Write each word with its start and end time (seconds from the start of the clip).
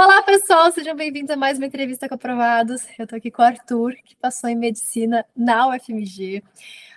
Olá, 0.00 0.22
pessoal, 0.22 0.70
sejam 0.70 0.94
bem-vindos 0.94 1.28
a 1.28 1.36
mais 1.36 1.58
uma 1.58 1.66
entrevista 1.66 2.08
com 2.08 2.14
aprovados. 2.14 2.86
Eu 2.96 3.02
estou 3.02 3.16
aqui 3.16 3.32
com 3.32 3.42
o 3.42 3.44
Arthur, 3.44 3.96
que 4.04 4.14
passou 4.14 4.48
em 4.48 4.54
medicina 4.54 5.26
na 5.34 5.66
UFMG 5.70 6.40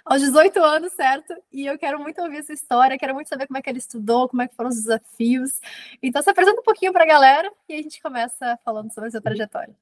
aos 0.06 0.22
18 0.22 0.60
anos, 0.60 0.94
certo? 0.94 1.34
E 1.52 1.66
eu 1.66 1.80
quero 1.80 2.00
muito 2.00 2.22
ouvir 2.22 2.38
essa 2.38 2.54
história, 2.54 3.00
quero 3.00 3.16
muito 3.16 3.28
saber 3.28 3.48
como 3.48 3.58
é 3.58 3.62
que 3.64 3.72
ele 3.72 3.80
estudou, 3.80 4.30
como 4.30 4.44
é 4.44 4.48
que 4.48 4.56
foram 4.56 4.70
os 4.70 4.76
desafios. 4.76 5.60
Então, 6.00 6.22
se 6.22 6.30
apresenta 6.30 6.62
um 6.62 6.64
pouquinho 6.64 6.94
para 6.94 7.04
a 7.04 7.08
galera 7.08 7.52
e 7.68 7.74
a 7.74 7.82
gente 7.82 8.00
começa 8.00 8.60
falando 8.64 8.94
sobre 8.94 9.08
a 9.08 9.12
sua 9.14 9.22
trajetória. 9.22 9.76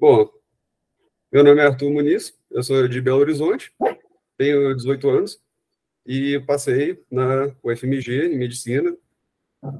Bom, 0.00 0.30
meu 1.30 1.44
nome 1.44 1.60
é 1.60 1.66
Arthur 1.66 1.90
Muniz, 1.90 2.34
eu 2.50 2.62
sou 2.62 2.88
de 2.88 3.02
Belo 3.02 3.20
Horizonte, 3.20 3.70
tenho 4.38 4.74
18 4.74 5.10
anos 5.10 5.42
e 6.06 6.40
passei 6.46 7.04
na 7.10 7.54
UFMG 7.62 8.32
em 8.32 8.38
medicina. 8.38 8.96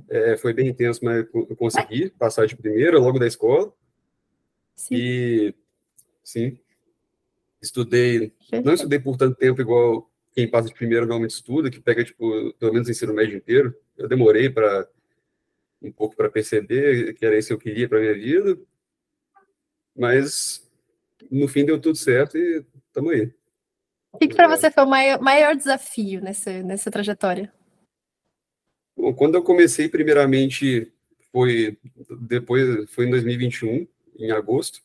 É, 0.08 0.36
foi 0.36 0.52
bem 0.52 0.68
intenso, 0.68 1.04
mas 1.04 1.26
eu 1.32 1.56
consegui 1.56 2.10
passar 2.10 2.46
de 2.46 2.56
primeira, 2.56 2.98
logo 2.98 3.18
da 3.18 3.26
escola. 3.26 3.72
Sim. 4.74 4.94
E, 4.94 5.54
sim, 6.22 6.58
estudei, 7.60 8.32
não 8.64 8.74
estudei 8.74 8.98
por 8.98 9.16
tanto 9.16 9.36
tempo 9.36 9.60
igual 9.60 10.10
quem 10.32 10.48
passa 10.48 10.68
de 10.68 10.74
primeira 10.74 11.06
normalmente 11.06 11.30
estuda, 11.30 11.70
que 11.70 11.80
pega, 11.80 12.04
tipo, 12.04 12.52
pelo 12.54 12.72
menos 12.72 12.88
o 12.88 12.90
ensino 12.90 13.14
médio 13.14 13.36
inteiro. 13.36 13.74
Eu 13.96 14.06
demorei 14.08 14.50
para 14.50 14.88
um 15.80 15.90
pouco 15.90 16.16
para 16.16 16.30
perceber 16.30 17.14
que 17.14 17.24
era 17.24 17.38
isso 17.38 17.48
que 17.48 17.54
eu 17.54 17.58
queria 17.58 17.88
para 17.88 18.00
minha 18.00 18.14
vida, 18.14 18.58
mas 19.96 20.68
no 21.30 21.48
fim 21.48 21.64
deu 21.64 21.80
tudo 21.80 21.96
certo 21.96 22.36
e 22.36 22.64
estamos 22.86 23.12
aí. 23.12 23.32
O 24.12 24.18
que, 24.18 24.28
que 24.28 24.34
para 24.34 24.48
você 24.48 24.70
foi 24.70 24.84
o 24.84 24.88
maior, 24.88 25.20
maior 25.20 25.54
desafio 25.54 26.20
nessa, 26.20 26.62
nessa 26.62 26.90
trajetória? 26.90 27.52
Bom, 28.96 29.12
quando 29.12 29.34
eu 29.34 29.42
comecei, 29.42 29.88
primeiramente, 29.88 30.90
foi 31.30 31.76
depois 32.22 32.88
foi 32.90 33.06
em 33.06 33.10
2021, 33.10 33.86
em 34.18 34.30
agosto. 34.30 34.80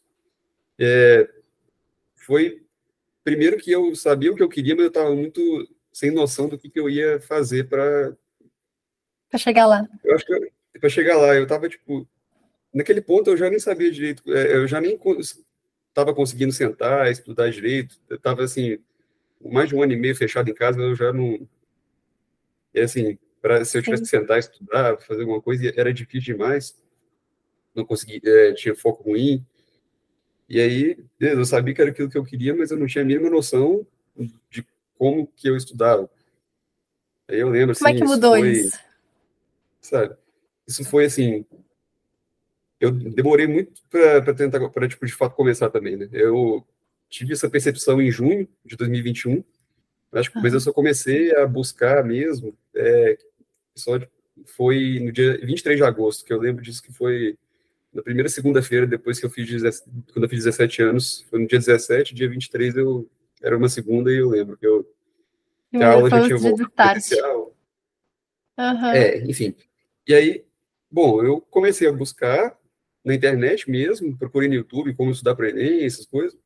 É, 0.78 1.30
foi 2.16 2.62
primeiro 3.24 3.58
que 3.58 3.72
eu 3.72 3.96
sabia 3.96 4.32
o 4.32 4.36
que 4.36 4.44
eu 4.44 4.50
queria, 4.50 4.76
mas 4.76 4.84
eu 4.84 4.90
estava 4.90 5.16
muito 5.16 5.42
sem 5.94 6.12
noção 6.12 6.50
do 6.50 6.58
que, 6.58 6.70
que 6.70 6.80
eu 6.80 6.90
ia 6.90 7.20
fazer 7.22 7.70
para 7.70 8.16
para 9.30 9.40
chegar 9.40 9.66
lá. 9.66 9.88
Eu 10.04 10.14
acho 10.14 10.26
que 10.26 10.52
para 10.80 10.90
chegar 10.90 11.18
lá, 11.18 11.36
eu 11.36 11.44
estava 11.44 11.70
tipo 11.70 12.06
naquele 12.74 13.02
ponto 13.02 13.30
eu 13.30 13.38
já 13.38 13.50
nem 13.50 13.60
sabia 13.60 13.92
direito, 13.92 14.24
é, 14.34 14.56
eu 14.56 14.68
já 14.68 14.82
nem 14.82 15.00
estava 15.88 16.14
conseguindo 16.14 16.52
sentar, 16.52 17.10
estudar 17.10 17.50
direito. 17.50 17.96
Eu 18.10 18.18
estava 18.18 18.44
assim 18.44 18.78
mais 19.44 19.70
de 19.70 19.76
um 19.76 19.82
ano 19.82 19.94
e 19.94 19.98
meio 19.98 20.16
fechado 20.16 20.50
em 20.50 20.54
casa, 20.54 20.80
eu 20.80 20.96
já 20.96 21.14
não. 21.14 21.48
É 22.74 22.84
assim, 22.84 23.18
para 23.42 23.66
se 23.66 23.78
eu 23.78 23.82
tivesse 23.82 24.04
que 24.04 24.10
sentar, 24.10 24.40
estudar, 24.40 24.98
fazer 25.02 25.22
alguma 25.22 25.42
coisa, 25.42 25.74
era 25.76 25.94
difícil 25.94 26.34
demais. 26.36 26.80
Não 27.74 27.86
consegui, 27.86 28.22
é, 28.24 28.54
tinha 28.54 28.76
foco 28.76 29.04
ruim. 29.04 29.46
E 30.48 30.60
aí, 30.60 30.98
eu 31.20 31.46
sabia 31.46 31.74
que 31.74 31.82
era 31.82 31.92
aquilo 31.92 32.10
que 32.10 32.18
eu 32.18 32.26
queria, 32.26 32.54
mas 32.54 32.72
eu 32.72 32.78
não 32.78 32.86
tinha 32.86 33.04
a 33.04 33.08
mínima 33.08 33.30
noção 33.30 33.88
de 34.50 34.66
como 34.98 35.26
que 35.28 35.48
eu 35.48 35.56
estudava. 35.56 36.10
Aí 37.28 37.40
eu 37.40 37.50
lembro, 37.50 37.72
assim... 37.72 37.86
Como 37.86 37.96
é 37.96 37.98
que 37.98 38.04
assim, 38.04 38.14
mudou 38.14 38.38
isso? 38.38 38.44
Foi, 38.44 38.68
isso? 38.68 38.80
Sabe? 39.80 40.16
Isso 40.68 40.86
foi, 40.86 41.06
assim... 41.06 41.46
Eu 42.80 42.92
demorei 42.92 43.48
muito 43.48 43.82
para 43.90 44.34
tentar, 44.34 44.70
para, 44.70 44.88
tipo, 44.88 45.06
de 45.06 45.14
fato 45.14 45.36
começar 45.36 45.70
também, 45.70 45.96
né? 45.96 46.10
Eu 46.12 46.66
tive 47.08 47.34
essa 47.34 47.50
percepção 47.50 48.02
em 48.02 48.10
junho 48.10 48.48
de 48.66 48.76
2021, 48.76 49.44
acho 50.14 50.32
que 50.32 50.42
mas 50.42 50.54
eu 50.54 50.60
só 50.60 50.74
comecei 50.74 51.36
a 51.36 51.46
buscar 51.46 52.04
mesmo, 52.04 52.58
é, 52.74 53.18
só 53.76 54.00
foi 54.46 55.00
no 55.00 55.12
dia 55.12 55.38
23 55.38 55.78
de 55.78 55.84
agosto, 55.84 56.26
que 56.26 56.34
eu 56.34 56.40
lembro 56.40 56.64
disso 56.64 56.82
que 56.82 56.92
foi 56.92 57.38
na 57.94 58.02
primeira 58.02 58.30
segunda-feira, 58.30 58.88
depois 58.88 59.20
que 59.20 59.26
eu 59.26 59.30
fiz, 59.30 59.50
quando 60.14 60.24
eu 60.24 60.30
fiz 60.30 60.46
17 60.46 60.82
anos, 60.82 61.26
foi 61.30 61.40
no 61.40 61.48
dia 61.48 61.60
17, 61.60 62.16
dia 62.16 62.30
23 62.30 62.78
eu, 62.78 63.10
era 63.42 63.58
uma 63.58 63.68
segunda 63.68 64.12
e 64.12 64.18
eu 64.18 64.30
lembro 64.30 64.58
que 64.58 64.66
eu, 64.66 64.90
que 65.70 65.84
a 65.84 65.92
aula 65.92 66.10
já 66.10 66.24
tinha 66.24 66.38
voltado. 66.38 67.00
Uhum. 68.58 68.86
É, 68.92 69.18
enfim. 69.24 69.56
E 70.08 70.14
aí, 70.14 70.46
bom, 70.90 71.24
eu 71.24 71.42
comecei 71.42 71.88
a 71.88 71.92
buscar 71.92 72.58
na 73.04 73.14
internet 73.14 73.70
mesmo, 73.70 74.18
procurei 74.18 74.48
no 74.48 74.56
YouTube 74.56 74.94
como 74.94 75.12
estudar 75.12 75.36
para 75.36 75.50
Enem, 75.50 75.84
essas 75.84 76.06
coisas. 76.06 76.38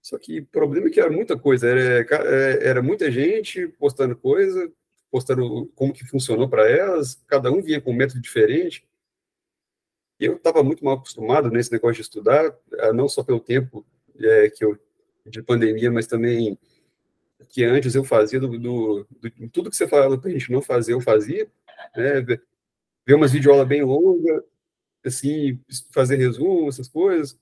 Só 0.00 0.18
que 0.18 0.40
o 0.40 0.46
problema 0.46 0.88
é 0.88 0.90
que 0.90 1.00
era 1.00 1.10
muita 1.10 1.36
coisa, 1.36 1.66
era, 1.66 2.06
é, 2.26 2.68
era 2.68 2.82
muita 2.82 3.10
gente 3.10 3.68
postando 3.78 4.14
coisa, 4.16 4.70
postando 5.14 5.70
como 5.76 5.92
que 5.92 6.04
funcionou 6.04 6.48
para 6.48 6.68
elas, 6.68 7.22
cada 7.28 7.48
um 7.48 7.62
vinha 7.62 7.80
com 7.80 7.92
um 7.92 7.94
método 7.94 8.20
diferente. 8.20 8.84
E 10.18 10.24
eu 10.24 10.34
estava 10.34 10.60
muito 10.64 10.84
mal 10.84 10.94
acostumado 10.94 11.52
nesse 11.52 11.70
negócio 11.70 11.94
de 11.94 12.00
estudar, 12.00 12.52
ah, 12.80 12.92
não 12.92 13.08
só 13.08 13.22
pelo 13.22 13.38
tempo 13.38 13.86
é, 14.18 14.50
que 14.50 14.64
eu 14.64 14.76
de 15.24 15.40
pandemia, 15.40 15.88
mas 15.88 16.08
também 16.08 16.58
que 17.48 17.62
antes 17.62 17.94
eu 17.94 18.02
fazia 18.02 18.40
do, 18.40 18.58
do, 18.58 19.06
do 19.08 19.48
tudo 19.50 19.70
que 19.70 19.76
você 19.76 19.86
falava 19.86 20.18
para 20.18 20.30
a 20.30 20.32
gente 20.32 20.50
não 20.50 20.60
fazer, 20.60 20.94
eu 20.94 21.00
fazia, 21.00 21.46
né? 21.96 22.20
Ver 23.06 23.14
umas 23.14 23.30
videoaulas 23.30 23.68
bem 23.68 23.84
longas, 23.84 24.42
assim, 25.04 25.60
fazer 25.92 26.16
resumo, 26.16 26.68
essas 26.68 26.88
coisas 26.88 27.38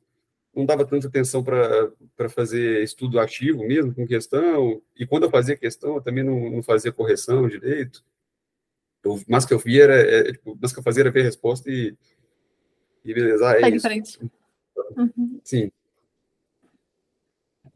não 0.55 0.67
dava 0.67 0.85
tanta 0.85 1.09
atenção 1.09 1.43
para 1.43 2.29
fazer 2.29 2.83
estudo 2.83 3.19
ativo 3.19 3.67
mesmo, 3.67 3.95
com 3.95 4.07
questão, 4.07 4.83
e 4.97 5.07
quando 5.07 5.25
eu 5.25 5.31
fazia 5.31 5.57
questão, 5.57 5.97
eu 5.97 6.03
também 6.03 6.23
não, 6.23 6.51
não 6.51 6.63
fazia 6.63 6.93
correção 6.93 7.49
direito. 7.49 8.05
Eu, 9.03 9.21
mas 9.27 9.45
que 9.45 9.55
eu 9.55 9.59
via 9.59 9.85
era, 9.85 9.95
é, 9.95 10.33
tipo, 10.33 10.57
mas 10.61 10.73
que 10.73 10.79
eu 10.79 10.83
fazia 10.83 11.03
era 11.03 11.11
ver 11.11 11.23
a 11.23 11.25
resposta 11.25 11.71
e, 11.71 11.97
e 13.05 13.15
beleza, 13.15 13.49
ah, 13.49 13.61
é 13.61 13.97
isso. 13.99 14.31
Uhum. 14.97 15.41
Sim. 15.43 15.73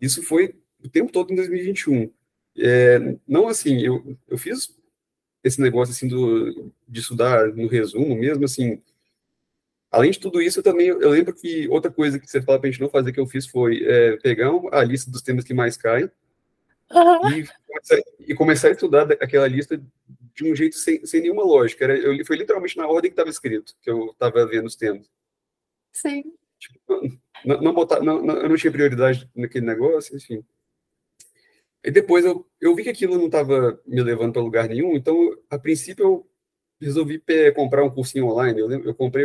Isso 0.00 0.22
foi 0.22 0.54
o 0.84 0.88
tempo 0.88 1.10
todo 1.10 1.32
em 1.32 1.36
2021. 1.36 2.10
É, 2.58 3.16
não 3.26 3.48
assim, 3.48 3.80
eu, 3.80 4.16
eu 4.28 4.38
fiz 4.38 4.74
esse 5.42 5.60
negócio 5.60 5.92
assim 5.92 6.08
do, 6.08 6.72
de 6.88 7.00
estudar 7.00 7.48
no 7.54 7.66
resumo 7.66 8.14
mesmo, 8.14 8.44
assim, 8.44 8.82
Além 9.96 10.10
de 10.10 10.20
tudo 10.20 10.42
isso, 10.42 10.58
eu 10.58 10.62
também 10.62 10.88
eu 10.88 11.08
lembro 11.08 11.32
que 11.32 11.66
outra 11.68 11.90
coisa 11.90 12.18
que 12.18 12.26
você 12.26 12.42
fala 12.42 12.58
para 12.58 12.68
a 12.68 12.70
gente 12.70 12.82
não 12.82 12.90
fazer 12.90 13.12
que 13.12 13.18
eu 13.18 13.26
fiz 13.26 13.46
foi 13.46 13.82
é, 13.82 14.18
pegar 14.18 14.50
a 14.72 14.84
lista 14.84 15.10
dos 15.10 15.22
temas 15.22 15.42
que 15.42 15.54
mais 15.54 15.74
caem 15.78 16.10
uhum. 16.90 17.30
e, 17.30 17.48
começar, 17.66 18.02
e, 18.20 18.34
começar, 18.34 18.68
a 18.68 18.72
estudar 18.72 19.10
aquela 19.12 19.48
lista 19.48 19.82
de 20.34 20.44
um 20.44 20.54
jeito 20.54 20.76
sem, 20.76 21.06
sem 21.06 21.22
nenhuma 21.22 21.42
lógica. 21.42 21.84
Era, 21.84 21.96
eu, 21.96 22.26
foi 22.26 22.36
literalmente 22.36 22.76
na 22.76 22.86
ordem 22.86 23.10
que 23.10 23.14
estava 23.14 23.30
escrito 23.30 23.74
que 23.80 23.88
eu 23.88 24.10
estava 24.10 24.44
vendo 24.44 24.66
os 24.66 24.76
temas. 24.76 25.08
Sim. 25.94 26.24
Tipo, 26.58 26.78
não, 27.42 27.60
não, 27.62 27.72
botar, 27.72 28.02
não, 28.02 28.22
não, 28.22 28.36
eu 28.36 28.50
não 28.50 28.56
tinha 28.56 28.70
prioridade 28.70 29.30
naquele 29.34 29.64
negócio, 29.64 30.14
enfim. 30.14 30.44
E 31.82 31.90
depois 31.90 32.22
eu, 32.22 32.46
eu 32.60 32.74
vi 32.74 32.82
que 32.82 32.90
aquilo 32.90 33.16
não 33.16 33.26
estava 33.26 33.80
me 33.86 34.02
levando 34.02 34.34
para 34.34 34.42
lugar 34.42 34.68
nenhum, 34.68 34.94
então, 34.94 35.16
a 35.48 35.58
princípio, 35.58 36.04
eu 36.04 36.30
resolvi 36.78 37.22
comprar 37.54 37.82
um 37.82 37.90
cursinho 37.90 38.26
online. 38.26 38.60
Eu, 38.60 38.70
eu 38.70 38.94
comprei 38.94 39.24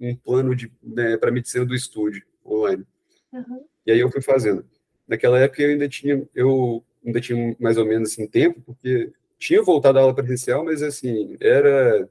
um 0.00 0.14
plano 0.14 0.54
de 0.54 0.72
né, 0.82 1.16
para 1.16 1.30
medicina 1.30 1.64
do 1.64 1.74
estúdio 1.74 2.24
online. 2.44 2.86
Uhum. 3.32 3.64
E 3.86 3.92
aí 3.92 3.98
eu 3.98 4.10
fui 4.10 4.22
fazendo. 4.22 4.64
Naquela 5.06 5.38
época 5.38 5.62
eu 5.62 5.70
ainda 5.70 5.88
tinha 5.88 6.26
eu 6.34 6.84
ainda 7.04 7.20
tinha 7.20 7.56
mais 7.58 7.76
ou 7.76 7.86
menos 7.86 8.12
assim 8.12 8.26
tempo, 8.26 8.60
porque 8.60 9.12
tinha 9.38 9.62
voltado 9.62 9.98
à 9.98 10.02
aula 10.02 10.14
presencial, 10.14 10.64
mas 10.64 10.82
assim, 10.82 11.36
era 11.40 12.08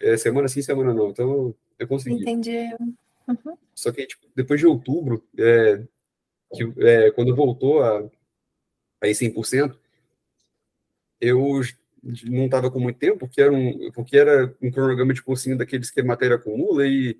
é, 0.00 0.16
semana 0.16 0.48
sim, 0.48 0.62
semana 0.62 0.94
não. 0.94 1.10
Então 1.10 1.54
eu 1.78 1.88
consegui. 1.88 2.16
Entendi. 2.16 2.74
Uhum. 3.28 3.56
Só 3.74 3.92
que 3.92 4.06
tipo, 4.06 4.26
depois 4.34 4.60
de 4.60 4.66
outubro, 4.66 5.26
é, 5.38 5.82
que, 6.54 6.72
é, 6.78 7.10
quando 7.10 7.34
voltou 7.34 7.82
a, 7.82 7.98
a 9.00 9.06
100%, 9.06 9.76
eu 11.20 11.60
não 12.24 12.44
estava 12.44 12.70
com 12.70 12.78
muito 12.78 12.98
tempo, 12.98 13.18
porque 13.18 13.40
era 13.40 13.52
um, 13.52 13.90
porque 13.92 14.16
era 14.16 14.54
um 14.62 14.70
cronograma 14.70 15.12
de 15.12 15.22
cursinho 15.22 15.58
daqueles 15.58 15.90
que 15.90 16.00
a 16.00 16.04
matéria 16.04 16.36
acumula 16.36 16.86
e, 16.86 17.18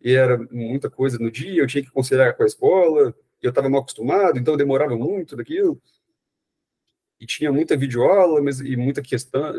e 0.00 0.12
era 0.12 0.38
muita 0.50 0.88
coisa 0.88 1.18
no 1.18 1.30
dia, 1.30 1.62
eu 1.62 1.66
tinha 1.66 1.82
que 1.82 1.90
considerar 1.90 2.32
com 2.34 2.42
a 2.42 2.46
escola, 2.46 3.14
eu 3.42 3.50
estava 3.50 3.68
mal 3.68 3.80
acostumado, 3.80 4.38
então 4.38 4.56
demorava 4.56 4.96
muito 4.96 5.34
daquilo. 5.36 5.80
E 7.20 7.26
tinha 7.26 7.52
muita 7.52 7.76
videoaula, 7.76 8.40
mas 8.42 8.60
e 8.60 8.76
muita 8.76 9.00
questão, 9.00 9.54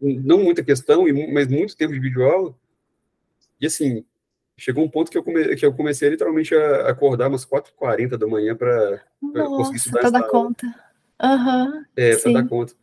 não 0.00 0.42
muita 0.42 0.62
questão, 0.62 1.04
mas 1.32 1.48
muito 1.48 1.76
tempo 1.76 1.92
de 1.92 2.00
videoaula. 2.00 2.54
E 3.58 3.66
assim, 3.66 4.04
chegou 4.58 4.84
um 4.84 4.88
ponto 4.88 5.10
que 5.10 5.16
eu, 5.16 5.22
come, 5.22 5.56
que 5.56 5.64
eu 5.64 5.72
comecei 5.72 6.10
literalmente 6.10 6.54
a 6.54 6.90
acordar 6.90 7.28
umas 7.28 7.46
4h40 7.46 8.18
da 8.18 8.26
manhã 8.26 8.54
para 8.54 9.02
conseguir 9.20 9.78
estudar. 9.78 10.00
Para 10.00 10.10
dar 10.10 10.22
conta. 10.24 10.66
Uhum, 11.22 11.84
é, 11.96 12.16
para 12.16 12.32
dar 12.32 12.46
conta 12.46 12.74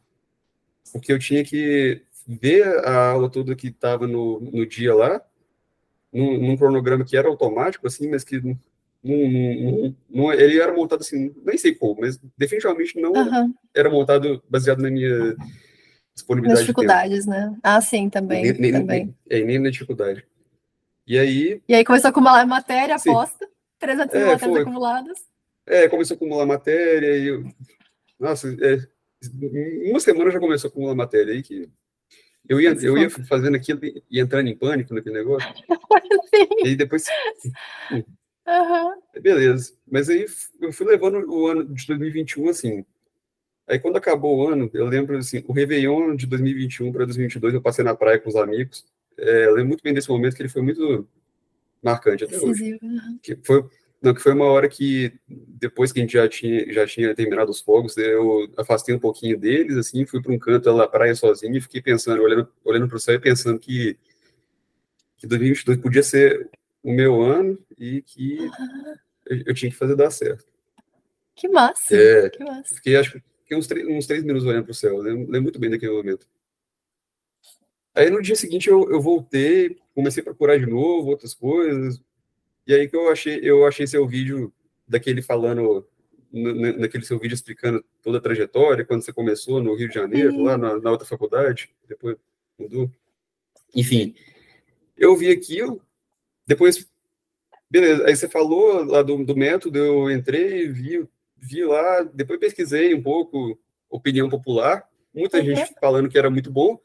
porque 0.91 1.11
eu 1.11 1.19
tinha 1.19 1.43
que 1.43 2.01
ver 2.27 2.63
a 2.85 3.09
aula 3.11 3.29
toda 3.29 3.55
que 3.55 3.67
estava 3.67 4.07
no, 4.07 4.39
no 4.39 4.65
dia 4.65 4.93
lá, 4.95 5.21
num, 6.11 6.37
num, 6.37 6.57
cronograma 6.57 7.03
que 7.03 7.17
era 7.17 7.27
automático, 7.27 7.87
assim, 7.87 8.09
mas 8.09 8.23
que 8.23 8.39
não, 8.39 8.57
não, 9.03 9.95
não, 10.09 10.33
ele 10.33 10.59
era 10.59 10.73
montado 10.73 11.01
assim, 11.01 11.33
nem 11.43 11.57
sei 11.57 11.75
como, 11.75 12.01
mas 12.01 12.19
definitivamente 12.37 12.99
não 12.99 13.11
uhum. 13.11 13.53
era 13.73 13.89
montado 13.89 14.41
baseado 14.49 14.81
na 14.81 14.89
minha 14.89 15.35
disponibilidade. 16.13 16.59
Nas 16.59 16.67
dificuldades, 16.67 17.25
né? 17.25 17.55
Ah, 17.61 17.81
sim, 17.81 18.09
também. 18.09 18.43
Nem, 18.43 18.53
nem, 18.53 18.71
também. 18.71 19.15
Nem, 19.29 19.41
é, 19.41 19.43
nem 19.43 19.59
na 19.59 19.69
dificuldade. 19.69 20.25
E 21.05 21.17
aí. 21.17 21.61
E 21.67 21.75
aí 21.75 21.83
começou 21.83 22.07
a 22.07 22.11
acumular 22.11 22.45
matéria, 22.45 22.95
aposta, 22.95 23.47
300 23.79 24.15
mil 24.15 24.27
é, 24.27 24.31
matérias 24.31 24.57
acumuladas. 24.57 25.17
É, 25.65 25.89
começou 25.89 26.15
a 26.15 26.17
acumular 26.17 26.45
matéria 26.45 27.17
e 27.17 27.27
eu. 27.27 27.43
Nossa, 28.19 28.55
é, 28.61 28.87
uma 29.89 29.99
semana 29.99 30.31
já 30.31 30.39
começou 30.39 30.67
a 30.67 30.71
acumular 30.71 30.95
matéria 30.95 31.33
aí 31.33 31.41
que. 31.41 31.69
Eu 32.47 32.59
ia, 32.59 32.73
eu 32.81 32.97
ia 32.97 33.09
fazendo 33.09 33.55
aquilo 33.55 33.79
e 33.85 34.19
entrando 34.19 34.49
em 34.49 34.55
pânico 34.55 34.93
naquele 34.93 35.15
negócio. 35.15 35.47
e 36.63 36.67
aí 36.67 36.75
depois. 36.75 37.05
Uhum. 37.89 38.03
Beleza. 39.21 39.73
Mas 39.89 40.09
aí 40.09 40.25
eu 40.59 40.73
fui 40.73 40.85
levando 40.85 41.25
o 41.29 41.47
ano 41.47 41.63
de 41.65 41.87
2021 41.87 42.49
assim. 42.49 42.85
Aí 43.65 43.79
quando 43.79 43.95
acabou 43.95 44.37
o 44.37 44.47
ano, 44.49 44.69
eu 44.73 44.85
lembro 44.85 45.17
assim, 45.17 45.41
o 45.47 45.53
Réveillon 45.53 46.15
de 46.15 46.27
2021 46.27 46.91
para 46.91 47.05
2022, 47.05 47.53
eu 47.53 47.61
passei 47.61 47.83
na 47.83 47.95
praia 47.95 48.19
com 48.19 48.29
os 48.29 48.35
amigos. 48.35 48.85
É, 49.17 49.45
eu 49.45 49.53
lembro 49.53 49.69
muito 49.69 49.83
bem 49.83 49.93
desse 49.93 50.09
momento 50.09 50.35
que 50.35 50.41
ele 50.41 50.49
foi 50.49 50.61
muito 50.61 51.07
marcante 51.81 52.25
até 52.25 52.37
hoje. 52.37 52.77
Que 53.21 53.37
foi, 53.43 53.63
não, 54.03 54.13
que 54.13 54.21
foi 54.21 54.33
uma 54.33 54.45
hora 54.45 54.67
que, 54.67 55.13
depois 55.27 55.93
que 55.93 55.99
a 55.99 56.01
gente 56.01 56.11
já 56.11 56.27
tinha, 56.27 56.71
já 56.73 56.85
tinha 56.85 57.15
terminado 57.15 57.49
os 57.49 57.61
fogos, 57.61 57.95
eu 57.95 58.51
afastei 58.57 58.93
um 58.93 58.99
pouquinho 58.99 59.39
deles, 59.39 59.77
assim, 59.77 60.05
fui 60.05 60.21
para 60.21 60.33
um 60.33 60.37
canto 60.37 60.75
na 60.75 60.85
praia 60.85 61.15
sozinho 61.15 61.55
e 61.55 61.61
fiquei 61.61 61.81
pensando, 61.81 62.21
olhando, 62.21 62.51
olhando 62.65 62.87
para 62.89 62.97
o 62.97 62.99
céu 62.99 63.15
e 63.15 63.19
pensando 63.19 63.57
que, 63.57 63.97
que 65.17 65.25
2022 65.25 65.77
podia 65.79 66.03
ser 66.03 66.49
o 66.83 66.91
meu 66.91 67.21
ano 67.21 67.57
e 67.79 68.01
que 68.01 68.37
eu, 69.25 69.43
eu 69.45 69.53
tinha 69.53 69.71
que 69.71 69.77
fazer 69.77 69.95
dar 69.95 70.11
certo. 70.11 70.45
Que 71.33 71.47
massa! 71.47 71.95
É, 71.95 72.29
que 72.29 72.43
massa. 72.43 72.75
Fiquei, 72.75 72.97
acho, 72.97 73.21
fiquei 73.39 73.57
uns, 73.57 73.69
uns 73.89 74.05
três 74.05 74.21
minutos 74.21 74.45
olhando 74.45 74.65
para 74.65 74.71
o 74.71 74.75
céu, 74.75 74.97
lembro, 74.97 75.23
lembro, 75.23 75.43
muito 75.43 75.59
bem 75.59 75.69
daquele 75.69 75.93
momento. 75.93 76.27
Aí 77.95 78.09
no 78.09 78.21
dia 78.21 78.35
seguinte 78.35 78.69
eu, 78.69 78.91
eu 78.91 78.99
voltei, 78.99 79.77
comecei 79.95 80.19
a 80.19 80.25
procurar 80.25 80.57
de 80.57 80.65
novo 80.65 81.09
outras 81.09 81.33
coisas, 81.33 82.01
e 82.65 82.73
aí 82.73 82.87
que 82.87 82.95
eu 82.95 83.09
achei, 83.09 83.39
eu 83.41 83.65
achei 83.65 83.85
seu 83.85 84.07
vídeo 84.07 84.53
daquele 84.87 85.21
falando, 85.21 85.87
naquele 86.31 87.05
seu 87.05 87.19
vídeo 87.19 87.35
explicando 87.35 87.83
toda 88.01 88.17
a 88.17 88.21
trajetória, 88.21 88.85
quando 88.85 89.03
você 89.03 89.13
começou 89.13 89.61
no 89.61 89.75
Rio 89.75 89.87
de 89.87 89.95
Janeiro, 89.95 90.41
lá 90.41 90.57
na, 90.57 90.79
na 90.79 90.91
outra 90.91 91.07
faculdade, 91.07 91.69
depois 91.87 92.17
mudou. 92.57 92.89
Enfim, 93.75 94.15
eu 94.97 95.15
vi 95.15 95.29
aquilo, 95.29 95.81
depois, 96.45 96.87
beleza, 97.69 98.05
aí 98.05 98.15
você 98.15 98.29
falou 98.29 98.83
lá 98.85 99.01
do, 99.01 99.23
do 99.23 99.35
método, 99.35 99.77
eu 99.77 100.11
entrei, 100.11 100.67
vi, 100.67 101.07
vi 101.37 101.63
lá, 101.65 102.03
depois 102.03 102.39
pesquisei 102.39 102.93
um 102.93 103.01
pouco 103.01 103.59
opinião 103.89 104.29
popular, 104.29 104.87
muita 105.13 105.37
uhum. 105.37 105.43
gente 105.43 105.73
falando 105.79 106.09
que 106.09 106.17
era 106.17 106.29
muito 106.29 106.51
bom. 106.51 106.79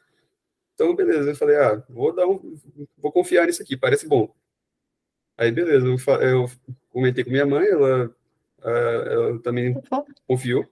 Então, 0.74 0.94
beleza, 0.94 1.30
eu 1.30 1.34
falei, 1.34 1.56
ah, 1.56 1.82
vou 1.88 2.14
dar 2.14 2.26
um, 2.26 2.56
vou 2.96 3.10
confiar 3.10 3.46
nisso 3.46 3.62
aqui, 3.62 3.76
parece 3.76 4.06
bom. 4.06 4.32
Aí, 5.38 5.52
beleza, 5.52 5.86
eu, 5.86 5.96
eu 6.20 6.50
comentei 6.90 7.22
com 7.22 7.30
minha 7.30 7.46
mãe, 7.46 7.64
ela, 7.68 8.14
ela 8.60 9.38
também 9.38 9.80
confiou. 10.26 10.62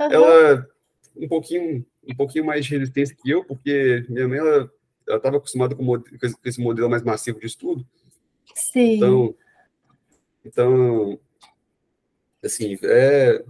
Uhum. 0.00 0.12
Ela, 0.12 0.68
um 1.16 1.28
pouquinho, 1.28 1.86
um 2.06 2.14
pouquinho 2.16 2.44
mais 2.44 2.66
de 2.66 2.76
resistência 2.76 3.16
que 3.16 3.30
eu, 3.30 3.44
porque 3.44 4.04
minha 4.08 4.26
mãe, 4.26 4.38
ela 4.38 4.70
estava 5.08 5.36
acostumada 5.36 5.76
com, 5.76 5.86
com, 5.86 6.02
esse 6.44 6.60
modelo 6.60 6.90
mais 6.90 7.04
massivo 7.04 7.38
de 7.38 7.46
estudo. 7.46 7.86
Sim. 8.54 8.96
Então, 8.96 9.34
então 10.44 11.20
assim, 12.42 12.76
é 12.82 13.44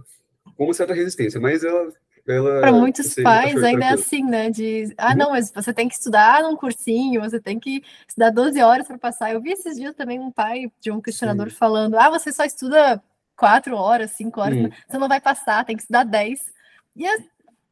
com 0.55 0.65
uma 0.65 0.73
certa 0.73 0.93
resistência, 0.93 1.39
mas 1.39 1.63
ela 1.63 1.91
para 2.25 2.71
muitos 2.71 3.13
pais 3.15 3.63
ainda 3.63 3.85
é 3.85 3.89
assim, 3.89 4.23
né? 4.23 4.49
De 4.49 4.93
ah, 4.97 5.11
uhum. 5.11 5.17
não, 5.17 5.29
mas 5.29 5.51
você 5.51 5.71
tem 5.71 5.87
que 5.87 5.93
estudar 5.93 6.41
num 6.41 6.55
cursinho, 6.55 7.21
você 7.21 7.39
tem 7.39 7.59
que 7.59 7.83
estudar 8.07 8.31
12 8.31 8.59
horas 8.61 8.87
para 8.87 8.97
passar. 8.97 9.31
Eu 9.31 9.41
vi 9.41 9.51
esses 9.51 9.75
dias 9.75 9.93
também 9.95 10.19
um 10.19 10.31
pai 10.31 10.71
de 10.81 10.91
um 10.91 10.99
questionador 10.99 11.51
Sim. 11.51 11.55
falando: 11.55 11.97
ah, 11.97 12.09
você 12.09 12.31
só 12.31 12.43
estuda 12.43 13.01
quatro 13.35 13.75
horas, 13.75 14.11
cinco 14.11 14.41
horas, 14.41 14.57
uhum. 14.57 14.69
você 14.87 14.97
não 14.97 15.07
vai 15.07 15.21
passar, 15.21 15.63
tem 15.65 15.75
que 15.75 15.83
estudar 15.83 16.03
10. 16.03 16.53
E, 16.95 17.05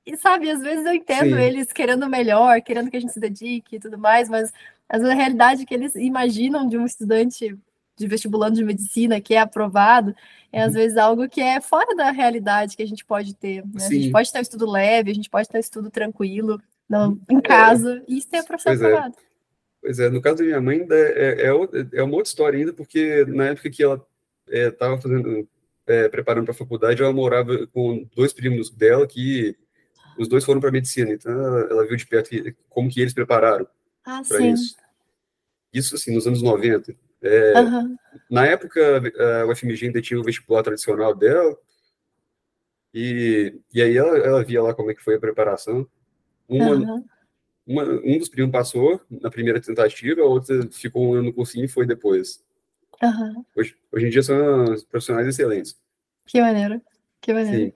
e 0.06 0.18
sabe, 0.18 0.52
às 0.52 0.62
vezes 0.62 0.86
eu 0.86 0.94
entendo 0.94 1.36
Sim. 1.36 1.42
eles 1.42 1.74
querendo 1.74 2.08
melhor, 2.08 2.62
querendo 2.62 2.92
que 2.92 2.98
a 2.98 3.02
gente 3.02 3.14
se 3.14 3.20
dedique 3.20 3.78
e 3.78 3.80
tudo 3.80 3.98
mais, 3.98 4.30
mas 4.30 4.54
às 4.88 5.02
vezes 5.02 5.16
a 5.16 5.18
realidade 5.18 5.66
que 5.66 5.74
eles 5.74 5.96
imaginam 5.96 6.68
de 6.68 6.78
um 6.78 6.86
estudante 6.86 7.58
de 7.96 8.08
vestibulando 8.08 8.56
de 8.56 8.64
medicina 8.64 9.22
que 9.22 9.36
é 9.36 9.40
aprovado, 9.40 10.16
é 10.52 10.62
às 10.62 10.70
uhum. 10.70 10.74
vezes 10.74 10.98
algo 10.98 11.30
que 11.30 11.42
é 11.42 11.62
fora 11.62 11.96
da 11.96 12.12
realidade 12.12 12.76
que 12.76 12.84
a 12.84 12.88
gente 12.88 13.06
pode 13.06 13.36
ter. 13.36 13.64
Né? 13.66 13.86
A 13.86 13.90
gente 13.90 14.12
pode 14.12 14.32
ter 14.32 14.40
um 14.40 14.42
estudo 14.42 14.70
leve, 14.70 15.12
a 15.12 15.16
gente 15.16 15.30
pode 15.30 15.48
ter 15.48 15.58
um 15.58 15.60
estudo 15.60 15.90
tranquilo, 15.90 16.62
não, 16.90 17.20
em 17.30 17.38
é. 17.38 17.42
casa, 17.42 17.98
é. 17.98 18.04
e 18.08 18.18
isso 18.18 18.30
tem 18.30 18.40
a 18.40 18.44
processo 18.44 18.80
pois 18.80 18.92
aprovado. 18.92 19.16
É. 19.18 19.34
Pois 19.82 20.00
é, 20.00 20.10
no 20.10 20.22
caso 20.22 20.38
da 20.38 20.44
minha 20.44 20.62
mãe, 20.62 20.82
ainda 20.82 20.96
é, 20.96 21.48
é, 21.48 21.48
é 21.48 22.04
uma 22.04 22.16
outra 22.16 22.30
história 22.30 22.58
ainda, 22.58 22.72
porque 22.72 23.26
na 23.28 23.48
época 23.48 23.70
que 23.70 23.84
ela 23.84 24.06
estava 24.48 24.96
é, 24.96 25.02
fazendo, 25.02 25.48
é, 25.86 26.08
preparando 26.08 26.46
para 26.46 26.54
a 26.54 26.58
faculdade, 26.58 27.02
ela 27.02 27.12
morava 27.12 27.68
com 27.68 28.08
dois 28.16 28.32
primos 28.32 28.70
dela 28.70 29.06
que 29.06 29.58
os 30.18 30.28
dois 30.28 30.46
foram 30.46 30.62
para 30.62 30.72
medicina, 30.72 31.12
então 31.12 31.32
ela, 31.32 31.62
ela, 31.70 31.88
viu 31.88 31.98
de 31.98 32.08
perto 32.08 32.30
como 32.70 32.90
que 32.90 33.02
eles 33.02 33.14
prepararam 33.14 33.68
ah, 34.06 34.22
para 34.26 34.42
isso. 34.42 34.78
Isso, 35.74 35.96
assim, 35.96 36.14
nos 36.14 36.28
anos 36.28 36.42
90. 36.42 36.96
É, 37.24 37.60
uhum. 37.62 37.96
Na 38.30 38.46
época, 38.46 39.02
a 39.42 39.48
UFMG 39.48 39.88
ainda 39.88 40.02
tinha 40.02 40.20
o 40.20 40.24
vestibular 40.24 40.62
tradicional 40.62 41.16
dela, 41.16 41.58
e, 42.94 43.60
e 43.74 43.82
aí 43.82 43.98
ela, 43.98 44.18
ela 44.18 44.44
via 44.44 44.62
lá 44.62 44.74
como 44.74 44.92
é 44.92 44.94
que 44.94 45.02
foi 45.02 45.16
a 45.16 45.20
preparação. 45.20 45.88
Uma, 46.48 46.72
uhum. 46.72 47.06
uma, 47.66 47.84
um 47.84 48.20
dos 48.20 48.30
primos 48.30 48.52
passou 48.52 49.02
na 49.10 49.32
primeira 49.32 49.60
tentativa, 49.60 50.22
a 50.22 50.26
outra 50.26 50.68
ficou 50.72 51.08
um 51.08 51.14
ano 51.14 51.24
no 51.24 51.34
cursinho 51.34 51.66
e 51.66 51.70
foi 51.70 51.88
depois. 51.88 52.44
Uhum. 53.02 53.46
Hoje, 53.56 53.76
hoje 53.92 54.06
em 54.06 54.10
dia 54.10 54.22
são 54.22 54.66
profissionais 54.92 55.28
excelentes. 55.28 55.80
Que 56.26 56.40
maneiro, 56.40 56.82
que 57.20 57.34
maneiro. 57.34 57.58
Sim. 57.58 57.74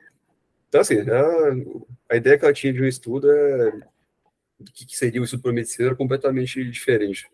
Então, 0.70 0.82
assim, 0.82 1.00
a, 1.00 2.14
a 2.14 2.16
ideia 2.18 2.38
que 2.38 2.46
ela 2.46 2.54
tinha 2.54 2.74
de 2.74 2.82
um 2.82 2.86
estudo 2.86 3.32
é, 3.32 3.72
do 4.60 4.72
que 4.72 4.96
seria 4.96 5.22
o 5.22 5.24
estudo 5.24 5.42
para 5.42 5.54
medicina 5.54 5.88
era 5.88 5.96
completamente 5.96 6.64
diferente. 6.70 7.30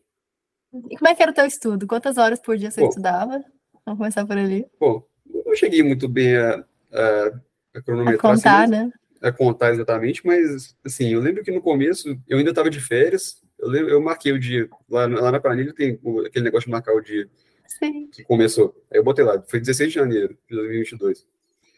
E 0.89 0.97
como 0.97 1.07
é 1.07 1.15
que 1.15 1.21
era 1.21 1.31
o 1.31 1.35
teu 1.35 1.45
estudo? 1.45 1.85
Quantas 1.85 2.17
horas 2.17 2.39
por 2.39 2.57
dia 2.57 2.71
você 2.71 2.81
Bom, 2.81 2.89
estudava? 2.89 3.43
Vamos 3.85 3.97
começar 3.99 4.25
por 4.25 4.37
ali. 4.37 4.65
Bom, 4.79 5.05
eu 5.45 5.55
cheguei 5.55 5.83
muito 5.83 6.07
bem 6.07 6.35
a, 6.35 6.65
a, 6.91 7.39
a 7.75 7.81
cronometrar. 7.81 8.31
A 8.31 8.35
contar, 8.35 8.61
assim, 8.63 8.71
né? 8.71 8.91
A 9.21 9.31
contar 9.31 9.71
exatamente, 9.71 10.25
mas, 10.25 10.75
assim, 10.83 11.09
eu 11.09 11.19
lembro 11.19 11.43
que 11.43 11.51
no 11.51 11.61
começo, 11.61 12.17
eu 12.27 12.37
ainda 12.37 12.49
estava 12.49 12.69
de 12.69 12.79
férias, 12.79 13.41
eu, 13.59 13.69
lembro, 13.69 13.91
eu 13.91 14.01
marquei 14.01 14.31
o 14.31 14.39
dia, 14.39 14.67
lá, 14.89 15.05
lá 15.05 15.31
na 15.31 15.39
planilha 15.39 15.73
tem 15.73 15.99
aquele 16.25 16.45
negócio 16.45 16.65
de 16.65 16.71
marcar 16.71 16.93
o 16.93 17.01
dia 17.01 17.29
Sim. 17.67 18.09
que 18.11 18.23
começou. 18.23 18.75
Aí 18.91 18.99
eu 18.99 19.03
botei 19.03 19.23
lá, 19.23 19.41
foi 19.47 19.59
16 19.59 19.89
de 19.89 19.95
janeiro 19.95 20.37
de 20.49 20.55
2022. 20.55 21.25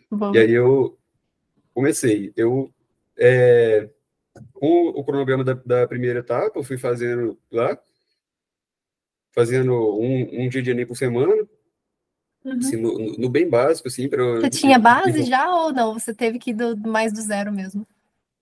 Bom. 0.09 0.33
E 0.33 0.39
aí 0.39 0.51
eu 0.51 0.97
comecei. 1.73 2.31
Eu, 2.35 2.71
é, 3.17 3.89
com 4.53 4.89
o 4.89 5.03
cronograma 5.03 5.43
da, 5.43 5.53
da 5.53 5.87
primeira 5.87 6.19
etapa, 6.19 6.57
eu 6.57 6.63
fui 6.63 6.77
fazendo 6.77 7.37
lá, 7.51 7.77
fazendo 9.35 9.73
um, 9.73 10.45
um 10.45 10.49
dia 10.49 10.61
de 10.61 10.71
Enem 10.71 10.85
por 10.85 10.95
semana, 10.95 11.33
uhum. 12.43 12.57
assim, 12.57 12.77
no, 12.77 13.17
no, 13.17 13.29
bem 13.29 13.49
básico, 13.49 13.89
assim, 13.89 14.07
para 14.07 14.23
Você 14.39 14.49
tinha 14.49 14.79
base 14.79 15.23
já 15.23 15.53
ou 15.53 15.73
não? 15.73 15.93
Você 15.93 16.13
teve 16.13 16.39
que 16.39 16.51
ir 16.51 16.53
do, 16.53 16.77
mais 16.77 17.11
do 17.11 17.21
zero 17.21 17.51
mesmo? 17.51 17.85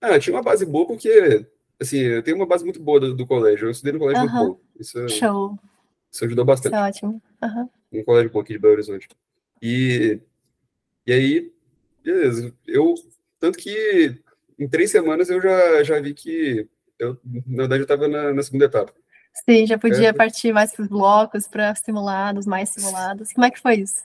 Ah, 0.00 0.18
tinha 0.18 0.36
uma 0.36 0.42
base 0.42 0.64
boa 0.64 0.86
porque, 0.86 1.44
assim, 1.80 1.98
eu 1.98 2.22
tenho 2.22 2.36
uma 2.36 2.46
base 2.46 2.64
muito 2.64 2.80
boa 2.80 3.00
do, 3.00 3.14
do 3.14 3.26
colégio. 3.26 3.66
Eu 3.66 3.72
estudei 3.72 3.92
no 3.92 3.98
colégio 3.98 4.22
uhum. 4.22 4.30
muito 4.30 4.48
bom. 4.54 4.60
Isso, 4.78 5.08
Show. 5.08 5.58
Isso 6.12 6.24
ajudou 6.24 6.44
bastante. 6.44 6.72
Isso 6.72 6.80
é 6.80 6.88
ótimo. 6.88 7.22
Uhum. 7.42 7.68
Um 7.92 8.04
colégio 8.04 8.30
bom 8.30 8.40
aqui 8.40 8.52
de 8.52 8.58
Belo 8.60 8.74
Horizonte. 8.74 9.08
E, 9.60 10.20
e 11.06 11.12
aí, 11.12 11.52
beleza. 12.04 12.54
Eu, 12.66 12.94
tanto 13.40 13.58
que 13.58 14.14
em 14.58 14.68
três 14.68 14.90
semanas 14.90 15.28
eu 15.28 15.40
já, 15.40 15.82
já 15.82 16.00
vi 16.00 16.14
que 16.14 16.68
eu, 16.98 17.18
na 17.24 17.62
verdade, 17.62 17.80
eu 17.80 17.84
estava 17.84 18.06
na, 18.06 18.32
na 18.32 18.42
segunda 18.42 18.66
etapa. 18.66 18.92
Sim, 19.34 19.66
já 19.66 19.76
podia 19.76 20.14
partir 20.14 20.52
mais 20.52 20.72
para 20.72 20.82
os 20.82 20.88
blocos, 20.88 21.48
para 21.48 21.74
simulados, 21.74 22.46
mais 22.46 22.70
simulados. 22.70 23.32
Como 23.32 23.44
é 23.44 23.50
que 23.50 23.60
foi 23.60 23.76
isso? 23.76 24.04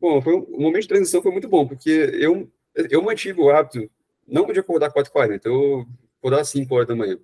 Bom, 0.00 0.20
foi 0.20 0.34
um, 0.34 0.40
o 0.40 0.60
momento 0.60 0.82
de 0.82 0.88
transição 0.88 1.22
foi 1.22 1.30
muito 1.30 1.48
bom, 1.48 1.66
porque 1.66 1.90
eu, 1.90 2.50
eu 2.74 3.02
mantive 3.02 3.40
o 3.40 3.50
hábito, 3.50 3.88
não 4.26 4.44
de 4.46 4.58
acordar 4.58 4.92
4h40, 4.92 5.40
eu 5.44 5.86
acordava 6.18 6.44
5 6.44 6.74
horas 6.74 6.88
da 6.88 6.96
manhã. 6.96 7.18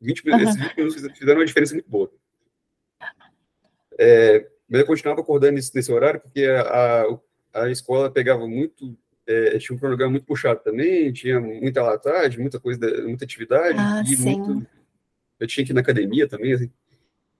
20, 0.00 0.28
uhum. 0.28 0.40
Esses 0.40 0.56
20 0.56 0.76
minutos 0.76 1.18
fizeram 1.18 1.40
uma 1.40 1.46
diferença 1.46 1.74
muito 1.74 1.90
boa. 1.90 2.10
É, 3.98 4.48
mas 4.68 4.80
eu 4.80 4.86
continuava 4.86 5.20
acordando 5.20 5.54
nesse, 5.54 5.74
nesse 5.74 5.92
horário, 5.92 6.20
porque 6.20 6.44
a, 6.44 7.02
a, 7.02 7.62
a 7.64 7.70
escola 7.70 8.10
pegava 8.10 8.46
muito 8.46 8.96
é, 9.26 9.58
tinha 9.58 9.76
um 9.76 9.78
cronograma 9.78 10.12
muito 10.12 10.26
puxado 10.26 10.60
também, 10.62 11.12
tinha 11.12 11.40
muita 11.40 11.98
tarde, 11.98 12.40
muita 12.40 12.58
coisa, 12.58 12.80
muita 13.02 13.24
atividade, 13.24 13.78
ah, 13.78 14.02
e 14.04 14.16
sim. 14.16 14.38
muito, 14.38 14.66
eu 15.42 15.46
tinha 15.46 15.64
que 15.64 15.72
ir 15.72 15.74
na 15.74 15.80
academia 15.80 16.28
também, 16.28 16.52
assim. 16.52 16.70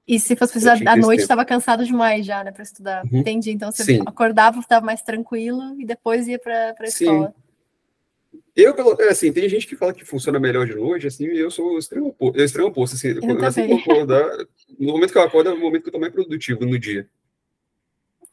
E 0.06 0.18
se 0.18 0.34
fosse 0.34 0.52
precisar 0.52 0.78
à 0.86 0.96
noite, 0.96 1.20
estava 1.22 1.44
cansado 1.44 1.84
demais 1.84 2.26
já, 2.26 2.42
né, 2.42 2.50
para 2.50 2.62
estudar. 2.62 3.04
Uhum. 3.04 3.20
Entendi. 3.20 3.52
Então 3.52 3.70
você 3.70 3.84
Sim. 3.84 4.02
acordava, 4.04 4.58
estava 4.58 4.84
mais 4.84 5.00
tranquilo 5.02 5.80
e 5.80 5.86
depois 5.86 6.26
ia 6.26 6.38
para 6.38 6.74
a 6.78 6.84
escola. 6.84 7.34
Eu, 8.54 8.74
é, 9.00 9.08
assim, 9.08 9.32
tem 9.32 9.48
gente 9.48 9.66
que 9.66 9.76
fala 9.76 9.94
que 9.94 10.04
funciona 10.04 10.38
melhor 10.38 10.66
de 10.66 10.74
noite, 10.74 11.06
assim, 11.06 11.24
e 11.26 11.38
eu 11.38 11.50
sou 11.50 11.78
extremo 11.78 12.08
oposto, 12.08 12.38
extremo 12.40 12.68
oposto 12.68 12.96
assim, 12.96 13.08
Eu 13.08 13.44
assim 13.46 13.66
que 13.66 13.72
eu 13.72 13.78
acordar, 13.78 14.46
no 14.78 14.92
momento 14.92 15.12
que 15.12 15.18
eu 15.18 15.22
acordo 15.22 15.50
é 15.50 15.52
o 15.54 15.58
momento 15.58 15.82
que 15.84 15.88
eu 15.88 15.92
tô 15.92 15.98
mais 15.98 16.12
produtivo 16.12 16.66
no 16.66 16.78
dia. 16.78 17.08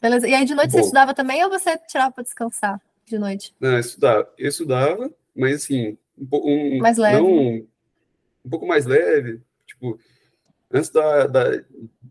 Beleza. 0.01 0.27
E 0.27 0.33
aí 0.33 0.45
de 0.45 0.55
noite 0.55 0.71
Bom. 0.71 0.77
você 0.77 0.81
estudava 0.81 1.13
também 1.13 1.43
ou 1.43 1.49
você 1.49 1.77
tirava 1.87 2.11
para 2.11 2.23
descansar 2.23 2.81
de 3.05 3.17
noite? 3.17 3.53
Não, 3.59 3.73
eu 3.73 3.79
estudava, 3.79 4.33
eu 4.37 4.49
estudava, 4.49 5.11
mas 5.35 5.63
assim, 5.63 5.97
um, 6.17 6.25
pouco- 6.25 6.49
um, 6.49 6.79
Mais 6.79 6.97
leve. 6.97 7.17
não, 7.21 7.67
um 8.45 8.49
pouco 8.49 8.65
mais 8.67 8.85
leve, 8.85 9.41
tipo, 9.79 9.99
antes 10.71 10.89
da, 10.89 11.25
da, 11.27 11.63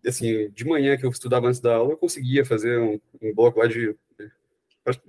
assim, 0.07 0.51
de 0.51 0.65
manhã 0.65 0.97
que 0.97 1.05
eu 1.05 1.11
estudava 1.11 1.47
antes 1.47 1.61
da 1.61 1.75
aula, 1.77 1.93
eu 1.93 1.97
conseguia 1.99 2.45
fazer 2.45 2.79
um, 2.79 2.99
um 3.21 3.35
bloco 3.35 3.59
lá 3.61 3.67
de 3.67 3.95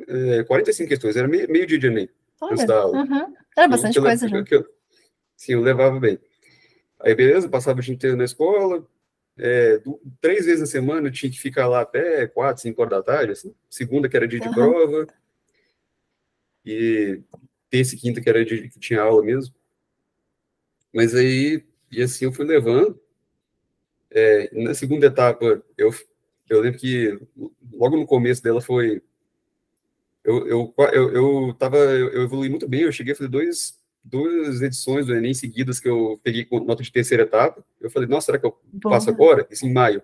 é, 0.08 0.44
45 0.44 0.90
questões, 0.90 1.16
era 1.16 1.28
meio, 1.28 1.50
meio 1.50 1.66
dia 1.66 1.80
de 1.80 1.88
Enem. 1.88 2.10
Antes 2.42 2.66
da 2.66 2.76
aula. 2.82 3.02
Uhum. 3.04 3.34
Era 3.58 3.68
bastante 3.68 3.98
Eu- 3.98 4.04
eu- 4.04 4.10
coisa 4.10 4.28
já. 4.28 4.44
que 4.44 4.56
eu- 4.56 4.68
sim, 5.38 5.54
eu 5.54 5.62
levava 5.62 5.98
bem. 6.00 6.20
Aí, 7.00 7.16
beleza, 7.16 7.48
passava 7.48 7.80
o 7.80 7.82
dia 7.82 7.94
inteiro 7.94 8.18
na 8.18 8.26
escola. 8.26 8.86
é, 9.42 9.82
três 10.20 10.46
vezes 10.46 10.60
na 10.60 10.66
semana 10.66 11.08
eu 11.08 11.12
tinha 11.14 11.32
que 11.32 11.40
ficar 11.40 11.66
lá 11.66 11.80
até 11.80 12.28
quatro, 12.28 12.62
cinco 12.62 12.82
horas 12.82 12.92
da 12.92 13.02
tarde. 13.02 13.32
Assim. 13.32 13.56
Segunda, 13.70 14.10
que 14.10 14.18
era 14.18 14.28
dia 14.28 14.38
de 14.38 14.48
Aham. 14.48 14.54
prova. 14.54 15.08
E 16.66 17.22
terça 17.70 17.96
e 17.96 17.98
quinta, 17.98 18.20
que 18.20 18.30
era 18.30 18.44
dia 18.44 18.68
que 18.70 18.78
tinha 18.80 19.02
aula 19.02 19.24
mesmo. 19.24 19.56
Mas 20.94 21.16
aí, 21.16 21.64
e 21.92 22.02
assim 22.02 22.26
eu 22.26 22.32
fui 22.34 22.46
levando. 22.46 23.00
É, 24.12 24.50
na 24.64 24.74
segunda 24.74 25.06
etapa, 25.06 25.62
eu, 25.78 25.92
eu 26.50 26.62
lembro 26.62 26.80
que 26.80 27.20
logo 27.74 27.96
no 27.96 28.08
começo 28.08 28.42
dela 28.42 28.60
foi 28.62 29.02
eu, 30.24 30.48
eu, 30.48 30.74
eu, 30.94 31.14
eu, 31.48 31.54
tava, 31.54 31.78
eu, 31.78 32.24
evolui 32.24 32.50
muito 32.50 32.68
bem, 32.68 32.82
eu 32.82 32.92
cheguei 32.92 33.14
a 33.14 33.16
fazer 33.16 33.30
dois, 33.30 33.80
duas 34.04 34.62
edições 34.62 35.06
do 35.06 35.16
Enem 35.16 35.34
seguidas 35.34 35.80
que 35.80 35.88
eu 35.88 36.20
peguei 36.24 36.46
com 36.46 36.60
nota 36.60 36.84
de 36.84 36.92
terceira 36.92 37.24
etapa. 37.24 37.64
Eu 37.80 37.90
falei, 37.90 38.08
nossa, 38.08 38.28
será 38.28 38.38
que 38.40 38.46
eu 38.46 38.58
Bom, 38.74 38.90
passo 38.90 39.10
agora? 39.10 39.48
Isso 39.50 39.66
em 39.66 39.74
maio. 39.74 40.02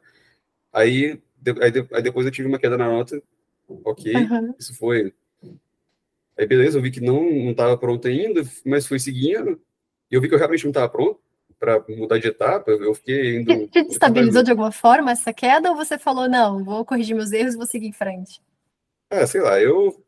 Aí, 0.74 1.22
de- 1.42 1.64
aí, 1.64 1.72
de- 1.72 1.88
aí 1.94 2.02
depois 2.02 2.26
eu 2.26 2.32
tive 2.32 2.48
uma 2.48 2.60
queda 2.60 2.78
na 2.78 2.90
nota, 2.90 3.22
ok, 3.68 4.16
Aham. 4.16 4.56
isso 4.60 4.76
foi. 4.76 5.14
Aí 6.38 6.46
beleza, 6.46 6.78
eu 6.78 6.82
vi 6.82 6.92
que 6.92 7.02
não 7.02 7.24
não 7.32 7.52
estava 7.52 7.78
pronto 7.78 8.08
ainda, 8.08 8.44
mas 8.66 8.86
fui 8.88 9.00
seguindo, 9.00 9.60
e 10.12 10.16
eu 10.16 10.22
vi 10.22 10.28
que 10.28 10.34
eu 10.36 10.40
realmente 10.40 10.64
não 10.64 10.72
estava 10.72 10.90
pronto 10.90 11.20
para 11.66 11.84
mudar 11.96 12.20
de 12.20 12.28
etapa, 12.28 12.70
eu 12.70 12.94
fiquei 12.94 13.38
indo. 13.38 13.68
Te, 13.68 13.84
destabilizou 13.84 14.44
de 14.44 14.52
alguma 14.52 14.72
forma 14.72 15.12
essa 15.12 15.34
queda 15.34 15.72
ou 15.72 15.76
você 15.76 15.98
falou, 15.98 16.30
não, 16.30 16.64
vou 16.64 16.86
corrigir 16.86 17.16
meus 17.16 17.32
erros 17.32 17.56
vou 17.56 17.66
seguir 17.66 17.88
em 17.88 17.92
frente? 17.92 18.40
Ah, 19.10 19.26
sei 19.26 19.42
lá, 19.42 19.60
eu. 19.60 20.04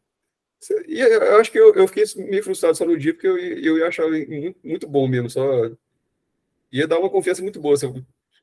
e 0.88 1.00
Eu 1.00 1.40
acho 1.40 1.52
que 1.52 1.60
eu, 1.60 1.74
eu 1.74 1.88
fiquei 1.88 2.04
meio 2.26 2.44
frustrado 2.44 2.78
só 2.78 2.86
no 2.86 2.98
dia, 2.98 3.14
porque 3.14 3.28
eu, 3.28 3.38
eu 3.38 3.78
ia 3.80 3.88
achar 3.88 4.08
muito, 4.08 4.60
muito 4.64 4.88
bom 4.88 5.08
mesmo, 5.08 5.30
só. 5.30 5.72
Ia 6.72 6.88
dar 6.88 7.00
uma 7.00 7.10
confiança 7.10 7.42
muito 7.42 7.60
boa 7.60 7.76
se 7.76 7.86
eu 7.86 7.96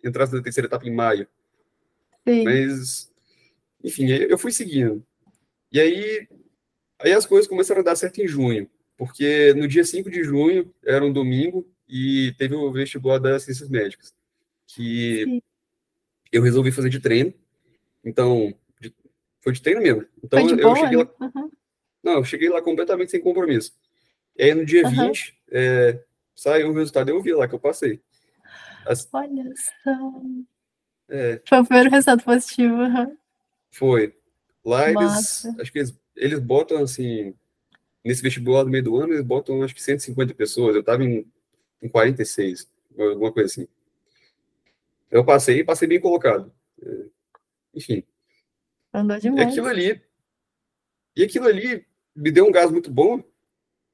entrasse 0.02 0.34
na 0.34 0.42
terceira 0.42 0.66
etapa 0.66 0.86
em 0.86 0.94
maio. 0.94 1.28
Sim. 2.26 2.42
Mas, 2.42 3.12
enfim, 3.82 4.08
eu 4.08 4.38
fui 4.38 4.50
seguindo. 4.50 5.04
E 5.70 5.78
aí, 5.78 6.26
aí 6.98 7.12
as 7.12 7.26
coisas 7.26 7.48
começaram 7.48 7.80
a 7.80 7.84
dar 7.84 7.96
certo 7.96 8.20
em 8.20 8.26
junho, 8.26 8.68
porque 8.96 9.54
no 9.54 9.68
dia 9.68 9.84
5 9.84 10.10
de 10.10 10.24
junho, 10.24 10.72
era 10.84 11.04
um 11.04 11.12
domingo, 11.12 11.68
e 11.96 12.32
teve 12.36 12.56
o 12.56 12.72
vestibular 12.72 13.18
das 13.18 13.44
ciências 13.44 13.68
médicas, 13.68 14.12
que 14.66 15.22
Sim. 15.24 15.42
eu 16.32 16.42
resolvi 16.42 16.72
fazer 16.72 16.88
de 16.88 16.98
treino. 16.98 17.32
Então, 18.04 18.52
de- 18.80 18.92
foi 19.40 19.52
de 19.52 19.62
treino 19.62 19.80
mesmo. 19.80 20.04
Então, 20.22 20.40
eu 20.50 20.56
boa, 20.56 20.74
cheguei 20.74 20.96
lá? 20.98 21.08
Uhum. 21.20 21.50
Não, 22.02 22.12
eu 22.14 22.24
cheguei 22.24 22.48
lá 22.48 22.60
completamente 22.60 23.12
sem 23.12 23.20
compromisso. 23.20 23.72
E 24.36 24.42
aí 24.42 24.54
no 24.54 24.64
dia 24.66 24.82
Aham. 24.84 25.06
20, 25.06 25.38
é, 25.52 26.02
saiu 26.34 26.70
o 26.70 26.74
resultado, 26.74 27.10
eu 27.10 27.22
vi 27.22 27.32
lá 27.32 27.46
que 27.46 27.54
eu 27.54 27.60
passei. 27.60 28.00
As- 28.84 29.08
Olha 29.12 29.52
só. 29.84 30.22
é, 31.08 31.40
Foi 31.48 31.60
o 31.60 31.64
primeiro 31.64 31.90
resultado 31.90 32.24
positivo. 32.24 32.74
aham. 32.74 33.16
foi. 33.70 34.16
Lá 34.64 34.90
eles, 34.90 35.44
acho 35.60 35.70
que 35.70 35.78
eles, 35.78 35.94
eles 36.16 36.40
botam 36.40 36.82
assim, 36.82 37.34
nesse 38.02 38.20
vestibular 38.22 38.64
do 38.64 38.70
meio 38.70 38.82
do 38.82 38.96
ano, 38.96 39.12
eles 39.12 39.24
botam 39.24 39.62
acho 39.62 39.74
que 39.74 39.82
150 39.82 40.34
pessoas. 40.34 40.74
Eu 40.74 40.82
tava 40.82 41.04
em, 41.04 41.24
em 41.82 41.88
46, 41.88 42.68
alguma 42.98 43.32
coisa 43.32 43.50
assim. 43.52 43.68
Eu 45.10 45.24
passei 45.24 45.60
e 45.60 45.64
passei 45.64 45.86
bem 45.88 46.00
colocado. 46.00 46.52
É, 46.82 47.04
enfim. 47.74 48.02
Andou 48.92 49.16
E 49.16 49.20
demais. 49.20 49.48
aquilo 49.48 49.66
ali, 49.66 50.00
e 51.16 51.22
aquilo 51.24 51.46
ali 51.46 51.86
me 52.14 52.30
deu 52.30 52.46
um 52.46 52.52
gás 52.52 52.70
muito 52.70 52.90
bom. 52.90 53.22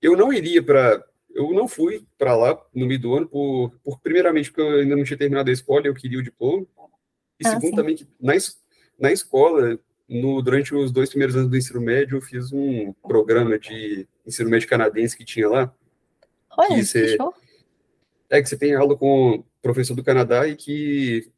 Eu 0.01 0.17
não 0.17 0.33
iria 0.33 0.63
para, 0.63 1.05
eu 1.31 1.53
não 1.53 1.69
fui 1.69 2.05
para 2.19 2.35
lá 2.37 2.63
no 2.75 2.87
meio 2.87 3.01
do 3.01 3.15
ano 3.15 3.29
por, 3.29 3.71
por 3.83 4.01
primeiramente 4.01 4.51
porque 4.51 4.63
eu 4.63 4.81
ainda 4.81 4.97
não 4.97 5.05
tinha 5.05 5.19
terminado 5.19 5.51
a 5.51 5.53
escola, 5.53 5.83
e 5.85 5.89
eu 5.89 5.95
queria 5.95 6.19
o 6.19 6.23
diploma. 6.23 6.67
E 7.39 7.47
Ah, 7.47 7.51
segundo 7.51 7.71
sim. 7.71 7.77
também 7.77 7.97
que 7.97 8.07
na, 8.21 8.33
na 8.99 9.13
escola, 9.13 9.79
no, 10.09 10.43
durante 10.43 10.75
os 10.75 10.91
dois 10.93 11.09
primeiros 11.11 11.37
anos 11.37 11.51
do 11.51 11.57
ensino 11.57 11.81
médio, 11.81 12.17
eu 12.19 12.23
fiz 12.23 12.53
um 12.53 12.93
programa 12.95 13.59
de 13.59 14.07
ensino 14.27 14.49
médio 14.51 14.69
canadense 14.69 15.17
que 15.17 15.25
tinha 15.25 15.49
lá. 15.49 15.75
Olha, 16.57 16.69
que 16.69 16.75
que 16.77 16.85
você- 16.85 17.17
show. 17.17 17.35
É 18.31 18.41
que 18.41 18.49
você 18.49 18.57
tem 18.57 18.75
aula 18.75 18.97
com 18.97 19.45
professor 19.61 19.95
do 19.95 20.05
Canadá 20.05 20.47
e 20.47 20.55
que 20.57 21.31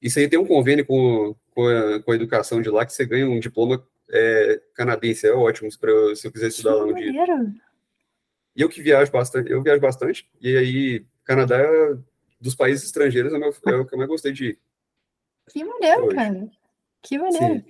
isso 0.00 0.18
aí 0.18 0.28
tem 0.28 0.38
um 0.38 0.46
convênio 0.46 0.86
com, 0.86 1.34
com, 1.50 1.66
a, 1.66 2.00
com 2.02 2.12
a 2.12 2.14
educação 2.14 2.62
de 2.62 2.70
lá 2.70 2.86
que 2.86 2.92
você 2.92 3.04
ganha 3.04 3.28
um 3.28 3.40
diploma 3.40 3.84
é, 4.10 4.60
canadense. 4.74 5.26
É 5.26 5.32
ótimo 5.32 5.68
pra, 5.78 5.90
se 6.14 6.26
eu 6.26 6.32
quiser 6.32 6.46
Que 6.46 6.50
estudar 6.52 6.74
lá 6.74 6.84
um 6.84 6.94
dia. 6.94 7.10
E 8.56 8.62
eu 8.62 8.68
que 8.68 8.80
viajo 8.80 9.10
bastante, 9.10 9.50
eu 9.50 9.60
viajo 9.62 9.80
bastante, 9.80 10.28
e 10.40 10.56
aí 10.56 11.04
Canadá, 11.24 11.58
dos 12.40 12.54
países 12.54 12.84
estrangeiros, 12.84 13.32
é, 13.32 13.36
o 13.36 13.40
meu- 13.40 13.52
é 13.66 13.74
o 13.74 13.84
que 13.84 13.94
eu 13.94 13.98
mais 13.98 14.08
gostei 14.08 14.30
de 14.32 14.50
ir. 14.50 14.58
Que 15.50 15.64
maneiro, 15.64 16.04
Hoje. 16.06 16.14
cara. 16.14 16.48
Que 17.02 17.18
maneiro. 17.18 17.54
Sim. 17.56 17.64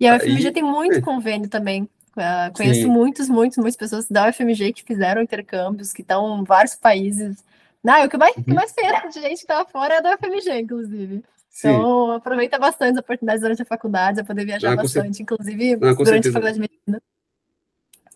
E 0.00 0.06
a 0.06 0.14
Aí- 0.14 0.18
UFMG 0.20 0.52
tem 0.52 0.62
muito 0.62 0.96
é. 0.96 1.00
convênio 1.02 1.50
também. 1.50 1.86
Ah, 2.16 2.50
conheço 2.56 2.82
Sim. 2.82 2.88
muitos, 2.88 3.28
muitos, 3.28 3.58
muitas 3.58 3.76
pessoas 3.76 4.08
da 4.08 4.28
UFMG 4.28 4.72
que 4.72 4.84
fizeram 4.84 5.20
intercâmbios, 5.22 5.92
que 5.92 6.02
estão 6.02 6.40
em 6.40 6.44
vários 6.44 6.74
países. 6.76 7.44
Não, 7.82 8.04
o 8.04 8.08
que 8.08 8.16
mais, 8.16 8.36
o 8.36 8.42
que 8.42 8.50
Uhum. 8.50 8.56
mais 8.56 8.72
conheço 8.72 9.08
de 9.08 9.20
gente 9.20 9.36
que 9.38 9.42
estava 9.42 9.68
fora 9.68 9.94
é 9.94 10.02
da 10.02 10.12
UFMG, 10.14 10.60
inclusive. 10.60 11.24
Sim, 11.50 11.68
Então, 11.68 12.12
aproveita 12.12 12.58
bastante 12.58 12.92
as 12.98 12.98
oportunidades 13.04 13.42
durante 13.42 13.62
a 13.62 13.66
faculdade, 13.66 14.20
a 14.20 14.24
poder 14.24 14.44
viajar 14.44 14.72
Ah, 14.72 14.76
bastante, 14.76 15.22
inclusive 15.22 15.74
Ah, 15.74 15.76
durante 15.78 16.04
certeza. 16.06 16.28
a 16.30 16.32
faculdade 16.32 16.54
de 16.54 16.60
medicina. 16.60 17.02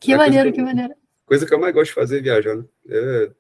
Que 0.01 0.13
É, 0.13 0.17
coisa 0.17 0.31
maneiro, 0.31 0.53
que 0.53 0.63
maneiro. 0.63 0.95
coisa 1.27 1.47
que 1.47 1.55
eu 1.55 1.61
mais 1.61 1.75
gosto 1.75 1.89
de 1.91 1.95
fazer 1.95 2.19
é 2.19 2.23
viajar, 2.23 2.57
né? 2.57 2.65
É, 2.89 3.31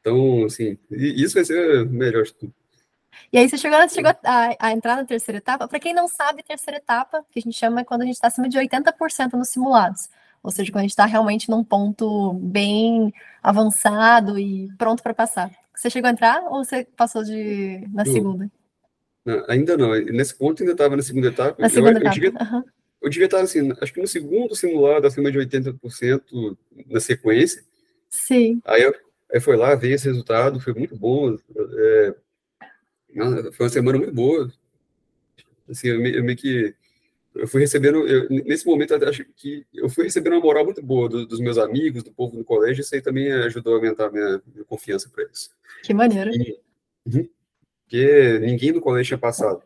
então, 0.00 0.44
assim, 0.44 0.78
isso 0.90 1.34
vai 1.34 1.44
ser 1.44 1.86
melhor 1.86 2.24
de 2.24 2.34
tudo. 2.34 2.54
E 3.32 3.38
aí 3.38 3.48
você 3.48 3.56
chegou, 3.58 3.88
chegou 3.88 4.12
a, 4.24 4.56
a 4.58 4.72
entrar 4.72 4.96
na 4.96 5.04
terceira 5.04 5.38
etapa. 5.38 5.66
Para 5.68 5.80
quem 5.80 5.94
não 5.94 6.08
sabe, 6.08 6.42
terceira 6.42 6.78
etapa, 6.78 7.24
que 7.30 7.38
a 7.38 7.42
gente 7.42 7.56
chama 7.58 7.80
é 7.80 7.84
quando 7.84 8.02
a 8.02 8.04
gente 8.04 8.14
está 8.14 8.28
acima 8.28 8.48
de 8.48 8.58
80% 8.58 9.32
nos 9.34 9.48
simulados. 9.48 10.08
Ou 10.42 10.50
seja, 10.50 10.70
quando 10.72 10.80
a 10.80 10.82
gente 10.82 10.90
está 10.90 11.06
realmente 11.06 11.48
num 11.50 11.62
ponto 11.62 12.32
bem 12.34 13.12
avançado 13.42 14.38
e 14.38 14.68
pronto 14.76 15.02
para 15.02 15.14
passar. 15.14 15.50
Você 15.74 15.88
chegou 15.88 16.08
a 16.08 16.12
entrar 16.12 16.42
ou 16.44 16.64
você 16.64 16.84
passou 16.96 17.22
de 17.24 17.86
na 17.92 18.02
Eu- 18.02 18.12
segunda? 18.12 18.50
Não, 19.24 19.44
ainda 19.48 19.76
não, 19.76 19.90
nesse 19.92 20.34
ponto 20.34 20.60
ainda 20.62 20.72
estava 20.72 20.96
na 20.96 21.02
segunda 21.02 21.28
etapa. 21.28 21.56
Na 21.60 21.66
Eu- 21.66 21.70
segunda 21.70 21.92
eu, 21.92 21.96
etapa. 21.98 22.14
devia, 22.14 22.32
aham. 22.40 22.64
eu 23.00 23.08
devia 23.10 23.26
estar, 23.26 23.40
assim, 23.40 23.72
acho 23.80 23.92
que 23.92 24.00
no 24.00 24.06
segundo 24.08 24.54
simulado, 24.56 25.06
acima 25.06 25.30
de 25.30 25.38
80% 25.38 26.56
na 26.88 26.98
sequência. 26.98 27.62
Sim. 28.10 28.60
Aí, 28.64 28.82
eu, 28.82 28.92
aí 29.32 29.40
foi 29.40 29.56
lá 29.56 29.74
ver 29.76 29.92
esse 29.92 30.06
resultado, 30.08 30.58
foi 30.60 30.74
muito 30.74 30.96
bom. 30.96 31.36
é, 31.56 32.14
foi 33.52 33.66
uma 33.66 33.68
semana 33.70 33.98
muito 33.98 34.12
boa. 34.14 34.50
Assim, 35.68 35.88
eu, 35.88 36.00
me- 36.00 36.14
eu 36.16 36.24
meio 36.24 36.36
que 36.36 36.74
eu 37.34 37.46
fui 37.48 37.60
recebendo, 37.62 38.06
eu- 38.06 38.28
nesse 38.28 38.66
momento, 38.66 38.92
eu 38.94 39.08
acho 39.08 39.24
que 39.36 39.64
eu 39.72 39.88
fui 39.88 40.04
recebendo 40.04 40.34
uma 40.34 40.42
moral 40.42 40.64
muito 40.64 40.82
boa 40.82 41.08
do- 41.08 41.26
dos 41.26 41.40
meus 41.40 41.56
amigos, 41.56 42.02
do 42.02 42.12
povo 42.12 42.36
no 42.36 42.44
colégio, 42.44 42.82
isso 42.82 42.94
aí 42.94 43.00
também 43.00 43.32
ajudou 43.32 43.72
a 43.72 43.76
aumentar 43.76 44.06
a 44.06 44.10
minha, 44.10 44.42
minha 44.52 44.64
confiança 44.64 45.08
para 45.08 45.24
isso. 45.24 45.50
Que 45.82 45.94
maneiro. 45.94 46.30
E- 46.34 46.58
Uhum. 47.06 47.28
Porque 47.84 48.38
ninguém 48.38 48.72
no 48.72 48.80
colégio 48.80 49.08
tinha 49.08 49.18
passado. 49.18 49.62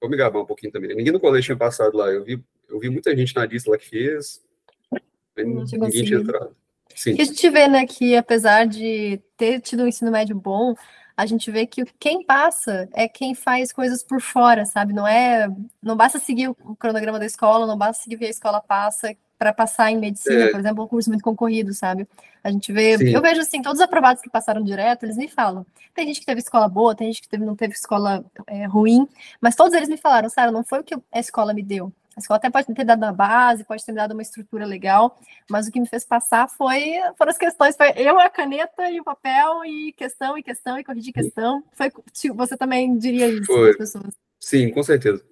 Vou 0.00 0.08
me 0.10 0.16
gabar 0.16 0.40
um 0.40 0.46
pouquinho 0.46 0.72
também. 0.72 0.94
Ninguém 0.96 1.12
no 1.12 1.20
colégio 1.20 1.46
tinha 1.46 1.56
passado 1.56 1.96
lá. 1.96 2.10
Eu 2.10 2.24
vi, 2.24 2.42
eu 2.68 2.78
vi 2.78 2.88
muita 2.88 3.14
gente 3.16 3.34
na 3.36 3.44
lista 3.44 3.70
lá 3.70 3.76
que 3.78 3.88
fez, 3.88 4.42
Não 4.90 4.96
tinha 5.36 5.44
ninguém 5.44 5.64
tinha 5.66 5.80
conseguido. 5.80 6.20
entrado. 6.22 6.56
Sim, 6.94 7.14
E 7.18 7.20
a 7.20 7.24
gente 7.24 7.50
vê, 7.50 7.68
né, 7.68 7.86
que 7.86 8.16
apesar 8.16 8.66
de 8.66 9.20
ter 9.36 9.60
tido 9.60 9.82
um 9.82 9.86
ensino 9.86 10.10
médio 10.10 10.34
bom, 10.34 10.74
a 11.16 11.24
gente 11.24 11.50
vê 11.50 11.66
que 11.66 11.84
quem 11.98 12.22
passa 12.24 12.88
é 12.92 13.08
quem 13.08 13.34
faz 13.34 13.72
coisas 13.72 14.02
por 14.02 14.20
fora, 14.20 14.66
sabe? 14.66 14.92
Não 14.92 15.06
é, 15.06 15.48
não 15.82 15.96
basta 15.96 16.18
seguir 16.18 16.48
o 16.48 16.76
cronograma 16.76 17.18
da 17.18 17.24
escola, 17.24 17.66
não 17.66 17.76
basta 17.78 18.02
seguir 18.02 18.16
o 18.16 18.18
que 18.18 18.26
a 18.26 18.30
escola 18.30 18.60
passa 18.60 19.16
para 19.38 19.52
passar 19.52 19.90
em 19.90 19.98
medicina, 19.98 20.44
É. 20.44 20.50
por 20.50 20.60
exemplo, 20.60 20.84
um 20.84 20.88
curso 20.88 21.10
muito 21.10 21.22
concorrido, 21.22 21.72
sabe? 21.74 22.06
A 22.42 22.50
gente 22.50 22.72
vê, 22.72 22.96
Sim. 22.98 23.08
eu 23.08 23.20
vejo 23.20 23.40
assim, 23.40 23.60
todos 23.62 23.80
os 23.80 23.84
aprovados 23.84 24.22
que 24.22 24.30
passaram 24.30 24.62
direto, 24.62 25.04
eles 25.04 25.16
me 25.16 25.28
falam. 25.28 25.64
Tem 25.94 26.06
gente 26.06 26.20
que 26.20 26.26
teve 26.26 26.40
escola 26.40 26.68
boa, 26.68 26.94
tem 26.94 27.08
gente 27.08 27.22
que 27.22 27.28
teve, 27.28 27.44
não 27.44 27.56
teve 27.56 27.74
escola 27.74 28.24
é, 28.46 28.66
ruim, 28.66 29.06
mas 29.40 29.54
todos 29.56 29.72
eles 29.74 29.88
me 29.88 29.96
falaram, 29.96 30.28
Sara, 30.28 30.50
não 30.50 30.64
foi 30.64 30.80
o 30.80 30.84
que 30.84 30.94
a 30.94 31.18
escola 31.18 31.52
me 31.52 31.62
deu. 31.62 31.92
A 32.16 32.20
escola 32.20 32.38
até 32.38 32.48
pode 32.48 32.72
ter 32.72 32.84
dado 32.84 33.04
a 33.04 33.12
base, 33.12 33.62
pode 33.62 33.84
ter 33.84 33.92
dado 33.92 34.12
uma 34.12 34.22
estrutura 34.22 34.64
legal, 34.64 35.20
mas 35.50 35.68
o 35.68 35.70
que 35.70 35.78
me 35.78 35.86
fez 35.86 36.02
passar 36.02 36.48
foi 36.48 36.94
foram 37.18 37.30
as 37.30 37.36
questões, 37.36 37.76
foi 37.76 37.92
eu, 37.94 38.18
a 38.18 38.30
caneta 38.30 38.90
e 38.90 38.98
o 38.98 39.04
papel, 39.04 39.62
e 39.66 39.92
questão, 39.92 40.38
e 40.38 40.42
questão, 40.42 40.78
e 40.78 40.84
corrigir 40.84 41.12
questão. 41.12 41.62
Foi, 41.72 41.92
você 42.34 42.56
também 42.56 42.96
diria 42.96 43.28
isso 43.28 43.52
para 43.52 43.70
as 43.70 43.76
pessoas? 43.76 44.14
Sim, 44.40 44.70
com 44.70 44.82
certeza. 44.82 45.22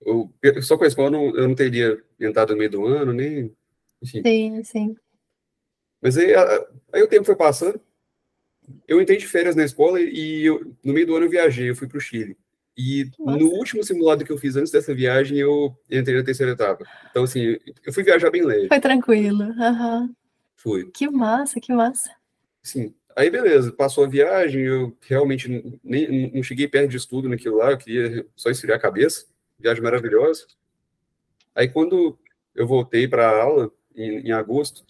Eu, 0.00 0.32
só 0.62 0.78
com 0.78 0.84
a 0.84 0.86
escola 0.86 1.08
eu 1.08 1.12
não, 1.12 1.36
eu 1.36 1.48
não 1.48 1.54
teria 1.54 2.00
entrado 2.20 2.52
no 2.52 2.58
meio 2.58 2.70
do 2.70 2.86
ano, 2.86 3.12
nem. 3.12 3.52
Enfim. 4.00 4.22
Sim, 4.22 4.64
sim. 4.64 4.96
Mas 6.00 6.16
aí, 6.16 6.32
aí 6.92 7.02
o 7.02 7.08
tempo 7.08 7.24
foi 7.24 7.36
passando. 7.36 7.80
Eu 8.86 9.00
entrei 9.02 9.18
de 9.18 9.26
férias 9.26 9.56
na 9.56 9.64
escola 9.64 10.00
e 10.00 10.46
eu, 10.46 10.74
no 10.84 10.92
meio 10.92 11.08
do 11.08 11.16
ano 11.16 11.26
eu 11.26 11.30
viajei, 11.30 11.68
eu 11.68 11.76
fui 11.76 11.88
para 11.88 11.98
o 11.98 12.00
Chile. 12.00 12.36
E 12.82 13.10
Nossa. 13.18 13.38
no 13.38 13.50
último 13.50 13.84
simulado 13.84 14.24
que 14.24 14.32
eu 14.32 14.38
fiz 14.38 14.56
antes 14.56 14.72
dessa 14.72 14.94
viagem, 14.94 15.36
eu 15.36 15.76
entrei 15.90 16.16
na 16.16 16.24
terceira 16.24 16.52
etapa. 16.52 16.86
Então, 17.10 17.24
assim, 17.24 17.58
eu 17.84 17.92
fui 17.92 18.02
viajar 18.02 18.30
bem 18.30 18.42
leve. 18.42 18.68
Foi 18.68 18.80
tranquilo. 18.80 19.44
Uhum. 19.44 20.14
Fui. 20.56 20.90
Que 20.90 21.06
massa, 21.10 21.60
que 21.60 21.74
massa. 21.74 22.10
Sim. 22.62 22.94
Aí, 23.14 23.28
beleza, 23.28 23.70
passou 23.70 24.04
a 24.04 24.08
viagem, 24.08 24.62
eu 24.62 24.96
realmente 25.02 25.78
nem, 25.84 26.32
não 26.32 26.42
cheguei 26.42 26.66
perto 26.66 26.88
de 26.88 26.96
estudo 26.96 27.28
naquilo 27.28 27.58
lá, 27.58 27.72
eu 27.72 27.76
queria 27.76 28.26
só 28.34 28.48
esfriar 28.48 28.78
a 28.78 28.80
cabeça. 28.80 29.26
Viagem 29.58 29.82
maravilhosa. 29.82 30.46
Aí, 31.54 31.68
quando 31.68 32.18
eu 32.54 32.66
voltei 32.66 33.06
para 33.06 33.28
a 33.28 33.42
aula, 33.42 33.70
em, 33.94 34.28
em 34.28 34.32
agosto, 34.32 34.86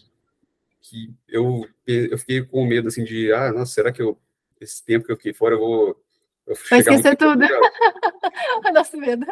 que 0.79 1.13
eu, 1.27 1.67
eu 1.85 2.17
fiquei 2.17 2.41
com 2.41 2.65
medo, 2.65 2.87
assim, 2.87 3.03
de, 3.03 3.33
ah, 3.33 3.51
nossa, 3.51 3.73
será 3.73 3.91
que 3.91 4.01
eu, 4.01 4.17
esse 4.61 4.81
tempo 4.85 5.05
que 5.05 5.11
eu 5.11 5.17
fiquei 5.17 5.33
fora, 5.33 5.55
eu 5.55 5.59
vou 5.59 6.00
Vai 6.69 6.79
esquecer 6.79 7.15
tudo. 7.15 7.43
o 8.65 8.71
nosso 8.71 8.97
medo. 8.97 9.25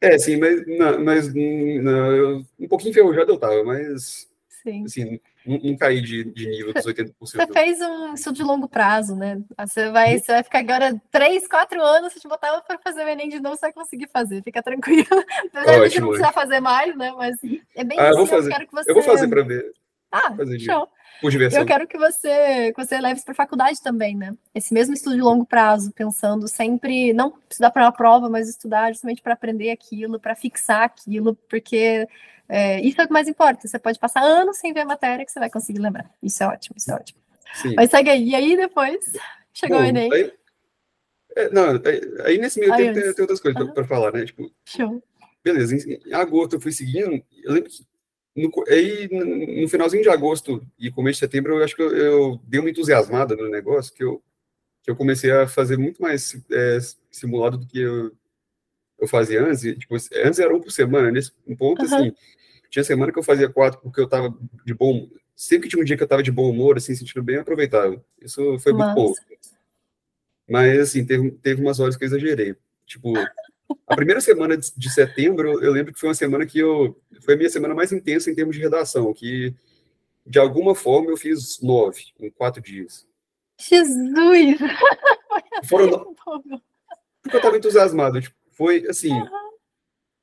É, 0.00 0.18
sim, 0.18 0.36
mas, 0.36 0.66
não, 0.66 1.04
mas 1.04 1.34
não, 1.34 2.12
eu, 2.12 2.42
um 2.58 2.68
pouquinho 2.68 2.90
enferrujado 2.90 3.32
eu 3.32 3.38
tava, 3.38 3.64
mas 3.64 4.28
sim. 4.62 4.84
assim, 4.84 5.20
não, 5.46 5.58
não 5.58 5.76
caí 5.76 6.02
de, 6.02 6.24
de 6.24 6.46
nível 6.46 6.74
dos 6.74 6.84
80%. 6.84 7.12
Você 7.20 7.46
fez 7.46 7.80
um 7.80 8.14
estudo 8.14 8.36
de 8.36 8.42
longo 8.42 8.68
prazo, 8.68 9.16
né? 9.16 9.40
Você 9.58 9.90
vai, 9.90 10.18
você 10.18 10.32
vai 10.32 10.42
ficar 10.42 10.58
agora 10.58 11.00
3, 11.10 11.46
4 11.48 11.82
anos, 11.82 12.12
se 12.12 12.20
te 12.20 12.28
botar 12.28 12.60
para 12.62 12.78
fazer 12.78 13.04
o 13.04 13.08
Enem 13.08 13.28
de 13.28 13.40
novo, 13.40 13.56
você 13.56 13.62
vai 13.62 13.72
conseguir 13.72 14.08
fazer, 14.12 14.42
fica 14.42 14.62
tranquilo. 14.62 15.06
Apesar 15.54 15.88
de 15.88 16.00
não 16.00 16.08
precisar 16.08 16.32
fazer 16.32 16.60
mais, 16.60 16.96
né? 16.96 17.12
Mas 17.16 17.36
é 17.74 17.84
bem 17.84 17.98
ah, 17.98 18.10
assim, 18.10 18.10
eu, 18.10 18.16
vou 18.16 18.26
fazer. 18.26 18.48
eu 18.48 18.52
quero 18.52 18.66
que 18.66 18.74
você... 18.74 18.90
Eu 18.90 18.94
vou 18.94 19.02
fazer 19.02 19.28
para 19.28 19.42
ver. 19.42 19.72
Ah, 20.14 20.32
fazer 20.36 20.60
show. 20.60 20.88
Eu 21.22 21.64
quero 21.64 21.88
que 21.88 21.96
você, 21.96 22.72
que 22.72 22.84
você 22.84 23.00
leve 23.00 23.16
isso 23.16 23.24
para 23.24 23.34
faculdade 23.34 23.82
também, 23.82 24.16
né? 24.16 24.34
Esse 24.54 24.74
mesmo 24.74 24.94
estudo 24.94 25.16
de 25.16 25.22
longo 25.22 25.46
prazo, 25.46 25.92
pensando 25.92 26.46
sempre, 26.46 27.12
não 27.12 27.34
estudar 27.50 27.70
para 27.70 27.84
uma 27.84 27.92
prova, 27.92 28.28
mas 28.28 28.48
estudar 28.48 28.92
justamente 28.92 29.22
para 29.22 29.32
aprender 29.32 29.70
aquilo, 29.70 30.20
para 30.20 30.36
fixar 30.36 30.82
aquilo, 30.82 31.34
porque 31.48 32.06
é, 32.48 32.80
isso 32.80 33.00
é 33.00 33.04
o 33.04 33.06
que 33.06 33.12
mais 33.12 33.26
importa. 33.26 33.66
Você 33.66 33.78
pode 33.78 33.98
passar 33.98 34.22
anos 34.22 34.58
sem 34.58 34.72
ver 34.72 34.80
a 34.80 34.86
matéria 34.86 35.24
que 35.24 35.32
você 35.32 35.40
vai 35.40 35.50
conseguir 35.50 35.80
lembrar. 35.80 36.10
Isso 36.22 36.42
é 36.42 36.46
ótimo, 36.46 36.76
isso 36.76 36.90
é 36.90 36.94
ótimo. 36.94 37.20
Sim. 37.54 37.74
Mas 37.74 37.90
segue 37.90 38.10
aí. 38.10 38.28
E 38.28 38.34
aí 38.34 38.56
depois 38.56 39.04
chegou 39.52 39.78
Bom, 39.78 39.84
o 39.84 39.86
Enem. 39.88 40.12
Aí, 40.12 40.32
é, 41.36 41.50
não, 41.50 41.80
aí, 42.24 42.38
nesse 42.38 42.60
meio 42.60 42.76
tempo 42.76 42.94
tem, 42.94 43.12
tem, 43.12 43.22
outras 43.22 43.40
coisas 43.40 43.60
uhum. 43.60 43.72
para 43.72 43.84
falar, 43.84 44.12
né? 44.12 44.24
Tipo, 44.24 44.50
Show. 44.64 45.02
Beleza, 45.42 45.74
em 45.76 46.12
agosto 46.12 46.54
eu 46.56 46.60
fui 46.60 46.72
seguindo. 46.72 47.22
Eu 47.42 47.52
lembro 47.52 47.70
que 47.70 47.84
no, 48.36 48.50
aí, 48.68 49.08
no 49.60 49.68
finalzinho 49.68 50.02
de 50.02 50.08
agosto 50.08 50.64
e 50.78 50.90
começo 50.90 51.16
de 51.16 51.26
setembro, 51.26 51.54
eu 51.54 51.64
acho 51.64 51.76
que 51.76 51.82
eu, 51.82 51.96
eu 51.96 52.40
dei 52.44 52.60
uma 52.60 52.70
entusiasmada 52.70 53.36
no 53.36 53.48
negócio, 53.48 53.94
que 53.94 54.02
eu, 54.02 54.22
que 54.82 54.90
eu 54.90 54.96
comecei 54.96 55.30
a 55.30 55.46
fazer 55.46 55.76
muito 55.76 56.02
mais 56.02 56.36
é, 56.50 56.78
simulado 57.10 57.58
do 57.58 57.66
que 57.66 57.80
eu, 57.80 58.12
eu 58.98 59.06
fazia 59.06 59.42
antes. 59.42 59.64
E, 59.64 59.76
tipo, 59.76 59.94
antes 59.94 60.38
era 60.38 60.54
um 60.54 60.60
por 60.60 60.70
semana, 60.70 61.10
nesse 61.10 61.32
ponto, 61.56 61.80
uhum. 61.80 61.94
assim, 61.94 62.12
tinha 62.70 62.84
semana 62.84 63.12
que 63.12 63.18
eu 63.18 63.22
fazia 63.22 63.48
quatro 63.48 63.80
porque 63.80 64.00
eu 64.00 64.08
tava 64.08 64.36
de 64.64 64.74
bom... 64.74 65.08
Sempre 65.36 65.64
que 65.64 65.70
tinha 65.70 65.82
um 65.82 65.84
dia 65.84 65.96
que 65.96 66.02
eu 66.02 66.08
tava 66.08 66.22
de 66.22 66.30
bom 66.30 66.48
humor, 66.48 66.76
assim, 66.76 66.94
sentindo 66.94 67.22
bem 67.22 67.36
aproveitável. 67.36 68.04
Isso 68.20 68.56
foi 68.60 68.72
muito 68.72 68.94
bom. 68.94 69.12
Mas, 70.48 70.78
assim, 70.78 71.04
teve, 71.04 71.32
teve 71.32 71.60
umas 71.60 71.80
horas 71.80 71.96
que 71.96 72.04
eu 72.04 72.06
exagerei. 72.06 72.54
Tipo, 72.86 73.14
a 73.86 73.96
primeira 73.96 74.20
semana 74.20 74.56
de 74.56 74.90
setembro, 74.90 75.62
eu 75.62 75.72
lembro 75.72 75.92
que 75.92 76.00
foi 76.00 76.08
uma 76.08 76.14
semana 76.14 76.46
que 76.46 76.58
eu. 76.58 77.00
Foi 77.22 77.34
a 77.34 77.36
minha 77.36 77.50
semana 77.50 77.74
mais 77.74 77.92
intensa 77.92 78.30
em 78.30 78.34
termos 78.34 78.56
de 78.56 78.62
redação, 78.62 79.12
que 79.12 79.54
de 80.26 80.38
alguma 80.38 80.74
forma 80.74 81.10
eu 81.10 81.16
fiz 81.16 81.60
nove 81.60 82.04
em 82.18 82.30
quatro 82.30 82.62
dias. 82.62 83.06
Jesus! 83.58 84.58
Foram 85.68 85.86
no... 85.86 86.14
Porque 87.22 87.36
eu 87.36 87.38
estava 87.38 87.56
entusiasmado. 87.56 88.20
Tipo, 88.20 88.36
foi 88.52 88.86
assim. 88.88 89.12
Uhum. 89.12 89.44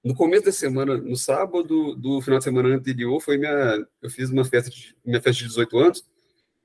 No 0.04 0.16
começo 0.16 0.46
da 0.46 0.52
semana, 0.52 0.98
no 0.98 1.16
sábado 1.16 1.96
do 1.96 2.22
final 2.22 2.40
de 2.40 2.44
semana 2.44 2.70
anterior, 2.70 3.20
foi 3.20 3.38
minha. 3.38 3.86
Eu 4.02 4.10
fiz 4.10 4.30
uma 4.30 4.44
festa 4.44 4.70
de, 4.70 4.96
minha 5.06 5.22
festa 5.22 5.44
de 5.44 5.48
18 5.50 5.78
anos. 5.78 6.06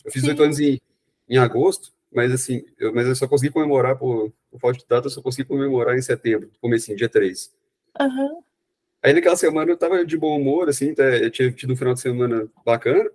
Eu 0.04 0.10
fiz 0.10 0.22
Sim. 0.22 0.28
18 0.28 0.42
anos 0.42 0.60
em, 0.60 0.80
em 1.28 1.38
agosto, 1.38 1.92
mas 2.12 2.32
assim, 2.32 2.64
eu, 2.78 2.94
mas 2.94 3.06
eu 3.06 3.14
só 3.14 3.28
consegui 3.28 3.52
comemorar 3.52 3.98
por 3.98 4.32
por 4.56 4.72
falta 4.72 4.78
de 4.78 4.86
data, 4.88 5.06
eu 5.06 5.10
só 5.10 5.22
consegui 5.22 5.48
comemorar 5.48 5.96
em 5.96 6.02
setembro, 6.02 6.50
comecinho, 6.60 6.96
dia 6.96 7.08
3. 7.08 7.54
Uhum. 8.00 8.42
Aí 9.02 9.12
naquela 9.12 9.36
semana 9.36 9.70
eu 9.70 9.76
tava 9.76 10.04
de 10.04 10.16
bom 10.16 10.36
humor, 10.36 10.68
assim, 10.68 10.94
eu 10.96 11.30
tinha 11.30 11.52
tido 11.52 11.72
um 11.72 11.76
final 11.76 11.94
de 11.94 12.00
semana 12.00 12.48
bacana. 12.64 13.08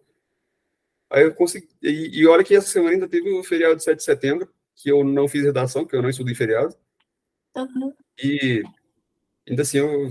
Aí 1.10 1.23
eu 1.23 1.34
consegui. 1.34 1.67
E, 1.82 2.21
e 2.21 2.27
olha 2.27 2.43
que 2.43 2.56
essa 2.56 2.67
semana 2.67 2.93
ainda 2.93 3.08
teve 3.08 3.30
o 3.30 3.43
feriado 3.43 3.75
de 3.75 3.84
7 3.84 3.97
de 3.97 4.04
setembro, 4.04 4.49
que 4.75 4.89
eu 4.89 5.04
não 5.04 5.27
fiz 5.27 5.43
redação, 5.43 5.84
porque 5.84 5.95
eu 5.95 6.01
não 6.01 6.10
estudei 6.10 6.34
feriado. 6.34 6.75
Uhum. 7.56 7.93
E 8.23 8.63
ainda 9.47 9.63
assim 9.63 9.80
eu, 9.80 10.10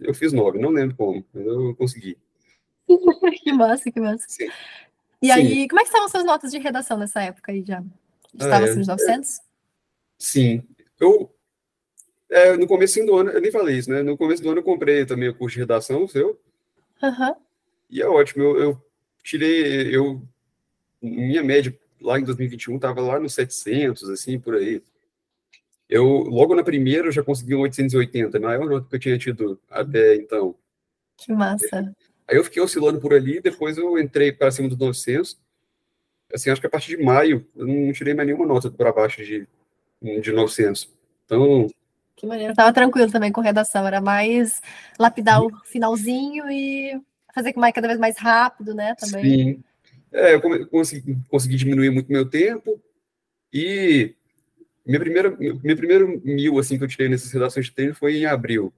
eu 0.00 0.14
fiz 0.14 0.32
nove, 0.32 0.58
não 0.58 0.70
lembro 0.70 0.96
como, 0.96 1.24
mas 1.32 1.46
eu 1.46 1.76
consegui. 1.76 2.18
que 3.42 3.52
massa, 3.52 3.90
que 3.90 4.00
massa. 4.00 4.24
Sim. 4.28 4.48
E 5.22 5.26
Sim. 5.26 5.32
aí, 5.32 5.68
como 5.68 5.80
é 5.80 5.84
que 5.84 5.88
estavam 5.88 6.08
suas 6.08 6.24
notas 6.24 6.50
de 6.50 6.58
redação 6.58 6.98
nessa 6.98 7.22
época 7.22 7.52
aí 7.52 7.62
já? 7.64 7.82
Estava 8.34 8.64
ah, 8.64 8.68
é, 8.68 8.74
nos 8.74 8.88
900? 8.88 9.38
É. 9.38 9.42
Sim. 10.24 10.62
Eu, 10.98 11.30
é, 12.30 12.56
no 12.56 12.66
começo 12.66 13.04
do 13.04 13.14
ano, 13.14 13.30
eu 13.30 13.42
nem 13.42 13.52
falei 13.52 13.76
isso, 13.76 13.90
né? 13.90 14.02
No 14.02 14.16
começo 14.16 14.42
do 14.42 14.48
ano 14.48 14.60
eu 14.60 14.64
comprei 14.64 15.04
também 15.04 15.28
o 15.28 15.34
curso 15.34 15.54
de 15.54 15.60
redação, 15.60 16.04
o 16.04 16.08
seu. 16.08 16.40
Uhum. 17.02 17.34
E 17.90 18.00
é 18.00 18.08
ótimo. 18.08 18.42
Eu, 18.42 18.56
eu 18.58 18.82
tirei, 19.22 19.94
eu, 19.94 20.22
minha 21.02 21.44
média 21.44 21.78
lá 22.00 22.18
em 22.18 22.24
2021 22.24 22.76
estava 22.76 23.02
lá 23.02 23.20
nos 23.20 23.34
700, 23.34 24.08
assim, 24.08 24.40
por 24.40 24.54
aí. 24.54 24.82
Eu, 25.90 26.06
logo 26.06 26.54
na 26.54 26.64
primeira, 26.64 27.08
eu 27.08 27.12
já 27.12 27.22
consegui 27.22 27.54
um 27.54 27.60
880, 27.60 28.40
maior 28.40 28.64
nota 28.64 28.88
que 28.88 28.96
eu 28.96 29.00
tinha 29.00 29.18
tido 29.18 29.60
até 29.68 30.16
então. 30.16 30.54
Que 31.18 31.34
massa. 31.34 31.94
Aí 32.26 32.38
eu 32.38 32.44
fiquei 32.44 32.62
oscilando 32.62 32.98
por 32.98 33.12
ali, 33.12 33.42
depois 33.42 33.76
eu 33.76 33.98
entrei 33.98 34.32
para 34.32 34.50
cima 34.50 34.70
dos 34.70 34.78
900. 34.78 35.38
Assim, 36.32 36.48
acho 36.48 36.62
que 36.62 36.66
a 36.66 36.70
partir 36.70 36.96
de 36.96 37.04
maio, 37.04 37.46
eu 37.54 37.66
não 37.66 37.92
tirei 37.92 38.14
mais 38.14 38.26
nenhuma 38.26 38.46
nota 38.46 38.70
para 38.70 38.90
baixo 38.90 39.22
de 39.22 39.46
de 40.20 40.32
900. 40.32 40.90
Então. 41.24 41.68
Que 42.16 42.26
maneiro. 42.26 42.52
Eu 42.52 42.56
tava 42.56 42.72
tranquilo 42.72 43.10
também 43.10 43.32
com 43.32 43.40
redação, 43.40 43.86
era 43.86 44.00
mais 44.00 44.60
lapidar 44.98 45.42
o 45.42 45.50
finalzinho 45.64 46.50
e 46.50 47.00
fazer 47.34 47.52
que 47.52 47.58
mais 47.58 47.74
cada 47.74 47.88
vez 47.88 47.98
mais 47.98 48.16
rápido, 48.18 48.74
né? 48.74 48.94
Também. 48.94 49.24
Sim. 49.24 49.64
É, 50.12 50.34
eu 50.34 50.68
consegui, 50.68 51.16
consegui 51.28 51.56
diminuir 51.56 51.90
muito 51.90 52.12
meu 52.12 52.28
tempo 52.28 52.80
e 53.52 54.14
minha 54.86 55.00
primeira, 55.00 55.30
meu 55.30 55.76
primeiro 55.76 56.20
mil 56.24 56.58
assim 56.58 56.78
que 56.78 56.84
eu 56.84 56.88
tirei 56.88 57.08
nessas 57.08 57.32
redações 57.32 57.66
de 57.66 57.72
treino 57.72 57.94
foi 57.94 58.18
em 58.18 58.26
abril. 58.26 58.72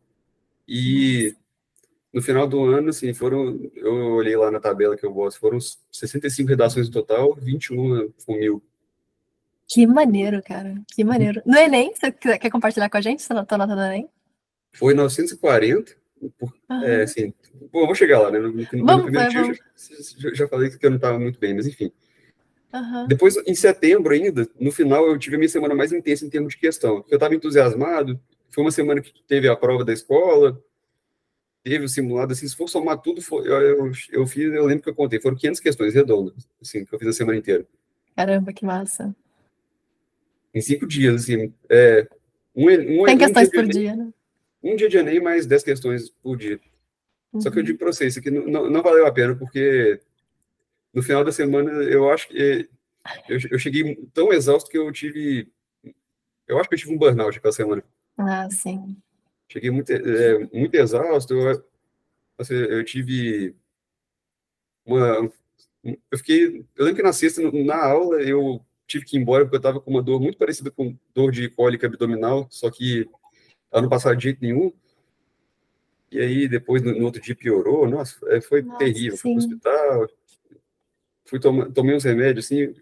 E 0.67 1.35
no 2.13 2.23
final 2.23 2.47
do 2.49 2.65
ano, 2.65 2.89
assim, 2.89 3.13
foram, 3.13 3.71
eu 3.75 3.95
olhei 4.15 4.35
lá 4.37 4.51
na 4.51 4.59
tabela 4.59 4.97
que 4.97 5.05
eu 5.05 5.13
gosto, 5.13 5.39
foram 5.39 5.59
65 5.93 6.49
redações 6.49 6.87
no 6.87 6.93
total, 6.93 7.35
21 7.35 8.11
com 8.25 8.35
mil. 8.35 8.63
Que 9.69 9.87
maneiro, 9.87 10.43
cara. 10.43 10.75
Que 10.95 11.03
maneiro. 11.03 11.43
No 11.45 11.57
Enem, 11.57 11.93
você 11.95 12.13
quer 12.13 12.51
compartilhar 12.51 12.89
com 12.89 12.97
a 12.97 13.01
gente 13.01 13.23
sua 13.23 13.35
nota 13.35 13.59
do 13.59 13.81
Enem? 13.81 14.09
Foi 14.73 14.95
940. 14.95 15.93
Por, 16.39 16.53
uhum. 16.71 16.83
é, 16.83 17.03
assim, 17.03 17.33
bom, 17.73 17.85
vou 17.85 17.95
chegar 17.95 18.21
lá, 18.21 18.31
né? 18.31 18.39
No, 18.39 18.49
no 18.49 18.87
vamos, 18.87 19.05
primeiro 19.05 19.31
dia 19.31 19.43
vamos. 19.43 19.59
Já, 20.19 20.33
já, 20.33 20.49
falei 20.49 20.71
que 20.71 20.85
eu 20.85 20.91
não 20.91 20.97
estava 20.97 21.19
muito 21.19 21.39
bem, 21.39 21.55
mas 21.55 21.67
enfim. 21.67 21.93
Uhum. 22.73 23.07
Depois, 23.07 23.37
em 23.47 23.55
setembro 23.55 24.15
ainda, 24.15 24.49
no 24.59 24.73
final, 24.73 25.07
eu 25.07 25.19
tive 25.19 25.37
a 25.37 25.39
minha 25.39 25.49
semana 25.49 25.75
mais 25.75 25.93
intensa 25.93 26.25
em 26.25 26.31
termos 26.31 26.55
de 26.55 26.61
questão. 26.61 27.05
Eu 27.11 27.17
estava 27.17 27.35
entusiasmado, 27.35 28.19
foi 28.51 28.65
uma 28.65 28.71
semana 28.71 29.01
que 29.01 29.13
teve 29.27 29.49
a 29.49 29.57
prova 29.57 29.85
da 29.85 29.93
escola, 29.93 30.59
teve 31.63 31.85
o 31.85 31.89
simulado, 31.89 32.33
assim, 32.33 32.49
se 32.49 32.57
for 32.57 32.69
somar 32.69 32.99
tudo, 32.99 33.21
foi, 33.21 33.47
eu, 33.47 33.61
eu, 33.61 33.93
eu, 34.13 34.27
fiz, 34.27 34.53
eu 34.53 34.65
lembro 34.65 34.85
que 34.85 34.91
eu 34.91 34.95
contei, 34.95 35.21
foram 35.21 35.37
500 35.37 35.61
questões 35.61 35.95
redondas, 35.95 36.49
assim, 36.63 36.85
que 36.85 36.95
eu 36.95 36.99
fiz 36.99 37.09
a 37.09 37.13
semana 37.13 37.39
inteira. 37.39 37.67
Caramba, 38.15 38.53
que 38.53 38.65
massa 38.65 39.15
em 40.57 40.61
cinco 40.63 40.87
dias, 40.87 41.23
assim. 41.23 41.53
É, 41.69 42.09
um, 42.55 43.03
um, 43.03 43.05
Tem 43.05 43.19
questões 43.19 43.49
um 43.49 43.51
por 43.51 43.67
dia, 43.67 43.95
né? 43.95 44.11
Um 44.63 44.75
dia 44.75 44.89
de 44.89 44.97
Enem, 44.97 45.21
mais 45.21 45.45
dez 45.45 45.63
questões 45.63 46.09
por 46.09 46.39
dia. 46.39 46.59
Uhum. 47.31 47.41
Só 47.43 47.51
que 47.51 47.59
eu 47.59 47.61
uhum. 47.61 47.67
digo 47.67 47.79
para 47.79 47.93
vocês, 47.93 48.15
isso 48.15 48.21
aqui 48.21 48.31
não, 48.31 48.47
não, 48.47 48.71
não, 48.71 48.83
valeu 48.83 49.07
a 49.07 49.13
pena, 49.13 49.37
porque 49.37 50.01
no 50.95 51.03
final 51.03 51.23
da 51.23 51.31
semana 51.31 51.71
eu 51.83 52.11
acho 52.11 52.29
que 52.29 52.69
eu, 53.29 53.39
eu 53.51 53.59
cheguei 53.59 53.97
tão 54.15 54.33
exausto 54.33 54.71
que 54.71 54.79
eu 54.79 54.91
tive. 54.91 55.53
Eu 56.49 56.59
acho 56.59 56.71
que 56.71 56.75
eu 56.75 56.79
tive 56.79 56.95
um 56.95 56.99
burnout 56.99 57.37
aquela 57.37 57.53
semana. 57.53 57.85
Ah, 58.17 58.49
sim. 58.51 58.97
Cheguei 59.53 59.71
muito, 59.71 59.93
é, 59.93 60.39
muito 60.55 60.75
exausto. 60.75 61.35
Eu, 61.35 61.63
assim, 62.39 62.55
eu 62.55 62.83
tive 62.83 63.55
uma. 64.87 65.31
Eu 65.85 66.19
fiquei. 66.19 66.65
Eu 66.75 66.87
lembro 66.87 66.97
que 66.97 67.03
na 67.03 67.13
sexta, 67.13 67.43
na 67.53 67.85
aula, 67.85 68.23
eu 68.23 68.65
tive 68.87 69.05
que 69.05 69.17
ir 69.17 69.21
embora 69.21 69.45
porque 69.45 69.57
eu 69.57 69.59
estava 69.59 69.81
com 69.81 69.91
uma 69.91 70.03
dor 70.03 70.21
muito 70.21 70.39
parecida 70.39 70.71
com 70.71 70.97
dor 71.15 71.33
de 71.33 71.49
cólica 71.49 71.87
abdominal, 71.87 72.47
só 72.51 72.71
que 72.71 73.09
ela 73.71 73.83
não 73.83 73.89
passava 73.89 74.17
de 74.17 74.25
jeito 74.25 74.41
nenhum. 74.41 74.73
E 76.11 76.21
aí, 76.21 76.49
depois, 76.49 76.83
no, 76.83 76.97
no 76.97 77.05
outro 77.05 77.21
dia, 77.21 77.35
piorou. 77.35 77.89
Nossa, 77.89 78.19
é, 78.29 78.41
foi 78.41 78.63
Nossa, 78.63 78.79
terrível. 78.79 79.17
Sim. 79.17 79.23
Fui 79.23 79.33
pro 79.35 79.45
hospital, 79.45 80.09
fui 81.27 81.41
tomar, 81.41 81.71
tomei 81.73 81.97
uns 81.97 82.05
remédios, 82.05 82.47
assim, 82.47 82.75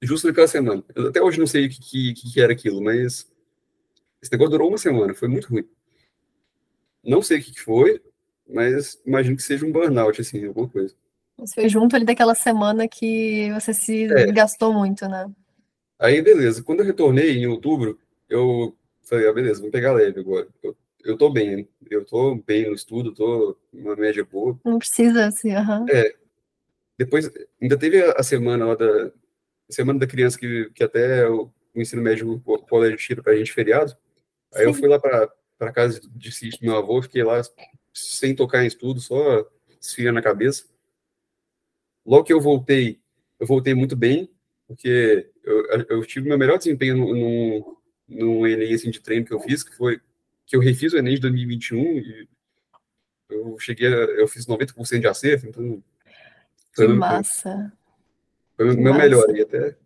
justo 0.00 0.28
naquela 0.28 0.48
semana. 0.48 0.84
Eu 0.94 1.08
até 1.08 1.20
hoje 1.20 1.38
não 1.38 1.46
sei 1.46 1.66
o 1.66 1.70
que, 1.70 1.80
que, 1.80 2.14
que, 2.14 2.40
era 2.40 2.52
aquilo, 2.52 2.80
mas 2.80 3.30
esse 4.22 4.32
negócio 4.32 4.52
durou 4.52 4.68
uma 4.68 4.78
semana, 4.78 5.14
foi 5.14 5.28
muito 5.28 5.48
ruim. 5.48 5.68
Não 7.02 7.22
sei 7.22 7.40
o 7.40 7.42
que, 7.42 7.52
que 7.52 7.60
foi, 7.60 8.00
mas 8.48 9.00
imagino 9.04 9.36
que 9.36 9.42
seja 9.42 9.66
um 9.66 9.72
burnout, 9.72 10.20
assim, 10.20 10.46
alguma 10.46 10.68
coisa. 10.68 10.94
Você 11.40 11.54
foi 11.54 11.68
junto 11.68 11.96
ali 11.96 12.04
daquela 12.04 12.34
semana 12.34 12.86
que 12.86 13.50
você 13.52 13.72
se 13.72 14.04
é. 14.04 14.30
gastou 14.32 14.72
muito, 14.72 15.08
né? 15.08 15.30
Aí, 15.98 16.22
beleza. 16.22 16.62
Quando 16.62 16.80
eu 16.80 16.86
retornei 16.86 17.38
em 17.38 17.46
outubro, 17.46 17.98
eu 18.28 18.76
falei, 19.02 19.28
ah, 19.28 19.32
beleza, 19.32 19.58
vamos 19.58 19.72
pegar 19.72 19.92
leve 19.92 20.20
agora. 20.20 20.48
Eu, 20.62 20.76
eu 21.04 21.16
tô 21.16 21.30
bem, 21.30 21.68
eu 21.90 22.04
tô 22.04 22.34
bem 22.36 22.68
no 22.68 22.74
estudo, 22.74 23.14
tô 23.14 23.56
numa 23.72 23.96
média 23.96 24.24
boa. 24.24 24.58
Não 24.64 24.78
precisa, 24.78 25.26
assim, 25.26 25.52
aham. 25.52 25.80
Uhum. 25.80 25.86
É. 25.90 26.14
Depois, 26.98 27.30
ainda 27.60 27.78
teve 27.78 28.02
a 28.02 28.22
semana 28.22 28.66
lá 28.66 28.74
da, 28.74 29.10
semana 29.70 29.98
da 29.98 30.06
criança 30.06 30.38
que, 30.38 30.70
que 30.74 30.84
até 30.84 31.26
o, 31.28 31.50
o 31.74 31.80
ensino 31.80 32.02
médio, 32.02 32.42
o 32.44 32.58
colégio 32.58 32.98
tira 32.98 33.22
pra 33.22 33.36
gente 33.36 33.52
feriado. 33.52 33.96
Aí 34.54 34.62
Sim. 34.62 34.66
eu 34.66 34.74
fui 34.74 34.88
lá 34.88 34.98
pra, 34.98 35.30
pra 35.58 35.72
casa 35.72 36.00
de 36.00 36.32
sítio 36.32 36.60
do 36.60 36.66
meu 36.66 36.76
avô, 36.76 37.00
fiquei 37.00 37.22
lá 37.22 37.40
sem 37.92 38.34
tocar 38.34 38.62
em 38.62 38.66
estudo, 38.66 39.00
só 39.00 39.46
esfriando 39.80 40.16
na 40.16 40.22
cabeça. 40.22 40.64
Logo 42.10 42.24
que 42.24 42.32
eu 42.32 42.40
voltei, 42.40 43.00
eu 43.38 43.46
voltei 43.46 43.72
muito 43.72 43.94
bem, 43.94 44.28
porque 44.66 45.30
eu, 45.44 45.64
eu 45.88 46.04
tive 46.04 46.28
meu 46.28 46.36
melhor 46.36 46.58
desempenho 46.58 46.96
num, 46.96 47.76
num 48.08 48.44
Enem 48.44 48.74
assim, 48.74 48.90
de 48.90 49.00
treino 49.00 49.24
que 49.24 49.32
eu 49.32 49.38
fiz, 49.38 49.62
que 49.62 49.76
foi 49.76 50.00
que 50.44 50.56
eu 50.56 50.60
refiz 50.60 50.92
o 50.92 50.98
Enem 50.98 51.14
de 51.14 51.20
2021 51.20 51.98
e 51.98 52.28
eu 53.28 53.56
cheguei, 53.60 53.86
a, 53.86 53.90
eu 53.90 54.26
fiz 54.26 54.44
90% 54.44 54.98
de 54.98 55.06
acerto, 55.06 55.46
então... 55.46 55.80
Que 56.74 56.88
massa! 56.88 57.72
Foi 58.56 58.74
o 58.74 58.76
meu 58.76 58.92
melhor 58.92 59.30
aí 59.30 59.42
até. 59.42 59.76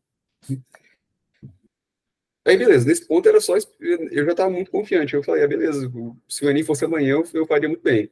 Aí, 2.46 2.56
beleza, 2.56 2.86
nesse 2.86 3.06
ponto 3.06 3.28
era 3.28 3.38
só. 3.38 3.54
Eu 3.80 4.24
já 4.24 4.30
estava 4.30 4.50
muito 4.50 4.70
confiante. 4.70 5.12
Eu 5.12 5.22
falei, 5.22 5.44
ah, 5.44 5.48
beleza, 5.48 5.92
se 6.26 6.44
o 6.44 6.48
Enem 6.48 6.64
fosse 6.64 6.86
amanhã, 6.86 7.22
eu 7.34 7.46
faria 7.46 7.68
muito 7.68 7.82
bem. 7.82 8.10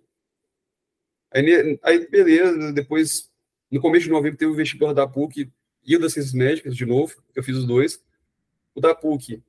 Aí, 1.30 1.78
aí, 1.82 2.06
beleza, 2.08 2.72
depois, 2.72 3.31
no 3.72 3.80
começo 3.80 4.04
de 4.04 4.10
novembro, 4.10 4.38
teve 4.38 4.50
o 4.50 4.54
vestibular 4.54 4.92
da 4.92 5.06
PUC 5.06 5.50
e 5.84 5.96
o 5.96 5.98
das 5.98 6.12
Ciências 6.12 6.34
Médicas, 6.34 6.76
de 6.76 6.86
novo. 6.86 7.14
Eu 7.34 7.42
fiz 7.42 7.56
os 7.56 7.66
dois. 7.66 8.02
O 8.74 8.80
da 8.80 8.94
PUC, 8.94 9.42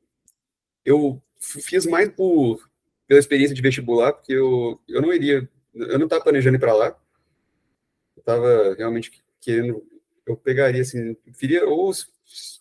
eu 0.84 1.22
fiz 1.38 1.86
mais 1.86 2.10
por, 2.10 2.70
pela 3.08 3.20
experiência 3.20 3.56
de 3.56 3.62
vestibular, 3.62 4.14
porque 4.14 4.34
eu, 4.34 4.80
eu 4.88 5.02
não 5.02 5.14
iria. 5.14 5.48
Eu 5.74 5.98
não 5.98 6.06
estava 6.06 6.24
planejando 6.24 6.58
ir 6.58 6.60
para 6.60 6.74
lá. 6.74 6.88
Eu 8.16 8.20
estava 8.20 8.76
realmente 8.76 9.24
querendo 9.40 9.86
eu 10.26 10.38
pegaria 10.38 10.82
assim, 10.82 11.16
queria 11.38 11.68
ou, 11.68 11.92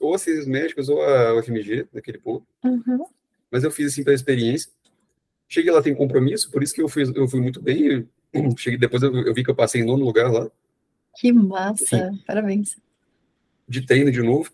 ou 0.00 0.14
as 0.14 0.22
ciências 0.22 0.46
médicas 0.46 0.88
ou 0.88 1.02
a 1.02 1.34
UFMG, 1.38 1.88
naquele 1.92 2.18
ponto. 2.18 2.46
Uhum. 2.64 3.04
Mas 3.50 3.64
eu 3.64 3.70
fiz 3.70 3.92
assim 3.92 4.02
pela 4.02 4.14
experiência. 4.14 4.70
Cheguei 5.48 5.70
lá, 5.70 5.82
tem 5.82 5.94
compromisso, 5.94 6.50
por 6.50 6.62
isso 6.62 6.74
que 6.74 6.82
eu 6.82 6.88
fui, 6.88 7.04
eu 7.14 7.28
fui 7.28 7.40
muito 7.40 7.60
bem. 7.60 8.08
cheguei, 8.56 8.78
depois 8.78 9.02
eu, 9.02 9.14
eu 9.14 9.34
vi 9.34 9.44
que 9.44 9.50
eu 9.50 9.54
passei 9.54 9.80
em 9.80 9.84
nono 9.84 10.04
lugar 10.04 10.30
lá. 10.30 10.50
Que 11.16 11.32
massa, 11.32 11.84
assim, 11.84 12.16
parabéns. 12.26 12.76
De 13.68 13.84
treino 13.84 14.10
de 14.10 14.22
novo. 14.22 14.50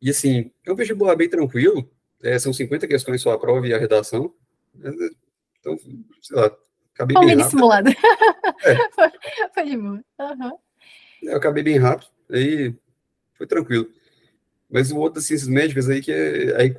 E 0.00 0.10
assim, 0.10 0.50
é 0.66 0.72
um 0.72 0.76
vestibular 0.76 1.16
bem 1.16 1.28
tranquilo. 1.28 1.88
É, 2.22 2.38
são 2.38 2.52
50 2.52 2.86
questões 2.86 3.20
só 3.20 3.32
a 3.32 3.38
prova 3.38 3.66
e 3.66 3.74
a 3.74 3.78
redação. 3.78 4.32
Então, 5.60 5.78
sei 6.20 6.36
lá, 6.36 6.50
acabei 6.94 7.16
bem 7.18 7.36
rápido. 7.36 7.50
simulado. 7.50 7.90
É. 7.90 7.94
foi, 8.92 9.10
foi 9.54 9.64
de 9.64 9.76
boa. 9.76 10.04
Uhum. 10.18 10.58
Eu 11.22 11.36
acabei 11.36 11.62
bem 11.62 11.78
rápido. 11.78 12.10
Aí 12.30 12.74
foi 13.34 13.46
tranquilo. 13.46 13.88
Mas 14.70 14.90
o 14.90 14.98
outro 14.98 15.16
das 15.16 15.26
ciências 15.26 15.48
médicas 15.48 15.88
aí 15.88 16.00
que 16.00 16.12
é, 16.12 16.56
aí 16.60 16.74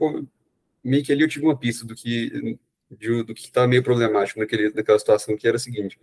meio 0.83 1.03
que 1.03 1.11
ali 1.11 1.21
eu 1.21 1.29
tive 1.29 1.45
uma 1.45 1.57
pista 1.57 1.85
do 1.85 1.95
que 1.95 2.57
de, 2.91 3.23
do 3.23 3.33
que 3.33 3.45
estava 3.45 3.67
meio 3.67 3.83
problemático 3.83 4.39
naquele, 4.39 4.71
naquela 4.71 4.99
situação 4.99 5.37
que 5.37 5.47
era 5.47 5.57
o 5.57 5.59
seguinte. 5.59 5.99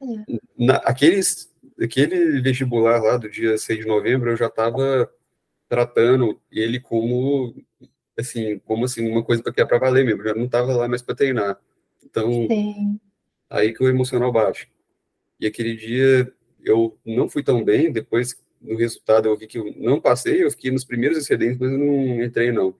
É. 0.00 0.38
Na, 0.58 0.76
aqueles, 0.76 1.52
aquele 1.80 2.40
vestibular 2.40 3.00
lá 3.00 3.16
do 3.16 3.28
dia 3.28 3.58
6 3.58 3.80
de 3.80 3.86
novembro, 3.86 4.30
eu 4.30 4.36
já 4.36 4.46
estava 4.46 5.10
tratando 5.68 6.40
ele 6.50 6.80
como 6.80 7.54
assim, 8.18 8.58
como 8.60 8.84
assim, 8.84 9.08
uma 9.10 9.22
coisa 9.22 9.42
que 9.42 9.60
é 9.60 9.64
para 9.64 9.78
valer 9.78 10.04
mesmo, 10.04 10.22
já 10.22 10.34
não 10.34 10.46
estava 10.46 10.74
lá 10.74 10.88
mais 10.88 11.02
para 11.02 11.14
treinar. 11.14 11.60
Então, 12.02 12.46
Sim. 12.48 12.98
aí 13.50 13.74
que 13.74 13.82
o 13.82 13.88
emocional 13.88 14.32
bate. 14.32 14.70
E 15.38 15.46
aquele 15.46 15.76
dia 15.76 16.32
eu 16.64 16.98
não 17.04 17.28
fui 17.28 17.42
tão 17.42 17.62
bem, 17.62 17.92
depois 17.92 18.42
no 18.60 18.76
resultado 18.76 19.28
eu 19.28 19.36
vi 19.36 19.46
que 19.46 19.58
eu 19.58 19.72
não 19.76 20.00
passei, 20.00 20.42
eu 20.42 20.50
fiquei 20.50 20.70
nos 20.70 20.84
primeiros 20.84 21.18
excedentes, 21.18 21.58
mas 21.58 21.70
eu 21.70 21.78
não 21.78 22.22
entrei, 22.24 22.50
não. 22.50 22.74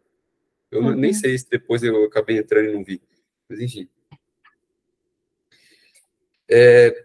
Eu 0.71 0.83
uhum. 0.83 0.95
nem 0.95 1.13
sei 1.13 1.37
se 1.37 1.49
depois 1.49 1.83
eu 1.83 2.05
acabei 2.05 2.39
entrando 2.39 2.71
e 2.71 2.73
não 2.73 2.83
vi. 2.83 3.01
Mas 3.49 3.61
enfim. 3.61 3.89
É, 6.49 7.05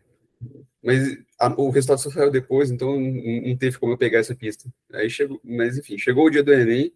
mas 0.82 1.18
a, 1.42 1.48
o 1.60 1.70
resultado 1.72 2.00
só 2.00 2.12
saiu 2.12 2.30
depois, 2.30 2.70
então 2.70 3.00
não, 3.00 3.42
não, 3.48 3.58
teve 3.58 3.80
como 3.80 3.94
eu 3.94 3.98
pegar 3.98 4.20
essa 4.20 4.36
pista. 4.36 4.72
Aí 4.94 5.10
chegou, 5.10 5.42
mas 5.44 5.76
enfim, 5.76 5.98
chegou 5.98 6.26
o 6.26 6.30
dia 6.30 6.44
do 6.44 6.54
Enem, 6.54 6.94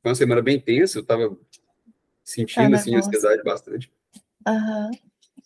foi 0.00 0.10
uma 0.10 0.14
semana 0.14 0.40
bem 0.40 0.60
tensa, 0.60 0.98
eu 1.00 1.04
tava 1.04 1.36
sentindo, 2.22 2.76
assim, 2.76 2.94
ansiedade 2.94 3.42
bastante. 3.42 3.90
Uhum. 4.46 4.90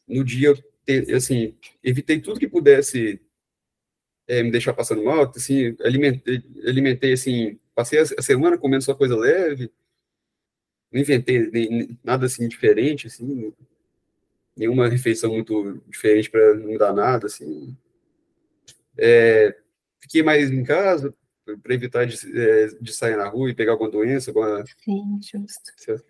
No 0.06 0.24
dia, 0.24 0.54
eu, 0.86 1.16
assim, 1.16 1.56
evitei 1.82 2.20
tudo 2.20 2.38
que 2.38 2.46
pudesse 2.46 3.22
é, 4.28 4.42
me 4.42 4.50
deixar 4.50 4.74
passando 4.74 5.02
mal, 5.02 5.32
assim, 5.34 5.74
alimentei, 5.80 6.42
alimentei, 6.66 7.14
assim, 7.14 7.58
passei 7.74 8.00
a 8.00 8.22
semana 8.22 8.58
comendo 8.58 8.84
só 8.84 8.94
coisa 8.94 9.16
leve, 9.16 9.72
não 10.92 11.00
inventei 11.00 11.50
nem, 11.50 11.98
nada, 12.04 12.26
assim, 12.26 12.46
diferente, 12.46 13.06
assim, 13.06 13.50
nenhuma 14.54 14.88
refeição 14.88 15.32
muito 15.32 15.82
diferente 15.88 16.28
para 16.28 16.52
não 16.52 16.76
dar 16.76 16.92
nada, 16.92 17.26
assim. 17.26 17.74
É, 18.98 19.56
fiquei 20.00 20.22
mais 20.22 20.50
em 20.50 20.64
casa, 20.64 21.14
para 21.62 21.74
evitar 21.74 22.06
de, 22.06 22.16
é, 22.38 22.66
de, 22.80 22.92
sair 22.92 23.16
na 23.16 23.28
rua 23.28 23.50
e 23.50 23.54
pegar 23.54 23.72
alguma 23.72 23.90
doença, 23.90 24.30
alguma... 24.30 24.64
Sim, 24.84 25.20
justo. 25.20 26.04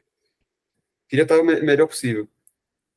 Queria 1.08 1.24
estar 1.24 1.38
o 1.38 1.44
melhor 1.44 1.86
possível. 1.86 2.28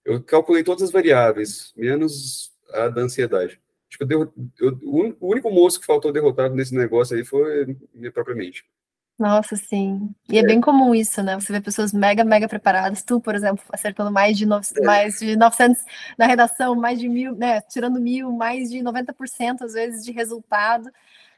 Eu 0.04 0.22
calculei 0.24 0.64
todas 0.64 0.84
as 0.84 0.92
variáveis, 0.92 1.74
menos 1.76 2.54
a 2.72 2.90
da 2.90 3.02
ansiedade. 3.02 3.60
Acho 3.90 3.98
que 3.98 4.14
eu 4.14 4.34
eu, 4.60 4.80
o 5.20 5.32
único 5.32 5.50
moço 5.50 5.80
que 5.80 5.86
faltou 5.86 6.12
derrotado 6.12 6.56
nesse 6.56 6.76
negócio 6.76 7.16
aí 7.16 7.24
foi 7.24 7.78
minha 7.94 8.12
própria 8.12 8.36
mente. 8.36 8.66
Nossa, 9.18 9.56
sim. 9.56 10.14
E 10.30 10.38
é, 10.38 10.42
é, 10.42 10.46
bem 10.46 10.60
comum 10.60 10.94
isso, 10.94 11.24
né? 11.24 11.36
Você 11.36 11.54
vê 11.54 11.62
pessoas 11.62 11.94
mega, 11.94 12.24
mega 12.24 12.50
preparadas. 12.50 13.02
Tu, 13.02 13.20
por 13.22 13.34
exemplo, 13.34 13.64
acertando 13.72 14.12
mais 14.12 14.38
de, 14.38 14.46
no... 14.46 14.56
é. 14.56 14.82
mais 14.84 15.20
de 15.20 15.38
900 15.38 15.82
na 16.18 16.26
redação, 16.26 16.76
mais 16.76 17.00
de 17.00 17.08
mil, 17.08 17.34
né? 17.36 17.62
Tirando 17.62 18.00
mil, 18.00 18.32
mais 18.32 18.70
de 18.70 18.80
90% 18.80 19.62
às 19.62 19.74
vezes 19.74 20.04
de 20.04 20.12
resultado. 20.12 20.90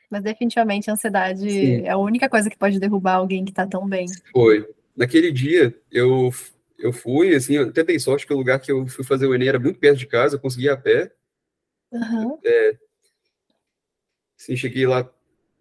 Mas 0.10 0.24
definitivamente 0.24 0.90
a 0.90 0.94
ansiedade 0.94 1.50
sim. 1.50 1.82
é 1.84 1.90
a 1.90 1.98
única 1.98 2.28
coisa 2.28 2.50
que 2.50 2.58
pode 2.58 2.80
derrubar 2.80 3.16
alguém 3.16 3.46
que 3.46 3.54
tá 3.54 3.68
tão 3.68 3.88
bem. 3.88 4.08
Foi. 4.32 4.68
Naquele 4.96 5.32
dia, 5.32 5.76
eu, 5.92 6.32
eu 6.80 6.92
fui, 6.92 7.36
assim, 7.36 7.54
eu 7.54 7.70
até 7.70 7.84
dei 7.84 8.00
sorte 8.00 8.26
que 8.26 8.34
o 8.34 8.38
lugar 8.38 8.60
que 8.60 8.72
eu 8.72 8.88
fui 8.88 9.04
fazer 9.04 9.28
o 9.28 9.36
Enem 9.36 9.50
era 9.50 9.60
muito 9.60 9.78
perto 9.78 10.00
de 10.00 10.08
casa, 10.08 10.36
eu 10.36 10.40
consegui 10.40 10.70
a 10.70 10.78
pé. 10.78 11.12
Uhum. 11.92 12.40
É, 12.44 12.78
assim, 14.40 14.56
cheguei 14.56 14.88
lá 14.88 15.08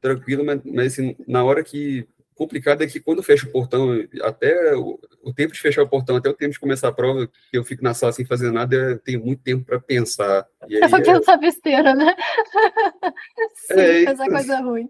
tranquilo, 0.01 0.45
mas, 0.45 0.61
mas 0.65 0.93
assim, 0.93 1.17
na 1.27 1.45
hora 1.45 1.63
que 1.63 2.07
complicado 2.35 2.83
é 2.83 2.87
que 2.87 3.01
quando 3.01 3.23
fecha 3.23 3.49
o 3.49 3.51
portão, 3.51 4.07
até 4.23 4.77
o, 4.77 5.01
o, 5.23 5.33
tempo 5.33 5.55
de 5.55 5.61
fechar 5.61 5.83
o 5.83 5.89
portão, 5.89 6.17
até 6.17 6.29
o 6.29 6.35
tempo 6.35 6.53
de 6.53 6.61
começar 6.61 6.89
a 6.89 6.93
prova, 6.93 7.27
que 7.27 7.57
eu 7.57 7.65
fico 7.65 7.83
na 7.83 7.95
sala 7.95 8.13
sem 8.13 8.27
fazer 8.27 8.53
nada, 8.53 8.77
eu 8.77 8.99
tenho 8.99 9.25
muito 9.25 9.43
tempo 9.43 9.65
para 9.65 9.81
pensar. 9.81 10.47
E 10.69 10.77
é 10.85 10.87
para 10.87 11.03
pensar 11.03 11.39
besteira, 11.39 11.95
né? 11.95 12.15
Sim, 13.57 13.81
é, 13.81 14.05
pensar 14.05 14.29
coisa 14.29 14.61
ruim. 14.61 14.89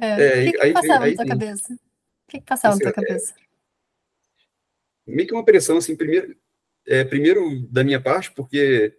É. 0.00 0.06
É, 0.06 0.42
o 0.42 0.44
que, 0.44 0.52
que 0.52 0.62
aí, 0.62 0.72
passava 0.72 1.04
aí, 1.04 1.10
na 1.10 1.16
tua 1.16 1.24
aí, 1.24 1.28
cabeça? 1.28 1.74
O 1.74 2.30
que, 2.30 2.38
que 2.38 2.46
passava 2.46 2.74
assim, 2.74 2.84
na 2.84 2.92
tua 2.92 3.02
cabeça? 3.02 3.34
meio 5.08 5.26
que 5.26 5.34
uma 5.34 5.44
pressão, 5.44 5.78
assim, 5.78 5.96
primeiro, 5.96 6.36
é, 6.86 7.02
primeiro 7.02 7.66
da 7.68 7.82
minha 7.82 8.00
parte, 8.00 8.30
porque 8.30 8.94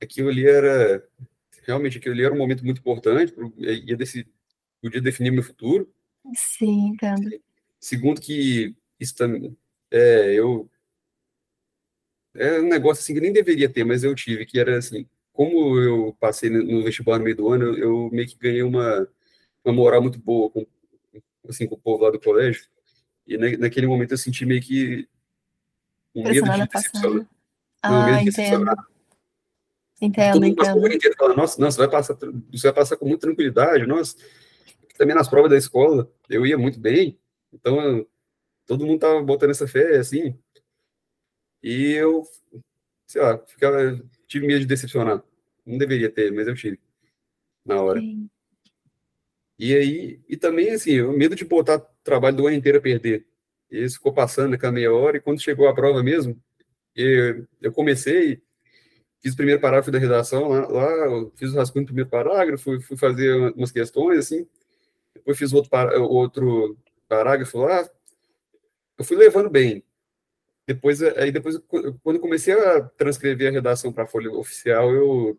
aquilo 0.00 0.28
ali 0.28 0.46
era 0.46 1.02
realmente 1.68 1.98
aquilo 1.98 2.14
ali 2.14 2.24
era 2.24 2.34
um 2.34 2.38
momento 2.38 2.64
muito 2.64 2.78
importante, 2.78 3.34
ia 3.58 3.96
desse, 3.96 4.26
podia 4.80 5.00
definir 5.00 5.30
meu 5.30 5.42
futuro. 5.42 5.92
Sim, 6.34 6.88
entendo. 6.88 7.30
Segundo 7.78 8.20
que 8.20 8.74
isso 8.98 9.14
também, 9.14 9.56
é, 9.90 10.32
eu 10.32 10.68
é 12.34 12.60
um 12.60 12.68
negócio 12.68 13.02
assim 13.02 13.14
que 13.14 13.20
nem 13.20 13.32
deveria 13.32 13.68
ter, 13.68 13.84
mas 13.84 14.02
eu 14.02 14.14
tive, 14.14 14.46
que 14.46 14.58
era 14.58 14.78
assim, 14.78 15.06
como 15.32 15.78
eu 15.78 16.16
passei 16.18 16.48
no 16.48 16.82
vestibular 16.82 17.18
no 17.18 17.24
meio 17.24 17.36
do 17.36 17.48
ano, 17.48 17.64
eu, 17.64 17.78
eu 17.78 18.10
meio 18.10 18.28
que 18.28 18.38
ganhei 18.38 18.62
uma, 18.62 19.06
uma 19.64 19.74
moral 19.74 20.00
muito 20.00 20.18
boa 20.18 20.48
com, 20.50 20.66
assim, 21.48 21.66
com 21.66 21.74
o 21.74 21.78
povo 21.78 22.04
lá 22.04 22.10
do 22.10 22.20
colégio, 22.20 22.66
e 23.26 23.36
na, 23.36 23.58
naquele 23.58 23.86
momento 23.86 24.12
eu 24.12 24.18
senti 24.18 24.46
meio 24.46 24.62
que 24.62 25.06
um 26.14 26.22
medo 26.22 26.50
de 26.50 26.66
decepcionar. 26.68 27.28
Ah, 27.82 28.22
entendo. 28.22 28.70
Entendo, 30.00 30.32
Todo 30.32 30.42
mundo 30.42 30.52
entendo. 30.52 30.94
Inteiro 30.94 31.16
fala, 31.18 31.34
nossa, 31.34 31.60
nossa, 31.60 31.78
vai 31.78 31.90
passar, 31.90 32.16
você 32.52 32.68
vai 32.68 32.72
passar 32.72 32.96
com 32.96 33.06
muita 33.06 33.26
tranquilidade, 33.26 33.86
nossa. 33.86 34.16
Também 34.96 35.14
nas 35.14 35.28
provas 35.28 35.50
da 35.50 35.56
escola, 35.56 36.10
eu 36.28 36.44
ia 36.46 36.58
muito 36.58 36.78
bem, 36.78 37.18
então 37.52 38.06
todo 38.66 38.86
mundo 38.86 39.00
tava 39.00 39.22
botando 39.22 39.50
essa 39.50 39.66
fé, 39.66 39.96
assim, 39.96 40.36
e 41.62 41.92
eu, 41.92 42.24
sei 43.06 43.20
lá, 43.20 43.38
ficava, 43.46 44.00
tive 44.26 44.46
medo 44.46 44.60
de 44.60 44.66
decepcionar. 44.66 45.22
Não 45.66 45.76
deveria 45.76 46.10
ter, 46.10 46.32
mas 46.32 46.46
eu 46.46 46.54
tive, 46.54 46.78
na 47.64 47.82
hora. 47.82 48.00
Sim. 48.00 48.28
E 49.58 49.74
aí, 49.74 50.20
e 50.28 50.36
também, 50.36 50.70
assim, 50.70 51.00
o 51.00 51.12
medo 51.12 51.34
de 51.34 51.44
botar 51.44 51.80
trabalho 52.04 52.36
do 52.36 52.46
ano 52.46 52.56
inteiro 52.56 52.78
a 52.78 52.80
perder. 52.80 53.26
E 53.70 53.88
ficou 53.90 54.12
passando 54.12 54.50
naquela 54.50 54.72
meia 54.72 54.92
hora, 54.92 55.16
e 55.16 55.20
quando 55.20 55.42
chegou 55.42 55.68
a 55.68 55.74
prova 55.74 56.02
mesmo, 56.02 56.40
eu, 56.94 57.46
eu 57.60 57.72
comecei, 57.72 58.40
fiz 59.20 59.34
o 59.34 59.36
primeiro 59.36 59.60
parágrafo 59.60 59.90
da 59.90 59.98
redação, 59.98 60.48
lá, 60.48 60.66
lá 60.66 61.30
fiz 61.34 61.52
o 61.52 61.56
rascunho 61.56 61.84
do 61.84 61.88
primeiro 61.88 62.10
parágrafo, 62.10 62.62
fui, 62.62 62.80
fui 62.80 62.96
fazer 62.96 63.34
umas 63.54 63.72
questões, 63.72 64.18
assim, 64.18 64.46
depois 65.14 65.38
fiz 65.38 65.52
outro, 65.52 65.70
outro 66.02 66.76
parágrafo 67.08 67.58
lá, 67.58 67.88
eu 68.96 69.04
fui 69.04 69.16
levando 69.16 69.50
bem. 69.50 69.84
Depois, 70.66 71.02
aí 71.02 71.32
depois, 71.32 71.58
quando 72.02 72.20
comecei 72.20 72.52
a 72.52 72.82
transcrever 72.82 73.48
a 73.48 73.52
redação 73.52 73.92
para 73.92 74.04
a 74.04 74.06
folha 74.06 74.30
oficial, 74.30 74.94
eu 74.94 75.38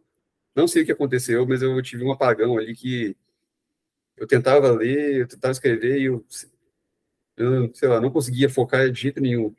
não 0.56 0.68
sei 0.68 0.82
o 0.82 0.86
que 0.86 0.92
aconteceu, 0.92 1.46
mas 1.46 1.62
eu 1.62 1.80
tive 1.84 2.04
um 2.04 2.12
apagão 2.12 2.58
ali 2.58 2.74
que 2.76 3.16
eu 4.18 4.28
tentava 4.28 4.72
ler, 4.72 5.22
eu 5.22 5.28
tentava 5.28 5.52
escrever 5.52 6.00
e 6.00 6.06
eu, 6.06 6.26
eu 7.38 7.74
sei 7.76 7.88
lá, 7.88 8.02
não 8.02 8.12
conseguia 8.12 8.50
focar 8.50 8.90
de 8.92 9.02
jeito 9.02 9.22
nenhum. 9.22 9.56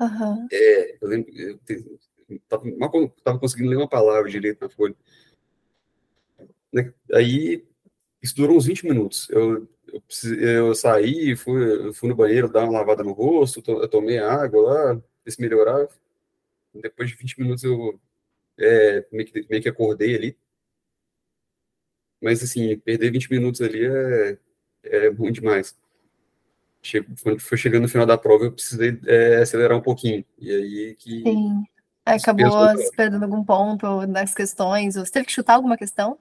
Uhum. 0.00 0.48
É, 0.52 0.98
eu 1.00 1.08
lembro, 1.08 1.32
eu 1.34 1.58
tava, 2.48 3.38
conseguindo 3.38 3.70
ler 3.70 3.76
uma 3.76 3.88
palavra 3.88 4.30
direito 4.30 4.60
na 4.60 4.68
folha. 4.68 4.94
Né, 6.72 6.92
aí, 7.12 7.64
isso 8.22 8.36
durou 8.36 8.56
uns 8.56 8.66
20 8.66 8.86
minutos. 8.86 9.28
Eu, 9.30 9.68
eu, 9.86 10.02
eu 10.40 10.74
saí, 10.74 11.34
fui, 11.36 11.92
fui 11.92 12.08
no 12.08 12.14
banheiro 12.16 12.50
dar 12.50 12.64
uma 12.64 12.78
lavada 12.78 13.02
no 13.02 13.12
rosto, 13.12 13.62
to, 13.62 13.86
tomei 13.88 14.18
água 14.18 14.62
lá, 14.62 15.02
se 15.26 15.40
melhorava. 15.40 15.88
Depois 16.74 17.08
de 17.10 17.16
20 17.16 17.40
minutos 17.40 17.64
eu 17.64 17.98
é, 18.58 19.06
meio, 19.12 19.26
que, 19.26 19.46
meio 19.48 19.62
que 19.62 19.68
acordei 19.68 20.14
ali. 20.14 20.38
Mas, 22.20 22.42
assim, 22.42 22.76
perder 22.78 23.12
20 23.12 23.30
minutos 23.30 23.60
ali 23.60 23.84
é, 23.84 24.38
é 24.84 25.08
ruim 25.08 25.32
demais. 25.32 25.76
Quando 27.22 27.40
foi 27.40 27.58
chegando 27.58 27.82
no 27.82 27.88
final 27.88 28.06
da 28.06 28.18
prova, 28.18 28.44
eu 28.44 28.52
precisei 28.52 28.98
é, 29.06 29.36
acelerar 29.36 29.76
um 29.76 29.82
pouquinho. 29.82 30.24
E 30.38 30.50
aí 30.50 30.94
que. 30.96 31.22
Sim. 31.22 31.64
Acabou 32.16 32.76
se 32.76 32.90
perdendo 32.96 33.24
algum 33.24 33.44
ponto 33.44 34.06
nas 34.06 34.34
questões. 34.34 34.94
Você 34.94 35.10
teve 35.10 35.26
que 35.26 35.32
chutar 35.32 35.54
alguma 35.54 35.76
questão? 35.76 36.18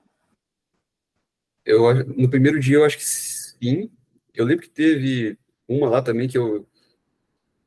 Eu, 1.66 2.06
no 2.06 2.30
primeiro 2.30 2.60
dia, 2.60 2.78
eu 2.78 2.86
acho 2.86 2.98
que 2.98 3.06
sim. 3.06 3.92
Eu 4.34 4.46
lembro 4.46 4.64
que 4.64 4.70
teve 4.70 5.38
uma 5.68 5.90
lá 5.90 6.02
também 6.02 6.28
que 6.28 6.38
eu. 6.38 6.66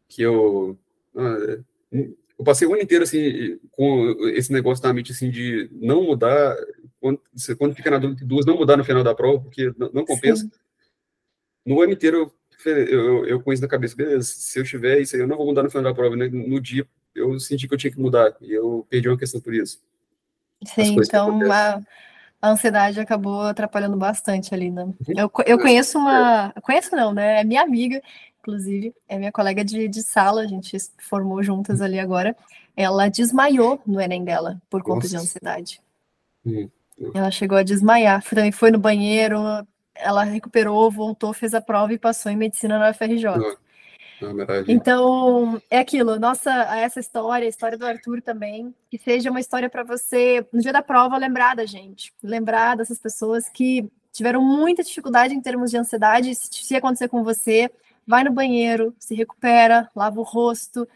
Que 0.08 0.22
eu. 0.22 0.78
Ah, 1.16 1.58
eu 1.92 2.44
passei 2.44 2.66
o 2.66 2.72
ano 2.72 2.82
inteiro 2.82 3.04
assim, 3.04 3.58
com 3.70 4.16
esse 4.28 4.50
negócio 4.50 4.82
da 4.82 4.92
mente 4.94 5.12
assim, 5.12 5.30
de 5.30 5.68
não 5.72 6.04
mudar. 6.04 6.56
Quando, 6.98 7.20
quando 7.58 7.74
fica 7.74 7.90
na 7.90 7.98
dúvida, 7.98 8.24
duas 8.24 8.46
não 8.46 8.56
mudar 8.56 8.78
no 8.78 8.84
final 8.84 9.04
da 9.04 9.14
prova, 9.14 9.42
porque 9.42 9.72
não, 9.76 9.90
não 9.92 10.04
compensa. 10.06 10.44
Sim. 10.44 10.50
No 11.66 11.82
ano 11.82 11.92
inteiro, 11.92 12.32
eu, 12.64 12.72
eu, 12.72 13.26
eu 13.26 13.42
com 13.42 13.52
isso 13.52 13.60
na 13.60 13.68
cabeça, 13.68 13.94
beleza, 13.94 14.22
se 14.22 14.58
eu 14.58 14.64
tiver 14.64 15.00
isso 15.00 15.14
aí, 15.14 15.22
eu 15.22 15.28
não 15.28 15.36
vou 15.36 15.46
mudar 15.46 15.62
no 15.62 15.70
final 15.70 15.84
da 15.84 15.94
prova. 15.94 16.16
Né? 16.16 16.28
No 16.28 16.58
dia, 16.58 16.86
eu 17.14 17.38
senti 17.38 17.66
que 17.66 17.74
eu 17.74 17.78
tinha 17.78 17.92
que 17.92 18.00
mudar, 18.00 18.34
e 18.40 18.52
eu 18.52 18.86
perdi 18.88 19.08
uma 19.08 19.18
questão 19.18 19.40
por 19.40 19.54
isso. 19.54 19.80
Sim, 20.64 20.96
então 20.98 21.40
a, 21.50 21.80
a, 22.40 22.50
ansiedade 22.50 23.00
acabou 23.00 23.42
atrapalhando 23.42 23.96
bastante 23.96 24.54
ali, 24.54 24.70
né? 24.70 24.84
Uhum. 24.84 24.94
Eu, 25.16 25.32
eu 25.46 25.58
conheço 25.58 25.98
uma. 25.98 26.52
Conheço 26.62 26.94
não, 26.94 27.12
né? 27.12 27.40
É 27.40 27.44
minha 27.44 27.62
amiga, 27.62 28.00
inclusive, 28.40 28.94
é 29.08 29.18
minha 29.18 29.32
colega 29.32 29.64
de, 29.64 29.88
de 29.88 30.02
sala, 30.02 30.42
a 30.42 30.46
gente 30.46 30.76
formou 30.98 31.42
juntas 31.42 31.80
ali 31.80 31.98
agora. 31.98 32.36
Ela 32.76 33.08
desmaiou 33.08 33.80
no 33.86 34.00
Enem 34.00 34.24
dela 34.24 34.60
por 34.68 34.82
conta 34.82 35.00
Nossa. 35.00 35.08
de 35.08 35.16
ansiedade. 35.16 35.80
Uhum. 36.44 36.70
Ela 37.14 37.30
chegou 37.30 37.56
a 37.56 37.62
desmaiar, 37.62 38.22
também 38.22 38.52
foi 38.52 38.70
no 38.70 38.78
banheiro, 38.78 39.38
ela 39.94 40.24
recuperou, 40.24 40.90
voltou, 40.90 41.32
fez 41.32 41.54
a 41.54 41.60
prova 41.60 41.92
e 41.92 41.98
passou 41.98 42.30
em 42.30 42.36
medicina 42.36 42.78
na 42.78 42.90
UFRJ. 42.90 43.26
Então, 44.68 45.60
é 45.70 45.78
aquilo, 45.78 46.18
nossa, 46.18 46.50
essa 46.76 47.00
história, 47.00 47.46
a 47.46 47.48
história 47.48 47.78
do 47.78 47.86
Arthur 47.86 48.20
também, 48.20 48.74
que 48.90 48.98
seja 48.98 49.30
uma 49.30 49.40
história 49.40 49.68
para 49.70 49.82
você, 49.82 50.46
no 50.52 50.60
dia 50.60 50.72
da 50.72 50.82
prova, 50.82 51.16
lembrar 51.16 51.56
da 51.56 51.64
gente, 51.64 52.12
lembrar 52.22 52.76
dessas 52.76 52.98
pessoas 52.98 53.48
que 53.48 53.90
tiveram 54.12 54.42
muita 54.42 54.82
dificuldade 54.82 55.34
em 55.34 55.40
termos 55.40 55.70
de 55.70 55.76
ansiedade, 55.76 56.34
se 56.34 56.76
acontecer 56.76 57.08
com 57.08 57.22
você, 57.22 57.70
vai 58.06 58.24
no 58.24 58.32
banheiro, 58.32 58.94
se 58.98 59.14
recupera, 59.14 59.88
lava 59.94 60.20
o 60.20 60.24
rosto. 60.24 60.86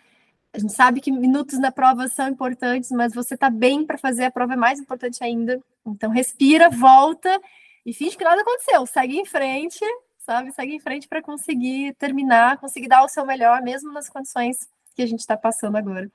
A 0.52 0.58
gente 0.58 0.72
sabe 0.72 1.00
que 1.00 1.10
minutos 1.10 1.58
na 1.58 1.72
prova 1.72 2.08
são 2.08 2.28
importantes, 2.28 2.90
mas 2.90 3.14
você 3.14 3.36
tá 3.36 3.48
bem 3.48 3.84
para 3.86 3.98
fazer 3.98 4.24
a 4.24 4.30
prova 4.30 4.54
é 4.54 4.56
mais 4.56 4.78
importante 4.78 5.22
ainda. 5.22 5.60
Então, 5.86 6.10
respira, 6.10 6.68
volta 6.68 7.40
e 7.86 7.92
finge 7.92 8.16
que 8.16 8.24
nada 8.24 8.42
aconteceu, 8.42 8.84
segue 8.86 9.18
em 9.18 9.24
frente 9.24 9.84
sabe? 10.24 10.52
Segue 10.52 10.74
em 10.74 10.80
frente 10.80 11.08
para 11.08 11.22
conseguir 11.22 11.94
terminar, 11.94 12.58
conseguir 12.58 12.88
dar 12.88 13.04
o 13.04 13.08
seu 13.08 13.24
melhor, 13.24 13.62
mesmo 13.62 13.92
nas 13.92 14.08
condições 14.08 14.68
que 14.94 15.02
a 15.02 15.06
gente 15.06 15.20
está 15.20 15.36
passando 15.36 15.76
agora. 15.76 16.10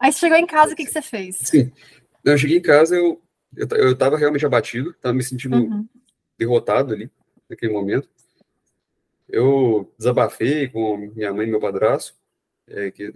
Aí 0.00 0.12
você 0.12 0.20
chegou 0.20 0.38
em 0.38 0.46
casa, 0.46 0.72
o 0.72 0.76
que, 0.76 0.84
que 0.84 0.90
você 0.90 1.02
fez? 1.02 1.36
Sim, 1.36 1.70
eu 2.24 2.38
cheguei 2.38 2.58
em 2.58 2.62
casa, 2.62 2.96
eu 2.96 3.20
eu 3.56 3.92
estava 3.92 4.16
realmente 4.16 4.46
abatido, 4.46 4.90
estava 4.90 5.14
me 5.14 5.22
sentindo 5.22 5.56
uhum. 5.56 5.86
derrotado 6.38 6.94
ali, 6.94 7.10
naquele 7.48 7.72
momento. 7.72 8.08
Eu 9.28 9.92
desabafei 9.98 10.68
com 10.68 10.96
minha 10.96 11.32
mãe 11.32 11.46
e 11.46 11.50
meu 11.50 11.60
padrasto, 11.60 12.14
é, 12.66 12.90
que 12.90 13.14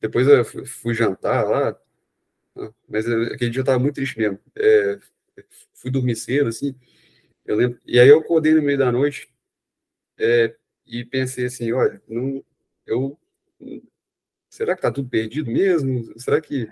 depois 0.00 0.26
eu 0.26 0.44
fui 0.44 0.94
jantar 0.94 1.44
lá, 1.44 1.76
né, 2.56 2.70
mas 2.88 3.06
aquele 3.06 3.50
dia 3.50 3.60
eu 3.60 3.62
estava 3.62 3.78
muito 3.78 3.94
triste 3.94 4.18
mesmo. 4.18 4.38
É, 4.56 4.98
fui 5.74 5.90
dormir 5.90 6.16
cedo, 6.16 6.48
assim, 6.48 6.74
eu 7.44 7.56
lembro, 7.56 7.78
e 7.86 8.00
aí 8.00 8.08
eu 8.08 8.18
acordei 8.18 8.52
no 8.52 8.62
meio 8.62 8.78
da 8.78 8.90
noite, 8.90 9.32
é, 10.18 10.54
e 10.86 11.04
pensei 11.04 11.46
assim, 11.46 11.72
olha, 11.72 12.00
não, 12.08 12.44
eu, 12.86 13.18
será 14.48 14.74
que 14.74 14.78
está 14.78 14.90
tudo 14.90 15.08
perdido 15.08 15.50
mesmo? 15.50 16.12
Será 16.18 16.40
que, 16.40 16.68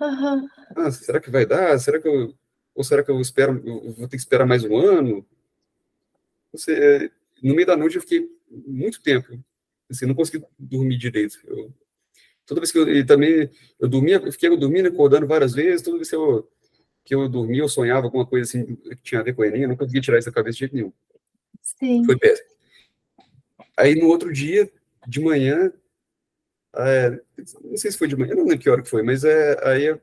uhum. 0.00 0.48
ah, 0.76 0.90
será 0.90 1.20
que 1.20 1.30
vai 1.30 1.46
dar? 1.46 1.78
Será 1.78 2.00
que 2.00 2.08
eu, 2.08 2.34
ou 2.74 2.82
será 2.82 3.02
que 3.02 3.10
eu 3.10 3.20
espero, 3.20 3.62
eu 3.64 3.92
vou 3.92 4.08
ter 4.08 4.16
que 4.16 4.22
esperar 4.22 4.46
mais 4.46 4.64
um 4.64 4.76
ano? 4.76 5.26
Você, 6.52 6.72
é, 6.72 7.10
no 7.42 7.54
meio 7.54 7.66
da 7.66 7.76
noite 7.76 7.96
eu 7.96 8.02
fiquei 8.02 8.28
muito 8.66 9.02
tempo, 9.02 9.38
assim, 9.90 10.06
não 10.06 10.14
consegui 10.14 10.44
dormir 10.58 10.96
direito. 10.96 11.38
Eu, 11.46 11.72
toda 12.46 12.60
vez 12.60 12.72
que 12.72 12.78
eu, 12.78 12.88
e 12.88 13.04
também, 13.04 13.50
eu 13.78 13.88
dormia, 13.88 14.16
eu 14.16 14.32
fiquei 14.32 14.54
dormindo, 14.56 14.88
acordando 14.88 15.26
várias 15.26 15.52
vezes, 15.52 15.82
toda 15.82 15.98
vez 15.98 16.08
que 16.08 16.16
eu, 16.16 16.48
que 17.04 17.14
eu 17.14 17.28
dormia, 17.28 17.62
eu 17.62 17.68
sonhava 17.68 18.10
com 18.10 18.18
uma 18.18 18.26
coisa 18.26 18.48
assim, 18.48 18.76
que 18.76 19.02
tinha 19.02 19.20
a 19.20 19.24
ver 19.24 19.34
com 19.34 19.42
o 19.42 19.44
Enem, 19.44 19.62
eu 19.62 19.68
não 19.68 19.76
conseguia 19.76 20.00
tirar 20.00 20.18
isso 20.18 20.28
da 20.28 20.34
cabeça 20.34 20.54
de 20.54 20.60
jeito 20.60 20.74
nenhum. 20.74 20.92
Sim. 21.62 22.04
Foi 22.04 22.18
péssimo. 22.18 22.53
Aí 23.76 23.94
no 23.94 24.08
outro 24.08 24.32
dia, 24.32 24.70
de 25.06 25.20
manhã, 25.20 25.72
é, 26.76 27.10
não 27.62 27.76
sei 27.76 27.90
se 27.90 27.98
foi 27.98 28.08
de 28.08 28.16
manhã, 28.16 28.34
não 28.34 28.44
lembro 28.44 28.58
que 28.58 28.70
hora 28.70 28.82
que 28.82 28.88
foi, 28.88 29.02
mas 29.02 29.24
é, 29.24 29.56
aí 29.68 29.84
eu 29.86 29.96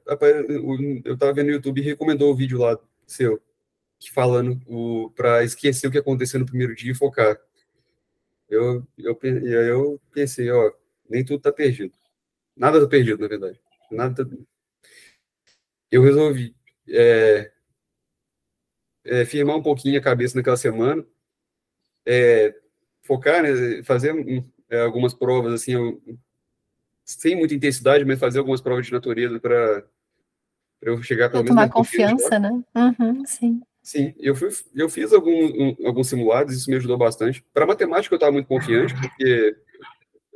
estava 1.14 1.34
vendo 1.34 1.48
no 1.48 1.54
YouTube 1.54 1.82
e 1.82 1.84
recomendou 1.84 2.32
o 2.32 2.36
vídeo 2.36 2.60
lá 2.60 2.80
seu, 3.06 3.42
que 4.00 4.12
falando 4.12 5.12
para 5.16 5.44
esquecer 5.44 5.88
o 5.88 5.92
que 5.92 5.98
aconteceu 5.98 6.40
no 6.40 6.46
primeiro 6.46 6.76
dia 6.76 6.92
e 6.92 6.96
focar. 6.96 7.38
Eu, 8.50 8.86
eu, 8.98 9.18
eu 9.24 10.02
pensei, 10.12 10.50
ó, 10.52 10.72
nem 11.10 11.24
tudo 11.24 11.38
está 11.38 11.52
perdido. 11.52 11.94
Nada 12.56 12.78
está 12.78 12.90
perdido, 12.90 13.22
na 13.22 13.28
verdade. 13.28 13.60
Nada 13.90 14.26
tá... 14.26 14.32
Eu 15.90 16.02
resolvi 16.04 16.56
é, 16.88 17.52
é, 19.04 19.26
firmar 19.26 19.56
um 19.58 19.64
pouquinho 19.64 20.00
a 20.00 20.04
cabeça 20.04 20.38
naquela 20.38 20.58
semana, 20.58 21.06
é, 22.06 22.54
focar, 23.12 23.44
né, 23.44 23.84
fazer 23.84 24.16
é, 24.70 24.82
algumas 24.82 25.14
provas 25.14 25.54
assim, 25.54 25.74
eu, 25.74 26.02
sem 27.04 27.36
muita 27.36 27.54
intensidade, 27.54 28.06
mas 28.06 28.18
fazer 28.18 28.40
algumas 28.40 28.62
provas 28.62 28.86
de 28.86 28.94
natureza 28.94 29.38
para 29.38 29.84
eu 30.82 31.04
chegar 31.04 31.30
pelo 31.30 31.44
menos. 31.44 31.58
Tomar 31.58 31.70
confiança, 31.70 32.40
né? 32.40 32.64
Uhum, 32.74 33.26
sim. 33.26 33.62
Sim, 33.84 34.14
eu, 34.18 34.34
fui, 34.34 34.50
eu 34.74 34.88
fiz 34.88 35.12
algum, 35.12 35.30
um, 35.32 35.76
alguns 35.86 36.08
simulados, 36.08 36.56
isso 36.56 36.70
me 36.70 36.78
ajudou 36.78 36.98
bastante. 36.98 37.44
Para 37.54 37.66
matemática 37.66 38.14
eu 38.14 38.18
estava 38.18 38.32
muito 38.32 38.48
confiante, 38.48 38.94
porque 38.94 39.58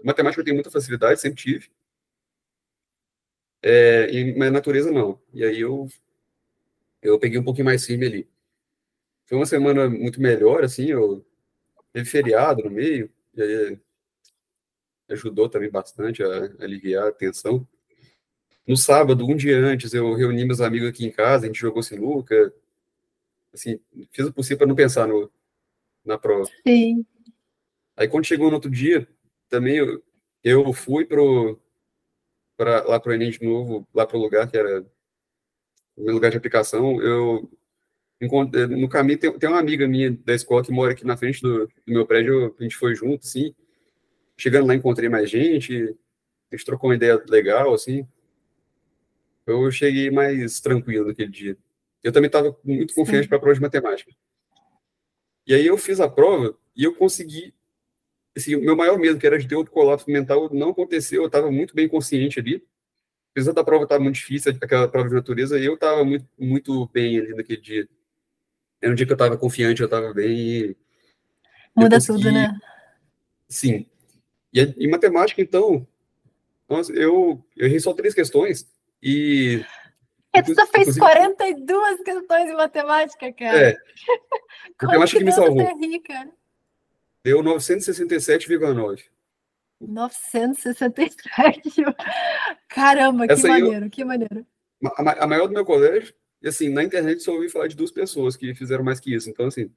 matemática 0.04 0.42
eu 0.42 0.46
tenho 0.46 0.56
muita 0.56 0.72
facilidade, 0.72 1.22
sempre 1.22 1.42
tive. 1.42 1.70
é, 3.64 4.10
e, 4.12 4.38
mas 4.38 4.52
natureza 4.52 4.92
não. 4.92 5.18
E 5.34 5.46
aí 5.46 5.62
eu, 5.62 5.88
eu 7.02 7.18
peguei 7.20 7.40
um 7.40 7.44
pouquinho 7.44 7.66
mais 7.66 7.86
firme 7.86 8.06
ali. 8.06 8.30
Foi 9.28 9.38
uma 9.38 9.46
semana 9.46 9.90
muito 9.90 10.20
melhor, 10.20 10.64
assim, 10.64 10.88
eu 10.88 11.26
teve 11.96 12.10
feriado 12.10 12.62
no 12.62 12.70
meio, 12.70 13.10
e 13.34 13.42
aí 13.42 13.80
ajudou 15.12 15.48
também 15.48 15.70
bastante 15.70 16.22
a, 16.22 16.28
a 16.28 16.64
aliviar 16.64 17.08
a 17.08 17.12
tensão. 17.12 17.66
No 18.68 18.76
sábado, 18.76 19.26
um 19.26 19.34
dia 19.34 19.58
antes, 19.58 19.94
eu 19.94 20.14
reuni 20.14 20.44
meus 20.44 20.60
amigos 20.60 20.90
aqui 20.90 21.06
em 21.06 21.12
casa, 21.12 21.46
a 21.46 21.48
gente 21.48 21.62
jogou 21.62 21.82
sinuca, 21.82 22.54
assim, 23.54 23.80
fiz 24.12 24.26
o 24.26 24.34
possível 24.34 24.58
para 24.58 24.68
não 24.68 24.76
pensar 24.76 25.08
no, 25.08 25.32
na 26.04 26.18
prova. 26.18 26.50
Sim. 26.68 27.06
Aí 27.96 28.10
quando 28.10 28.26
chegou 28.26 28.50
no 28.50 28.56
outro 28.56 28.70
dia, 28.70 29.08
também 29.48 29.78
eu, 29.78 30.04
eu 30.44 30.74
fui 30.74 31.06
pro, 31.06 31.58
pra, 32.58 32.84
lá 32.84 33.00
pro 33.00 33.14
Enem 33.14 33.32
de 33.32 33.42
novo, 33.42 33.88
lá 33.94 34.06
pro 34.06 34.20
lugar 34.20 34.52
que 34.52 34.58
era 34.58 34.82
o 35.96 36.04
meu 36.04 36.14
lugar 36.14 36.30
de 36.30 36.36
aplicação, 36.36 37.02
eu 37.02 37.50
no 38.22 38.90
caminho 38.90 39.20
tem, 39.20 39.38
tem 39.38 39.50
uma 39.50 39.60
amiga 39.60 39.88
minha 39.88 40.12
da 40.12 40.34
escola 40.34 40.64
que 40.64 40.72
mora 40.72 40.94
aqui 40.94 41.06
na 41.06 41.18
frente 41.18 41.42
do, 41.42 41.68
do 41.68 41.74
meu 41.88 42.06
prédio, 42.06 42.56
a 42.58 42.64
gente 42.64 42.76
foi 42.76 42.96
junto, 42.96 43.26
assim, 43.26 43.54
chegando 44.38 44.68
lá 44.68 44.76
encontrei 44.76 45.10
mais 45.10 45.30
gente, 45.30 45.96
a 46.52 46.56
gente 46.56 46.66
trocou 46.66 46.90
uma 46.90 46.96
ideia 46.96 47.22
legal, 47.28 47.74
assim, 47.74 48.08
eu 49.46 49.70
cheguei 49.72 50.10
mais 50.10 50.60
tranquilo 50.60 51.08
naquele 51.08 51.30
dia. 51.30 51.58
Eu 52.04 52.12
também 52.12 52.28
estava 52.28 52.56
muito 52.64 52.94
confiante 52.94 53.28
para 53.28 53.38
a 53.38 53.40
prova 53.40 53.56
de 53.56 53.62
matemática. 53.62 54.12
E 55.46 55.54
aí 55.54 55.66
eu 55.66 55.78
fiz 55.78 56.00
a 56.00 56.10
prova 56.10 56.58
e 56.76 56.84
eu 56.84 56.96
consegui. 56.96 57.54
Assim, 58.36 58.56
o 58.56 58.62
meu 58.62 58.76
maior 58.76 58.98
medo, 58.98 59.20
que 59.20 59.26
era 59.26 59.38
de 59.38 59.48
ter 59.48 59.56
outro 59.56 59.72
colapso 59.72 60.10
mental, 60.10 60.50
não 60.54 60.70
aconteceu. 60.70 61.22
Eu 61.22 61.28
estava 61.28 61.52
muito 61.52 61.76
bem 61.76 61.88
consciente 61.88 62.40
ali. 62.40 62.64
Apesar 63.32 63.54
da 63.54 63.64
prova 63.64 63.84
estar 63.84 64.00
muito 64.00 64.16
difícil, 64.16 64.52
aquela 64.62 64.88
prova 64.88 65.10
de 65.10 65.16
natureza, 65.16 65.60
eu 65.60 65.76
estava 65.76 66.04
muito, 66.04 66.28
muito 66.38 66.88
bem 66.90 67.20
ali 67.20 67.36
naquele 67.36 67.62
dia. 67.62 67.90
Era 68.86 68.92
um 68.92 68.96
dia 68.96 69.08
que 69.08 69.12
eu 69.12 69.16
estava 69.16 69.36
confiante, 69.36 69.82
eu 69.82 69.86
estava 69.86 70.14
bem. 70.14 70.38
E 70.38 70.78
Muda 71.76 71.96
consegui... 71.96 72.20
tudo, 72.20 72.32
né? 72.32 72.56
Sim. 73.50 73.90
E 74.54 74.62
em 74.62 74.88
matemática, 74.88 75.42
então, 75.42 75.88
nossa, 76.70 76.94
eu, 76.94 77.44
eu 77.58 77.66
errei 77.66 77.80
só 77.80 77.96
três 77.96 78.14
questões 78.14 78.72
e. 79.02 79.66
É, 80.32 80.44
tu 80.44 80.54
só 80.54 80.68
fez 80.68 81.00
42 81.00 82.04
questões 82.04 82.52
em 82.52 82.54
matemática, 82.54 83.34
cara. 83.34 83.72
É. 83.72 83.78
Matemática 84.80 85.18
que, 85.18 85.24
que 85.24 85.24
me 85.24 85.32
salvou. 85.32 85.80
Rir, 85.80 86.00
cara? 86.02 86.30
Deu 87.24 87.42
967,9. 87.42 89.02
967. 89.82 91.84
Caramba, 92.70 93.26
Essa 93.28 93.42
que 93.42 93.48
maneiro, 93.48 93.86
eu, 93.88 93.90
que 93.90 94.06
maneiro. 94.06 94.46
A, 94.96 95.26
maior 95.26 95.48
do 95.48 95.54
meu 95.54 95.66
colégio, 95.66 96.14
e 96.46 96.48
assim, 96.48 96.70
na 96.70 96.84
internet 96.84 97.24
só 97.24 97.34
ouvi 97.34 97.50
falar 97.50 97.66
de 97.66 97.76
duas 97.76 97.92
pessoas 97.92 98.38
que 98.38 98.54
fizeram 98.54 98.84
mais 98.84 99.00
que 99.00 99.12
isso. 99.12 99.28
Então, 99.28 99.48
assim, 99.48 99.74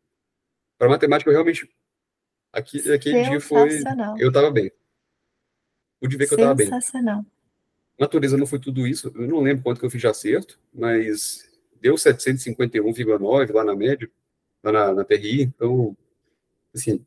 para 0.76 0.90
matemática 0.90 1.30
eu 1.30 1.32
realmente. 1.32 1.66
Aqui, 2.52 2.78
aquele 2.92 3.22
dia 3.22 3.40
foi. 3.40 3.80
Eu 4.18 4.30
tava 4.30 4.50
bem. 4.50 4.70
Pude 5.98 6.18
ver 6.18 6.28
que 6.28 6.34
eu 6.34 6.38
tava 6.38 6.54
bem. 6.54 6.66
Sensacional. 6.66 7.24
Natureza 7.98 8.36
não 8.36 8.46
foi 8.46 8.60
tudo 8.60 8.86
isso, 8.86 9.10
eu 9.14 9.26
não 9.26 9.40
lembro 9.40 9.62
quanto 9.62 9.80
que 9.80 9.86
eu 9.86 9.90
fiz 9.90 10.00
de 10.00 10.06
acerto, 10.06 10.60
mas 10.72 11.50
deu 11.80 11.94
751,9 11.94 13.52
lá 13.52 13.64
na 13.64 13.74
média, 13.74 14.08
lá 14.62 14.70
na, 14.70 14.94
na 14.94 15.04
TRI, 15.04 15.42
então, 15.42 15.96
assim, 16.72 17.04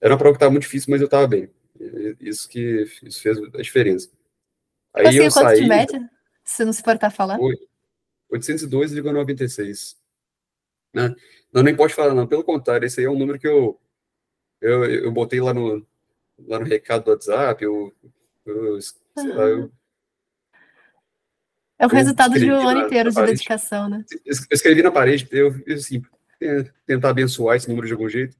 era 0.00 0.14
uma 0.14 0.18
prova 0.18 0.32
que 0.32 0.36
estava 0.38 0.50
muito 0.50 0.64
difícil, 0.64 0.90
mas 0.90 1.00
eu 1.00 1.04
estava 1.04 1.28
bem. 1.28 1.48
Isso 2.18 2.48
que 2.48 2.88
isso 3.04 3.20
fez 3.20 3.38
a 3.38 3.62
diferença. 3.62 4.10
Aí 4.94 5.06
assim, 5.06 5.18
eu 5.18 5.30
saí, 5.30 5.60
de 5.60 5.68
média, 5.68 6.10
se 6.42 6.64
não 6.64 6.72
se 6.72 6.80
importar 6.80 7.10
falar? 7.10 7.38
802,96. 8.32 9.96
Né? 10.94 11.14
Não, 11.52 11.62
nem 11.62 11.76
pode 11.76 11.94
falar, 11.94 12.14
não. 12.14 12.26
Pelo 12.26 12.44
contrário, 12.44 12.86
esse 12.86 13.00
aí 13.00 13.06
é 13.06 13.10
um 13.10 13.18
número 13.18 13.38
que 13.38 13.46
eu, 13.46 13.80
eu, 14.60 14.84
eu 14.84 15.12
botei 15.12 15.40
lá 15.40 15.52
no, 15.54 15.86
lá 16.46 16.58
no 16.58 16.64
recado 16.64 17.04
do 17.04 17.10
WhatsApp, 17.10 17.62
eu, 17.62 17.94
eu 18.44 18.78
lá, 19.16 19.44
eu, 19.44 19.72
é 21.78 21.86
o 21.86 21.90
resultado 21.90 22.38
de 22.38 22.50
um 22.50 22.68
ano 22.68 22.86
inteiro 22.86 23.10
de 23.10 23.24
dedicação, 23.24 23.88
né? 23.88 24.04
Eu 24.24 24.34
escrevi 24.50 24.82
na 24.82 24.90
parede, 24.90 25.28
eu, 25.30 25.54
assim, 25.72 26.02
tentar 26.84 27.10
abençoar 27.10 27.56
esse 27.56 27.68
número 27.68 27.86
de 27.86 27.92
algum 27.92 28.08
jeito, 28.08 28.36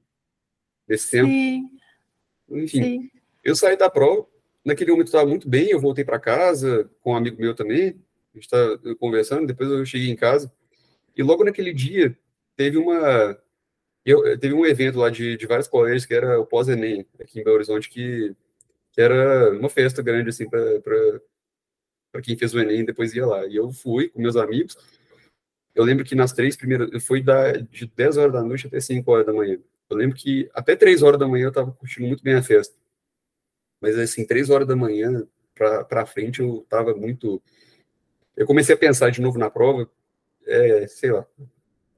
nesse 0.88 1.12
tempo. 1.12 1.29
Sim. 1.29 1.70
Enfim, 2.51 2.83
Sim. 2.83 3.11
eu 3.44 3.55
saí 3.55 3.77
da 3.77 3.88
prova, 3.88 4.27
naquele 4.64 4.90
momento 4.90 5.07
estava 5.07 5.29
muito 5.29 5.48
bem, 5.48 5.70
eu 5.70 5.81
voltei 5.81 6.05
para 6.05 6.18
casa 6.18 6.90
com 7.01 7.12
um 7.12 7.16
amigo 7.16 7.40
meu 7.40 7.55
também, 7.55 8.03
a 8.38 8.40
gente 8.40 8.79
estava 8.79 8.96
conversando, 8.96 9.46
depois 9.46 9.70
eu 9.70 9.85
cheguei 9.85 10.11
em 10.11 10.16
casa, 10.16 10.53
e 11.16 11.22
logo 11.22 11.44
naquele 11.44 11.72
dia 11.72 12.16
teve 12.57 12.77
uma 12.79 13.38
eu, 14.05 14.38
teve 14.38 14.55
um 14.55 14.64
evento 14.64 14.98
lá 14.98 15.11
de, 15.11 15.37
de 15.37 15.46
vários 15.46 15.68
colégios 15.68 16.07
que 16.07 16.14
era 16.14 16.40
o 16.40 16.46
pós-ENEM, 16.46 17.07
aqui 17.20 17.40
em 17.40 17.44
Belo 17.44 17.57
Horizonte, 17.57 17.90
que 17.90 18.35
que 18.98 19.03
era 19.03 19.53
uma 19.53 19.68
festa 19.68 20.03
grande, 20.03 20.31
assim, 20.31 20.51
para 20.51 21.20
quem 22.20 22.37
fez 22.37 22.53
o 22.53 22.59
Enem 22.59 22.85
depois 22.85 23.14
ia 23.14 23.24
lá. 23.24 23.46
E 23.46 23.55
eu 23.55 23.70
fui 23.70 24.09
com 24.09 24.20
meus 24.20 24.35
amigos. 24.35 24.77
Eu 25.72 25.85
lembro 25.85 26.05
que 26.05 26.16
nas 26.16 26.33
três 26.33 26.57
primeiras, 26.57 27.05
foi 27.05 27.22
da, 27.22 27.53
de 27.53 27.87
10 27.87 28.16
horas 28.16 28.33
da 28.33 28.42
noite 28.42 28.66
até 28.66 28.81
5 28.81 29.09
horas 29.09 29.24
da 29.24 29.33
manhã. 29.33 29.57
Eu 29.88 29.96
lembro 29.96 30.16
que 30.16 30.51
até 30.53 30.74
3 30.74 31.05
horas 31.05 31.16
da 31.16 31.29
manhã 31.29 31.44
eu 31.44 31.51
estava 31.51 31.70
curtindo 31.70 32.09
muito 32.09 32.24
bem 32.24 32.35
a 32.35 32.42
festa. 32.42 32.74
Mas, 33.81 33.96
assim, 33.96 34.27
3 34.27 34.51
horas 34.51 34.66
da 34.66 34.74
manhã 34.74 35.24
para 35.55 36.05
frente 36.05 36.40
eu 36.40 36.62
estava 36.62 36.92
muito. 36.92 37.40
Eu 38.38 38.46
comecei 38.46 38.72
a 38.72 38.79
pensar 38.79 39.11
de 39.11 39.20
novo 39.20 39.37
na 39.37 39.51
prova, 39.51 39.90
é, 40.46 40.87
sei 40.87 41.11
lá. 41.11 41.27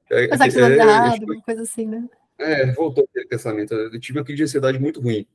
É, 0.09 0.27
Pensar 0.27 0.45
que 0.45 0.51
você 0.51 0.61
é, 0.63 0.75
errado, 0.75 1.23
uma 1.23 1.41
coisa 1.43 1.61
assim, 1.61 1.85
né? 1.85 2.09
É, 2.39 2.71
voltou 2.73 3.07
aquele 3.07 3.27
pensamento. 3.27 3.75
Eu 3.75 3.99
tive 3.99 4.17
uma 4.17 4.25
crise 4.25 4.37
de 4.37 4.43
ansiedade 4.45 4.79
muito 4.79 4.99
ruim. 4.99 5.27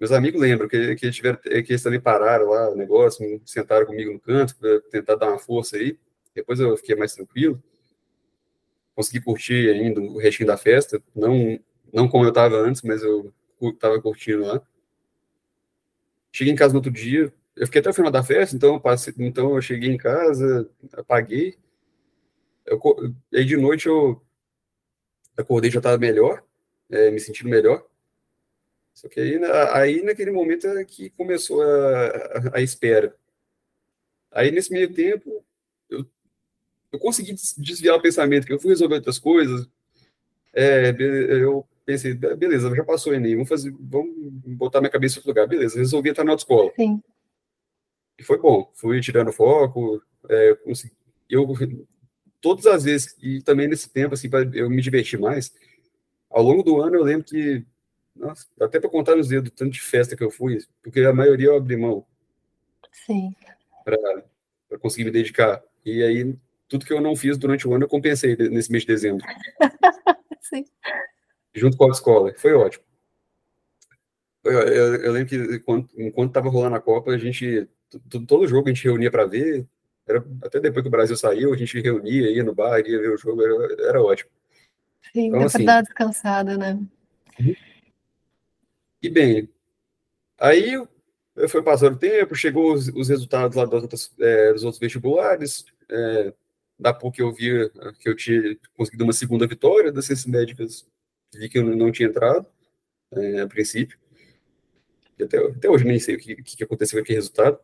Meus 0.00 0.12
amigos 0.12 0.40
lembram 0.40 0.68
que, 0.68 0.96
que, 0.96 1.10
tiveram, 1.10 1.38
que 1.38 1.50
eles 1.50 1.82
também 1.82 2.00
pararam 2.00 2.48
lá 2.48 2.70
o 2.70 2.74
negócio, 2.74 3.42
sentaram 3.44 3.84
comigo 3.84 4.10
no 4.10 4.18
canto 4.18 4.56
para 4.56 4.80
tentar 4.90 5.16
dar 5.16 5.28
uma 5.28 5.38
força 5.38 5.76
aí. 5.76 5.98
Depois 6.34 6.60
eu 6.60 6.74
fiquei 6.78 6.96
mais 6.96 7.14
tranquilo. 7.14 7.62
Consegui 8.94 9.20
curtir 9.20 9.68
ainda 9.68 10.00
o 10.00 10.16
restinho 10.16 10.46
da 10.46 10.56
festa. 10.56 10.98
Não, 11.14 11.60
não 11.92 12.08
como 12.08 12.24
eu 12.24 12.30
estava 12.30 12.56
antes, 12.56 12.80
mas 12.80 13.02
eu 13.02 13.34
estava 13.62 14.00
curtindo 14.00 14.46
lá. 14.46 14.62
Cheguei 16.32 16.54
em 16.54 16.56
casa 16.56 16.72
no 16.72 16.78
outro 16.78 16.90
dia. 16.90 17.30
Eu 17.56 17.66
fiquei 17.66 17.80
até 17.80 17.88
o 17.88 17.94
final 17.94 18.10
da 18.10 18.22
festa, 18.22 18.54
então 18.54 18.74
eu, 18.74 18.80
passei, 18.80 19.14
então 19.18 19.54
eu 19.54 19.62
cheguei 19.62 19.90
em 19.90 19.96
casa, 19.96 20.68
apaguei. 20.92 21.56
Eu, 22.66 22.80
aí 23.32 23.44
de 23.44 23.56
noite 23.56 23.86
eu 23.86 24.20
acordei 25.36 25.70
já 25.70 25.78
estava 25.78 25.96
melhor, 25.96 26.44
é, 26.90 27.10
me 27.10 27.18
sentindo 27.18 27.48
melhor. 27.48 27.82
Só 28.92 29.08
que 29.08 29.20
aí, 29.20 29.40
aí 29.72 30.02
naquele 30.02 30.30
momento 30.30 30.66
é 30.66 30.84
que 30.84 31.10
começou 31.10 31.62
a, 31.62 32.50
a, 32.54 32.60
espera. 32.60 33.14
Aí 34.30 34.50
nesse 34.50 34.70
meio 34.70 34.92
tempo, 34.92 35.42
eu, 35.88 36.04
eu 36.92 36.98
consegui 36.98 37.34
desviar 37.56 37.96
o 37.96 38.02
pensamento, 38.02 38.46
que 38.46 38.52
eu 38.52 38.60
fui 38.60 38.70
resolver 38.70 38.96
outras 38.96 39.18
coisas. 39.18 39.66
É, 40.52 40.94
eu 40.98 41.66
pensei, 41.86 42.14
beleza, 42.14 42.74
já 42.74 42.84
passou 42.84 43.12
o 43.12 43.14
Enem, 43.14 43.34
vamos, 43.34 43.48
fazer, 43.48 43.74
vamos 43.78 44.14
botar 44.56 44.80
minha 44.80 44.90
cabeça 44.90 45.18
outro 45.18 45.30
lugar. 45.30 45.46
Beleza, 45.46 45.78
resolvi 45.78 46.10
entrar 46.10 46.24
na 46.24 46.32
autoescola. 46.32 46.70
Sim. 46.76 47.02
E 48.18 48.22
foi 48.22 48.38
bom, 48.38 48.70
fui 48.74 49.00
tirando 49.00 49.32
foco, 49.32 50.02
é, 50.28 50.56
eu, 51.28 51.46
todas 52.40 52.66
as 52.66 52.84
vezes, 52.84 53.16
e 53.22 53.42
também 53.42 53.68
nesse 53.68 53.90
tempo, 53.90 54.14
assim, 54.14 54.30
para 54.30 54.48
eu 54.54 54.70
me 54.70 54.80
divertir 54.80 55.18
mais, 55.18 55.52
ao 56.30 56.42
longo 56.42 56.62
do 56.62 56.80
ano 56.80 56.96
eu 56.96 57.02
lembro 57.02 57.24
que 57.24 57.64
nossa, 58.18 58.46
até 58.60 58.80
para 58.80 58.88
contar 58.88 59.14
nos 59.14 59.28
dedos 59.28 59.52
tanto 59.54 59.72
de 59.72 59.80
festa 59.80 60.16
que 60.16 60.24
eu 60.24 60.30
fui, 60.30 60.58
porque 60.82 61.00
a 61.00 61.12
maioria 61.12 61.48
eu 61.48 61.56
abri 61.56 61.76
mão. 61.76 62.04
Sim. 62.90 63.34
Para 63.84 64.78
conseguir 64.80 65.04
me 65.04 65.10
dedicar. 65.10 65.62
E 65.84 66.02
aí, 66.02 66.34
tudo 66.66 66.86
que 66.86 66.92
eu 66.92 67.00
não 67.00 67.14
fiz 67.14 67.36
durante 67.36 67.68
o 67.68 67.74
ano, 67.74 67.84
eu 67.84 67.88
compensei 67.88 68.34
nesse 68.36 68.72
mês 68.72 68.84
de 68.84 68.88
dezembro. 68.88 69.24
Sim. 70.40 70.64
Junto 71.54 71.76
com 71.76 71.84
a 71.84 71.90
escola. 71.90 72.32
Foi 72.36 72.54
ótimo. 72.54 72.84
Eu, 74.46 74.60
eu, 74.68 74.94
eu 74.96 75.12
lembro 75.12 75.28
que 75.28 75.62
enquanto 75.96 76.30
estava 76.30 76.48
rolando 76.48 76.76
a 76.76 76.80
Copa, 76.80 77.10
a 77.10 77.18
gente. 77.18 77.68
Todo 78.26 78.48
jogo 78.48 78.68
a 78.68 78.72
gente 78.72 78.84
reunia 78.84 79.10
para 79.10 79.26
ver. 79.26 79.66
Era, 80.06 80.24
até 80.42 80.60
depois 80.60 80.82
que 80.82 80.88
o 80.88 80.90
Brasil 80.90 81.16
saiu, 81.16 81.52
a 81.52 81.56
gente 81.56 81.80
reunia, 81.80 82.30
ia 82.30 82.44
no 82.44 82.54
bar, 82.54 82.78
ia 82.80 82.98
ver 82.98 83.12
o 83.12 83.16
jogo, 83.16 83.42
era, 83.42 83.88
era 83.88 84.02
ótimo. 84.02 84.30
Sim, 85.12 85.26
então, 85.26 85.38
deu 85.40 85.46
assim, 85.46 85.64
dar 85.64 85.82
descansada, 85.82 86.56
né? 86.56 86.78
Uhum. 87.40 87.54
E 89.02 89.10
bem, 89.10 89.48
aí 90.38 90.72
foi 91.48 91.62
passando 91.62 91.94
o 91.94 91.98
tempo, 91.98 92.34
chegou 92.34 92.72
os, 92.72 92.88
os 92.88 93.08
resultados 93.08 93.56
lá 93.56 93.64
das 93.64 93.82
outras, 93.82 94.14
é, 94.20 94.52
dos 94.52 94.62
outros 94.62 94.80
vestibulares, 94.80 95.64
é, 95.90 96.32
da 96.78 96.92
PUC 96.92 97.20
eu 97.20 97.32
vi 97.32 97.70
que 97.98 98.08
eu 98.08 98.16
tinha 98.16 98.56
conseguido 98.76 99.04
uma 99.04 99.12
segunda 99.12 99.46
vitória, 99.46 99.92
das 99.92 100.06
ciências 100.06 100.26
médicas 100.26 100.86
vi 101.34 101.48
que 101.48 101.58
eu 101.58 101.64
não 101.64 101.92
tinha 101.92 102.08
entrado, 102.08 102.46
é, 103.12 103.40
a 103.40 103.46
princípio. 103.46 103.98
Até, 105.20 105.38
até, 105.38 105.70
hoje 105.70 105.84
nem 105.84 105.98
sei 105.98 106.16
o 106.16 106.18
que, 106.18 106.36
que 106.36 106.64
aconteceu 106.64 106.98
com 106.98 107.02
aquele 107.02 107.18
resultado. 107.18 107.58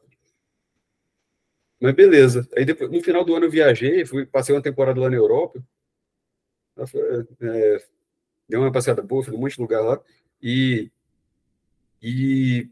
Mas 1.81 1.95
beleza. 1.95 2.49
Aí 2.57 2.65
depois, 2.65 2.91
no 2.91 3.03
final 3.03 3.25
do 3.25 3.35
ano 3.35 3.47
eu 3.47 3.51
viajei, 3.51 4.05
fui, 4.07 4.25
passei 4.25 4.55
uma 4.55 4.63
temporada 4.63 5.01
lá 5.01 5.11
na 5.11 5.17
Europa. 5.17 5.63
É, 7.41 7.85
dei 8.49 8.59
uma 8.59 8.73
passeada 8.73 9.03
boa, 9.03 9.23
fui 9.23 9.33
num 9.33 9.41
monte 9.41 9.57
de 9.57 9.61
lugar 9.61 9.81
lá. 9.83 10.01
E, 10.41 10.91
e 12.01 12.69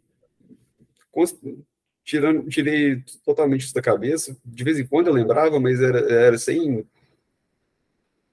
tirando, 2.05 2.49
tirei 2.49 3.03
totalmente 3.25 3.63
isso 3.63 3.75
da 3.75 3.83
cabeça. 3.83 4.37
De 4.45 4.65
vez 4.65 4.79
em 4.79 4.87
quando 4.87 5.09
eu 5.09 5.13
lembrava, 5.13 5.61
mas 5.61 5.81
era, 5.81 5.99
era 6.13 6.39
sem 6.39 6.87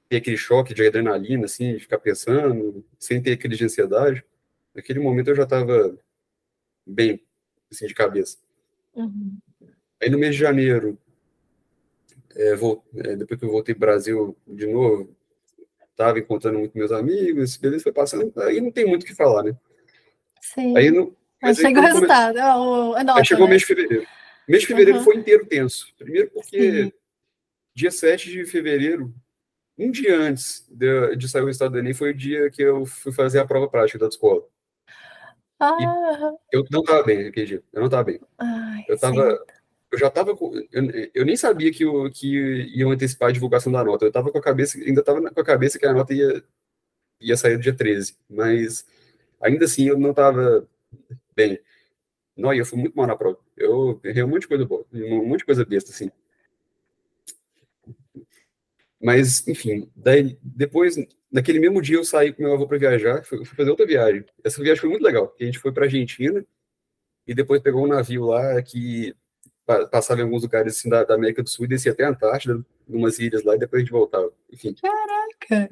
ter 0.09 0.17
aquele 0.17 0.37
choque 0.37 0.73
de 0.73 0.85
adrenalina, 0.85 1.45
assim, 1.45 1.73
de 1.73 1.79
ficar 1.79 1.99
pensando, 1.99 2.83
sem 2.97 3.21
ter 3.21 3.37
crise 3.37 3.57
de 3.57 3.65
ansiedade. 3.65 4.23
Naquele 4.73 4.99
momento 4.99 5.29
eu 5.29 5.35
já 5.35 5.43
estava 5.43 5.97
bem, 6.87 7.21
assim, 7.71 7.87
de 7.87 7.93
cabeça. 7.93 8.37
Uhum. 8.95 9.37
Aí 10.01 10.09
no 10.09 10.17
mês 10.17 10.35
de 10.35 10.41
janeiro, 10.41 10.97
é, 12.35 12.55
vou, 12.55 12.83
é, 12.95 13.15
depois 13.15 13.39
que 13.39 13.45
eu 13.45 13.51
voltei 13.51 13.75
para 13.75 13.89
o 13.89 13.91
Brasil 13.91 14.37
de 14.47 14.67
novo, 14.67 15.15
estava 15.91 16.19
encontrando 16.19 16.59
muito 16.59 16.77
meus 16.77 16.91
amigos, 16.91 17.57
beleza, 17.57 17.83
foi 17.83 17.91
passando, 17.91 18.31
aí 18.41 18.61
não 18.61 18.71
tem 18.71 18.85
muito 18.85 19.03
o 19.03 19.05
que 19.05 19.15
falar, 19.15 19.43
né? 19.43 19.57
Sim. 20.41 20.77
Aí, 20.77 20.91
no, 20.91 21.15
mas 21.41 21.57
chegou 21.57 21.83
o 21.83 21.85
resultado, 21.85 22.35
come... 22.35 22.99
a 22.99 23.03
nota, 23.03 23.19
Aí 23.19 23.25
chegou 23.25 23.43
né? 23.43 23.47
o 23.47 23.49
mês 23.49 23.61
de 23.61 23.67
fevereiro. 23.67 24.03
O 24.03 24.51
mês 24.51 24.61
de 24.61 24.67
fevereiro 24.67 24.99
uhum. 24.99 25.03
foi 25.03 25.15
inteiro 25.17 25.45
tenso. 25.45 25.93
Primeiro 25.97 26.29
porque 26.31 26.83
Sim. 26.83 26.91
dia 27.75 27.91
7 27.91 28.31
de 28.31 28.45
fevereiro, 28.45 29.13
um 29.77 29.91
dia 29.91 30.17
antes 30.17 30.65
de, 30.69 31.15
de 31.15 31.29
sair 31.29 31.43
o 31.43 31.49
estado 31.49 31.73
do 31.73 31.79
Enem, 31.79 31.93
foi 31.93 32.11
o 32.11 32.17
dia 32.17 32.49
que 32.49 32.61
eu 32.61 32.85
fui 32.85 33.11
fazer 33.11 33.39
a 33.39 33.45
prova 33.45 33.67
prática 33.67 33.99
da 33.99 34.07
escola. 34.07 34.43
Ah. 35.59 36.35
eu 36.51 36.63
não 36.71 36.81
estava 36.81 37.03
bem 37.03 37.27
aquele 37.27 37.45
dia. 37.45 37.63
Eu 37.73 37.79
não 37.79 37.87
estava 37.87 38.03
bem. 38.03 38.19
Ai, 38.37 38.85
eu 38.87 38.97
tava. 38.99 39.39
Eu 39.91 39.97
já 39.97 40.07
estava 40.07 40.35
com. 40.35 40.53
Eu, 40.71 41.09
eu, 41.13 41.25
nem 41.25 41.35
sabia 41.37 41.71
que, 41.71 41.83
eu, 41.83 42.11
que 42.11 42.27
iam 42.75 42.91
antecipar 42.91 43.29
a 43.29 43.31
divulgação 43.31 43.71
da 43.71 43.83
nota. 43.83 44.05
Eu 44.05 44.09
estava 44.09 44.31
com 44.31 44.37
a 44.37 44.41
cabeça, 44.41 44.77
ainda 44.77 44.99
estava 44.99 45.21
com 45.21 45.41
a 45.41 45.45
cabeça 45.45 45.79
que 45.79 45.85
a 45.85 45.93
nota 45.93 46.13
ia, 46.13 46.43
ia 47.21 47.37
sair 47.37 47.55
no 47.55 47.63
dia 47.63 47.73
13. 47.75 48.15
Mas 48.29 48.85
ainda 49.41 49.65
assim 49.65 49.87
eu 49.87 49.97
não 49.97 50.11
estava 50.11 50.67
bem. 51.35 51.59
Não, 52.35 52.53
eu 52.53 52.65
fui 52.65 52.77
muito 52.79 52.95
mal 52.95 53.07
na 53.07 53.15
prova. 53.15 53.39
Eu 53.55 53.99
errei 54.03 54.23
um 54.23 54.27
monte 54.27 54.41
de 54.41 54.47
coisa 54.49 54.65
boa, 54.65 54.85
um 54.93 55.27
monte 55.27 55.39
de 55.39 55.45
coisa 55.45 55.65
besta, 55.65 55.91
assim. 55.91 56.11
Mas, 59.01 59.47
enfim, 59.47 59.89
daí, 59.95 60.37
depois, 60.41 60.95
naquele 61.31 61.59
mesmo 61.59 61.81
dia, 61.81 61.97
eu 61.97 62.03
saí 62.03 62.33
com 62.33 62.43
meu 62.43 62.53
avô 62.53 62.67
para 62.67 62.77
viajar, 62.77 63.23
fui, 63.23 63.43
fui, 63.45 63.55
fazer 63.55 63.69
outra 63.69 63.85
viagem. 63.85 64.25
Essa 64.43 64.61
viagem 64.61 64.81
foi 64.81 64.89
muito 64.89 65.03
legal, 65.03 65.27
porque 65.27 65.43
a 65.43 65.45
gente 65.47 65.59
foi 65.59 65.71
para 65.71 65.85
Argentina 65.85 66.45
e 67.25 67.33
depois 67.33 67.61
pegou 67.61 67.83
um 67.83 67.87
navio 67.87 68.25
lá 68.25 68.61
que 68.61 69.15
passava 69.91 70.21
em 70.21 70.23
alguns 70.23 70.43
lugares 70.43 70.77
assim, 70.77 70.89
da, 70.89 71.03
da, 71.03 71.15
América 71.15 71.43
do 71.43 71.49
Sul 71.49 71.65
e 71.65 71.67
descia 71.67 71.91
até 71.91 72.05
a 72.05 72.09
Antártida, 72.09 72.65
umas 72.87 73.19
ilhas 73.19 73.43
lá, 73.43 73.55
e 73.55 73.59
depois 73.59 73.81
a 73.81 73.83
gente 73.83 73.91
voltava. 73.91 74.31
Enfim. 74.51 74.73
Caraca! 74.81 75.69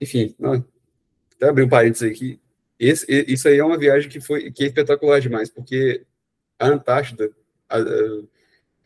Enfim, 0.00 0.34
não, 0.38 0.64
até 1.36 1.48
abrir 1.48 1.62
um 1.62 1.68
parênteses 1.68 2.10
aqui. 2.10 2.38
Esse, 2.78 3.06
isso 3.26 3.48
aí 3.48 3.58
é 3.58 3.64
uma 3.64 3.78
viagem 3.78 4.10
que 4.10 4.20
foi 4.20 4.50
que 4.50 4.64
é 4.64 4.66
espetacular 4.66 5.20
demais, 5.20 5.48
porque 5.48 6.04
a 6.58 6.66
Antártida 6.66 7.30
a, 7.68 7.78
a, 7.78 7.82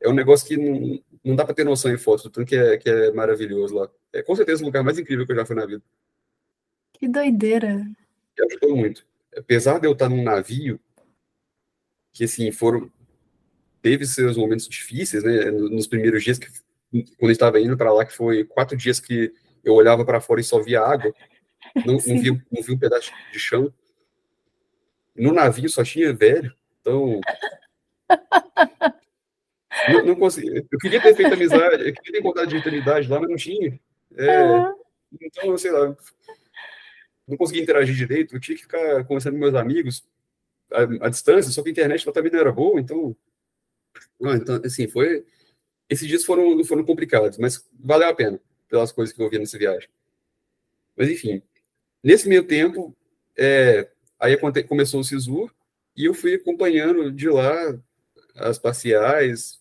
é 0.01 0.09
um 0.09 0.15
negócio 0.15 0.47
que 0.47 0.57
não, 0.57 1.03
não 1.25 1.37
dá 1.37 1.45
para 1.45 1.55
ter 1.55 1.65
noção 1.65 1.93
em 1.93 1.99
foto, 1.99 2.31
tanto 2.31 2.47
que 2.47 2.57
é, 2.57 2.77
que 2.79 2.89
é 2.89 3.13
maravilhoso 3.13 3.75
lá. 3.75 3.89
É 4.13 4.23
com 4.23 4.35
certeza 4.35 4.63
o 4.63 4.67
lugar 4.67 4.83
mais 4.83 4.99
incrível 4.99 5.27
que 5.27 5.33
eu 5.33 5.37
já 5.37 5.45
fui 5.45 5.57
na 5.57 5.67
vida. 5.67 5.83
Que 6.93 7.09
doideira. 7.09 7.75
Me 7.77 8.47
ajudou 8.47 8.77
muito. 8.77 9.07
Apesar 9.37 9.79
de 9.79 9.87
eu 9.87 9.93
estar 9.93 10.09
num 10.09 10.23
navio, 10.23 10.81
que 12.13 12.25
assim, 12.25 12.51
foram. 12.51 12.91
Teve 13.81 14.05
seus 14.07 14.37
momentos 14.37 14.69
difíceis, 14.69 15.23
né? 15.23 15.51
Nos 15.51 15.87
primeiros 15.87 16.25
dias, 16.25 16.39
que, 16.39 16.49
quando 17.17 17.31
estava 17.31 17.61
indo 17.61 17.77
para 17.77 17.93
lá, 17.93 18.05
que 18.05 18.13
foi 18.13 18.45
quatro 18.45 18.77
dias 18.77 18.99
que 18.99 19.33
eu 19.65 19.75
olhava 19.75 20.05
para 20.05 20.21
fora 20.21 20.41
e 20.41 20.45
só 20.45 20.61
via 20.61 20.81
água, 20.81 21.13
não, 21.87 21.95
não, 21.95 21.99
via, 21.99 22.33
não 22.51 22.63
via 22.63 22.75
um 22.75 22.79
pedaço 22.79 23.13
de 23.33 23.39
chão. 23.39 23.73
No 25.15 25.33
navio 25.33 25.69
só 25.69 25.85
tinha 25.85 26.13
velho, 26.13 26.53
então. 26.81 27.21
Não, 29.93 30.05
não 30.05 30.17
consegui. 30.17 30.67
Eu 30.71 30.79
queria 30.79 31.01
ter 31.01 31.15
feito 31.15 31.33
amizade, 31.33 31.89
eu 31.89 31.95
queria 31.95 32.13
ter 32.13 32.19
encontrado 32.19 32.49
de 32.49 32.57
eternidade 32.57 33.09
lá, 33.09 33.21
mas 33.21 33.29
não 33.29 33.37
tinha. 33.37 33.79
É, 34.17 34.43
uhum. 34.43 34.75
Então, 35.21 35.59
sei 35.59 35.71
lá, 35.71 35.97
não 37.27 37.37
consegui 37.37 37.61
interagir 37.61 37.95
direito, 37.95 38.35
eu 38.35 38.41
tinha 38.41 38.57
que 38.57 38.63
ficar 38.63 39.05
conversando 39.05 39.35
com 39.35 39.41
meus 39.41 39.55
amigos 39.55 40.07
à, 40.73 41.07
à 41.07 41.09
distância, 41.09 41.53
só 41.53 41.63
que 41.63 41.69
a 41.69 41.73
internet 41.73 42.07
lá 42.07 42.13
também 42.13 42.33
não 42.33 42.41
era 42.41 42.53
boa, 42.53 42.81
então. 42.81 43.17
Não, 44.21 44.35
então, 44.35 44.61
assim, 44.65 44.89
foi. 44.89 45.25
Esses 45.89 46.07
dias 46.07 46.25
foram, 46.25 46.63
foram 46.65 46.85
complicados, 46.85 47.39
mas 47.39 47.67
valeu 47.79 48.09
a 48.09 48.15
pena 48.15 48.41
pelas 48.69 48.93
coisas 48.93 49.15
que 49.15 49.23
eu 49.23 49.31
vi 49.31 49.39
nessa 49.39 49.59
viagem. 49.59 49.89
Mas, 50.97 51.09
enfim, 51.11 51.43
nesse 52.03 52.29
meio 52.29 52.45
tempo, 52.45 52.95
é, 53.37 53.89
aí 54.19 54.37
começou 54.67 55.01
o 55.01 55.05
SISU 55.05 55.51
e 55.97 56.05
eu 56.05 56.15
fui 56.15 56.35
acompanhando 56.35 57.11
de 57.11 57.29
lá 57.29 57.79
as 58.35 58.59
parciais, 58.59 59.61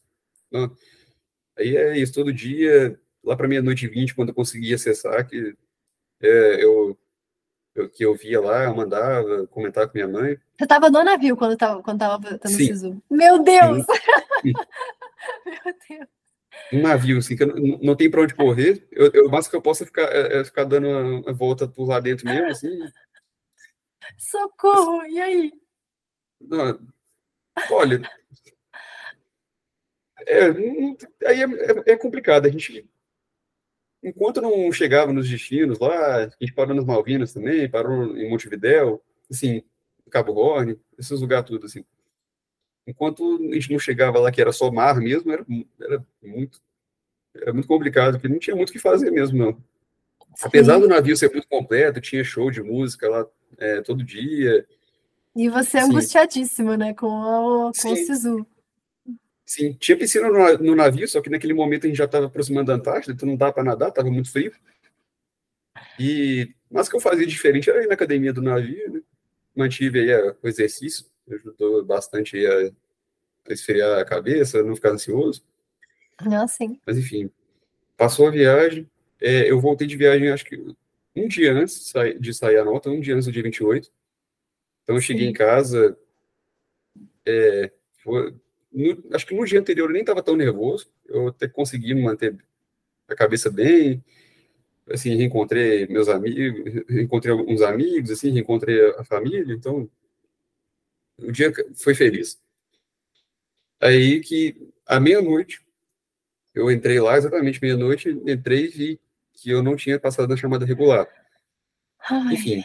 Aí 1.58 1.76
é 1.76 1.98
isso, 1.98 2.14
todo 2.14 2.34
dia, 2.34 3.00
lá 3.24 3.36
para 3.36 3.48
meia-noite 3.48 3.86
e 3.86 3.89
vinte, 3.89 4.16
quando 4.16 4.30
eu 4.30 4.36
conseguia 4.36 4.76
acessar, 4.76 5.28
que 5.28 5.56
é, 6.22 6.64
eu, 6.64 6.98
eu, 7.76 7.89
que 7.89 8.06
eu 8.06 8.16
via 8.16 8.39
lá, 8.39 8.64
eu 8.66 8.76
mandava, 8.76 9.48
comentar 9.48 9.88
com 9.88 9.93
minha 9.93 10.08
mãe. 10.08 10.38
Você 10.58 10.64
estava 10.64 10.89
no 10.89 11.04
navio 11.04 11.36
quando 11.36 11.54
estava 11.54 11.82
quando 11.84 12.00
tava 12.00 12.22
tendo 12.22 12.48
Sim. 12.48 12.68
Sisu? 12.68 13.04
Meu 13.10 13.43
Deus! 13.43 13.86
Meu 15.45 15.76
Deus! 15.89 16.08
Um 16.74 16.82
navio, 16.82 17.18
assim, 17.20 17.36
que 17.36 17.45
não, 17.45 17.56
não 17.82 17.95
tem 17.95 18.10
para 18.10 18.22
onde 18.22 18.34
correr. 18.34 18.88
Eu, 18.91 19.12
eu, 19.14 19.28
o 19.28 19.32
máximo 19.32 19.52
que 19.52 19.58
eu 19.58 19.62
posso 19.62 19.84
é 19.84 19.86
ficar, 19.86 20.04
é, 20.04 20.39
é 20.39 20.43
ficar 20.43 20.64
dando 20.64 20.88
uma, 20.88 21.34
volta 21.34 21.68
por 21.68 21.88
lá 21.88 22.00
dentro 22.00 22.26
mesmo, 22.26 22.48
assim. 22.48 22.80
Socorro! 24.18 25.06
E 25.06 25.20
aí? 25.20 25.52
Não, 26.41 26.80
olha, 27.72 28.02
é, 30.26 31.28
aí 31.28 31.41
é, 31.41 31.45
é, 31.45 31.93
é, 31.93 31.97
complicado. 31.97 32.45
A 32.45 32.49
gente, 32.49 32.89
enquanto 34.03 34.41
não 34.41 34.72
chegava 34.72 35.13
nos 35.13 35.30
destinos 35.30 35.80
lá, 35.80 36.24
a 36.24 36.30
gente 36.39 36.53
parou 36.53 36.76
nas 36.76 36.86
Malvinas 36.86 37.34
também, 37.34 37.70
parou 37.70 38.18
em 38.18 38.30
Montevidéu, 38.30 39.01
assim, 39.30 39.63
Cabo 40.09 40.34
Horn, 40.34 40.80
esses 40.97 41.20
lugares 41.22 41.47
tudo 41.47 41.65
assim. 41.65 41.84
Enquanto 42.86 43.38
a 43.51 43.53
gente 43.53 43.72
não 43.72 43.80
chegava 43.80 44.20
lá, 44.20 44.32
que 44.32 44.41
era 44.41 44.53
só 44.53 44.72
mar 44.72 44.95
mesmo, 44.95 45.32
era, 45.32 45.45
era 45.82 46.05
muito 46.24 46.61
era 47.41 47.53
muito 47.53 47.68
complicado, 47.68 48.13
porque 48.13 48.28
não 48.28 48.39
tinha 48.39 48.55
muito 48.55 48.70
o 48.70 48.74
que 48.74 48.80
fazer 48.80 49.11
mesmo, 49.11 49.38
não. 49.38 49.57
Apesar 50.41 50.80
do 50.80 50.88
navio 50.88 51.15
ser 51.15 51.32
muito 51.32 51.47
completo, 51.47 52.01
tinha 52.01 52.24
show 52.24 52.51
de 52.51 52.61
música 52.61 53.07
lá 53.09 53.26
é, 53.57 53.82
todo 53.82 54.03
dia. 54.03 54.65
E 55.36 55.49
você 55.49 55.78
é 55.78 55.82
angustiadíssimo, 55.82 56.76
né, 56.76 56.93
com, 56.93 57.07
o, 57.07 57.72
com 57.72 57.91
o 57.91 57.95
Sisu. 57.95 58.45
Sim, 59.48 59.72
tinha 59.80 59.98
piscina 59.98 60.28
no, 60.28 60.58
no, 60.58 60.76
navio, 60.76 61.08
só 61.08 61.22
que 61.22 61.30
naquele 61.30 61.54
momento 61.54 61.86
a 61.86 61.88
gente 61.88 61.98
já 61.98 62.04
estava 62.04 62.26
aproximando 62.26 62.68
da 62.68 62.74
Antártida, 62.74 63.14
então 63.14 63.26
não 63.26 63.38
dá 63.38 63.50
para 63.50 63.64
nadar, 63.64 63.88
estava 63.88 64.12
muito 64.12 64.30
frio. 64.30 64.52
E 65.98 66.54
mas 66.70 66.88
o 66.88 66.89
que 66.89 66.98
eu 66.98 67.02
fazia 67.02 67.26
diferente 67.26 67.70
era 67.70 67.82
ir 67.82 67.88
na 67.88 67.93
academia 67.93 68.34
do 68.34 68.41
navio, 68.41 68.91
né? 68.91 69.02
mantive 69.56 70.02
aí 70.02 70.14
a, 70.14 70.36
o 70.43 70.48
exercício, 70.50 71.06
ajudou 71.32 71.82
bastante 71.86 72.45
a, 72.45 72.72
a 73.50 73.54
esfriar 73.54 74.00
a 74.00 74.04
cabeça, 74.04 74.62
não 74.62 74.76
ficar 74.76 74.91
ansioso. 74.91 75.41
Não, 76.22 76.45
sim. 76.45 76.82
Mas 76.86 76.98
enfim, 76.98 77.32
passou 77.95 78.28
a 78.28 78.32
viagem, 78.32 78.89
é, 79.22 79.50
eu 79.50 79.62
voltei 79.62 79.88
de 79.88 79.95
viagem 79.95 80.30
acho 80.30 80.43
que 80.43 80.58
um 81.16 81.28
dia 81.28 81.54
antes 81.54 81.93
de 82.20 82.34
sair 82.34 82.58
a 82.58 82.66
nota, 82.66 82.89
um 82.89 83.00
dia 83.00 83.16
antes 83.16 83.28
do 83.28 83.32
dia 83.32 83.43
28. 83.43 83.89
Então 84.84 84.98
eu 84.98 85.02
cheguei 85.02 85.26
em 85.26 85.34
casa, 85.34 85.98
é, 87.26 87.72
foi, 88.04 88.36
no, 88.78 89.15
acho 89.15 89.25
que 89.25 89.36
no 89.36 89.45
dia 89.45 89.59
anterior 89.59 89.89
eu 89.89 89.93
nem 89.93 90.01
estava 90.01 90.21
tão 90.21 90.36
nervoso, 90.36 90.91
eu 91.07 91.30
até 91.30 91.47
consegui 91.47 91.95
manter 91.95 92.38
a 93.07 93.15
cabeça 93.15 93.49
bem, 93.49 94.03
assim, 94.89 95.15
reencontrei 95.15 95.88
meus 95.88 96.07
amigos, 96.07 96.86
reencontrei 96.88 97.32
alguns 97.32 97.61
amigos, 97.61 98.11
assim, 98.11 98.32
reencontrei 98.32 98.91
a 98.91 99.03
família, 99.03 99.53
então 99.53 99.89
o 101.17 101.32
dia 101.32 101.51
foi 101.75 101.95
feliz. 101.95 102.39
Aí 103.82 104.19
que, 104.19 104.71
à 104.86 104.99
meia-noite, 104.99 105.65
eu 106.53 106.69
entrei 106.71 106.99
lá, 106.99 107.17
exatamente 107.17 107.61
meia-noite, 107.61 108.09
entrei 108.28 108.65
e 108.65 108.67
vi 108.67 109.01
que 109.34 109.49
eu 109.49 109.63
não 109.63 109.75
tinha 109.75 109.99
passado 109.99 110.30
na 110.30 110.38
chamada 110.38 110.65
regular. 110.65 111.07
Ai, 112.09 112.36
Enfim, 112.36 112.63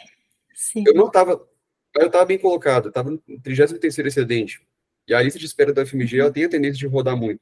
sim. 0.55 0.85
eu 0.87 0.95
não 0.95 1.07
estava, 1.07 1.47
eu 1.95 2.07
estava 2.07 2.25
bem 2.27 2.39
colocado, 2.39 2.89
estava 2.89 3.11
no 3.11 3.19
33º 3.19 4.07
excedente, 4.07 4.67
e 5.07 5.15
a 5.15 5.23
lista 5.23 5.39
de 5.39 5.47
espera 5.47 5.73
da 5.73 5.85
FMG 5.85 6.21
ela 6.21 6.33
tem 6.33 6.45
a 6.45 6.49
tendência 6.49 6.79
de 6.79 6.87
rodar 6.87 7.17
muito. 7.17 7.41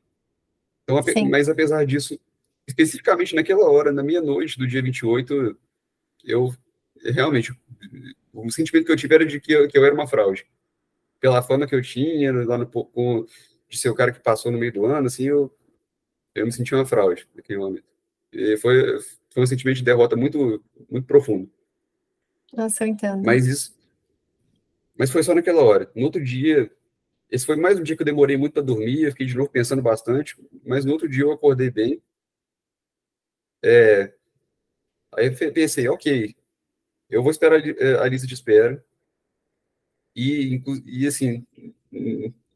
Então, 0.85 0.99
mas 1.29 1.49
apesar 1.49 1.85
disso, 1.87 2.19
especificamente 2.67 3.35
naquela 3.35 3.69
hora, 3.69 3.93
na 3.93 4.03
meia-noite 4.03 4.59
do 4.59 4.67
dia 4.67 4.83
28, 4.83 5.57
eu 6.25 6.53
realmente, 7.05 7.53
o 8.33 8.51
sentimento 8.51 8.87
que 8.87 8.93
eu 8.93 8.97
tive 8.97 9.15
era 9.15 9.27
de 9.27 9.41
que 9.41 9.53
eu, 9.53 9.69
que 9.69 9.79
eu 9.79 9.85
era 9.85 9.95
uma 9.95 10.07
fraude. 10.07 10.47
Pela 11.21 11.43
fama 11.43 11.67
que 11.67 11.75
eu 11.75 11.83
tinha, 11.83 12.33
lá 12.33 12.59
no, 12.59 12.67
com, 12.67 13.27
de 13.69 13.79
ser 13.79 13.91
o 13.91 13.95
cara 13.95 14.13
que 14.13 14.21
passou 14.21 14.51
no 14.51 14.59
meio 14.59 14.73
do 14.73 14.87
ano, 14.87 15.07
assim, 15.07 15.25
eu, 15.25 15.55
eu 16.35 16.47
me 16.47 16.53
senti 16.53 16.75
uma 16.75 16.87
fraude 16.87 17.29
naquele 17.35 17.59
momento. 17.59 17.85
E 18.33 18.57
foi, 18.57 18.99
foi 19.31 19.43
um 19.43 19.47
sentimento 19.47 19.77
de 19.77 19.85
derrota 19.85 20.17
muito, 20.17 20.63
muito 20.91 21.07
profundo. 21.07 21.51
Nossa, 22.53 22.85
eu 22.85 22.89
entendo. 22.89 23.25
Mas 23.25 23.47
isso. 23.47 23.75
Mas 24.99 25.11
foi 25.11 25.23
só 25.23 25.35
naquela 25.35 25.63
hora. 25.63 25.91
No 25.95 26.05
outro 26.05 26.23
dia, 26.23 26.71
esse 27.31 27.47
foi 27.47 27.57
mais 27.57 27.79
um 27.79 27.83
dia 27.83 27.97
que 27.97 28.03
eu 28.03 28.07
demorei 28.07 28.37
muito 28.37 28.55
para 28.55 28.63
dormir, 28.63 29.03
eu 29.03 29.11
fiquei 29.13 29.27
de 29.27 29.37
novo 29.37 29.51
pensando 29.51 29.83
bastante, 29.83 30.37
mas 30.65 30.85
no 30.85 30.93
outro 30.93 31.09
dia 31.09 31.23
eu 31.23 31.33
acordei 31.33 31.71
bem. 31.71 32.03
É, 33.63 34.13
aí 35.15 35.27
eu 35.27 35.53
pensei, 35.53 35.89
ok, 35.89 36.35
eu 37.09 37.23
vou 37.23 37.31
esperar 37.31 37.61
a 38.03 38.09
lista 38.09 38.27
de 38.27 38.35
espera. 38.35 38.85
E, 40.15 40.63
e 40.87 41.07
assim, 41.07 41.47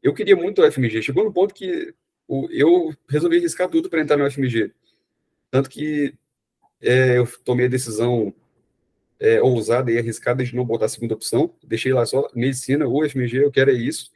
eu 0.03 0.13
queria 0.13 0.35
muito 0.35 0.61
o 0.61 0.71
FMG. 0.71 1.01
Chegou 1.01 1.23
no 1.23 1.33
ponto 1.33 1.53
que 1.53 1.93
eu 2.51 2.93
resolvi 3.09 3.37
arriscar 3.37 3.69
tudo 3.69 3.89
para 3.89 4.01
entrar 4.01 4.17
no 4.17 4.29
FMG. 4.29 4.73
Tanto 5.51 5.69
que 5.69 6.13
é, 6.81 7.17
eu 7.17 7.27
tomei 7.43 7.65
a 7.67 7.69
decisão 7.69 8.33
é, 9.19 9.41
ousada 9.41 9.91
e 9.91 9.97
arriscada 9.97 10.43
de 10.43 10.55
não 10.55 10.65
botar 10.65 10.85
a 10.85 10.89
segunda 10.89 11.15
opção. 11.15 11.53
Deixei 11.63 11.93
lá 11.93 12.05
só 12.05 12.29
medicina 12.33 12.87
ou 12.87 13.07
FMG, 13.07 13.43
eu 13.43 13.51
quero 13.51 13.71
é 13.71 13.73
isso. 13.73 14.11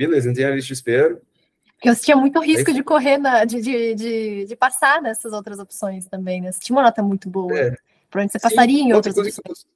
Beleza, 0.00 0.30
entrei 0.30 0.46
na 0.46 0.54
lista 0.54 0.68
de 0.68 0.72
espera. 0.72 1.20
Eu 1.84 1.94
tinha 1.94 2.16
muito 2.16 2.40
risco 2.40 2.70
Aí, 2.70 2.74
de 2.74 2.82
correr, 2.82 3.18
na, 3.18 3.44
de, 3.44 3.60
de, 3.60 3.94
de, 3.94 4.44
de, 4.46 4.56
passar 4.56 5.02
nessas 5.02 5.30
outras 5.34 5.58
opções 5.58 6.06
também, 6.06 6.40
né? 6.40 6.50
Você 6.50 6.58
tinha 6.58 6.74
uma 6.74 6.82
nota 6.82 7.02
muito 7.02 7.28
boa. 7.28 7.52
É, 7.58 7.76
Por 8.10 8.22
onde 8.22 8.32
você 8.32 8.40
passaria 8.40 8.78
sim, 8.78 8.88
em 8.88 8.92
outras 8.94 9.14
opções. 9.14 9.66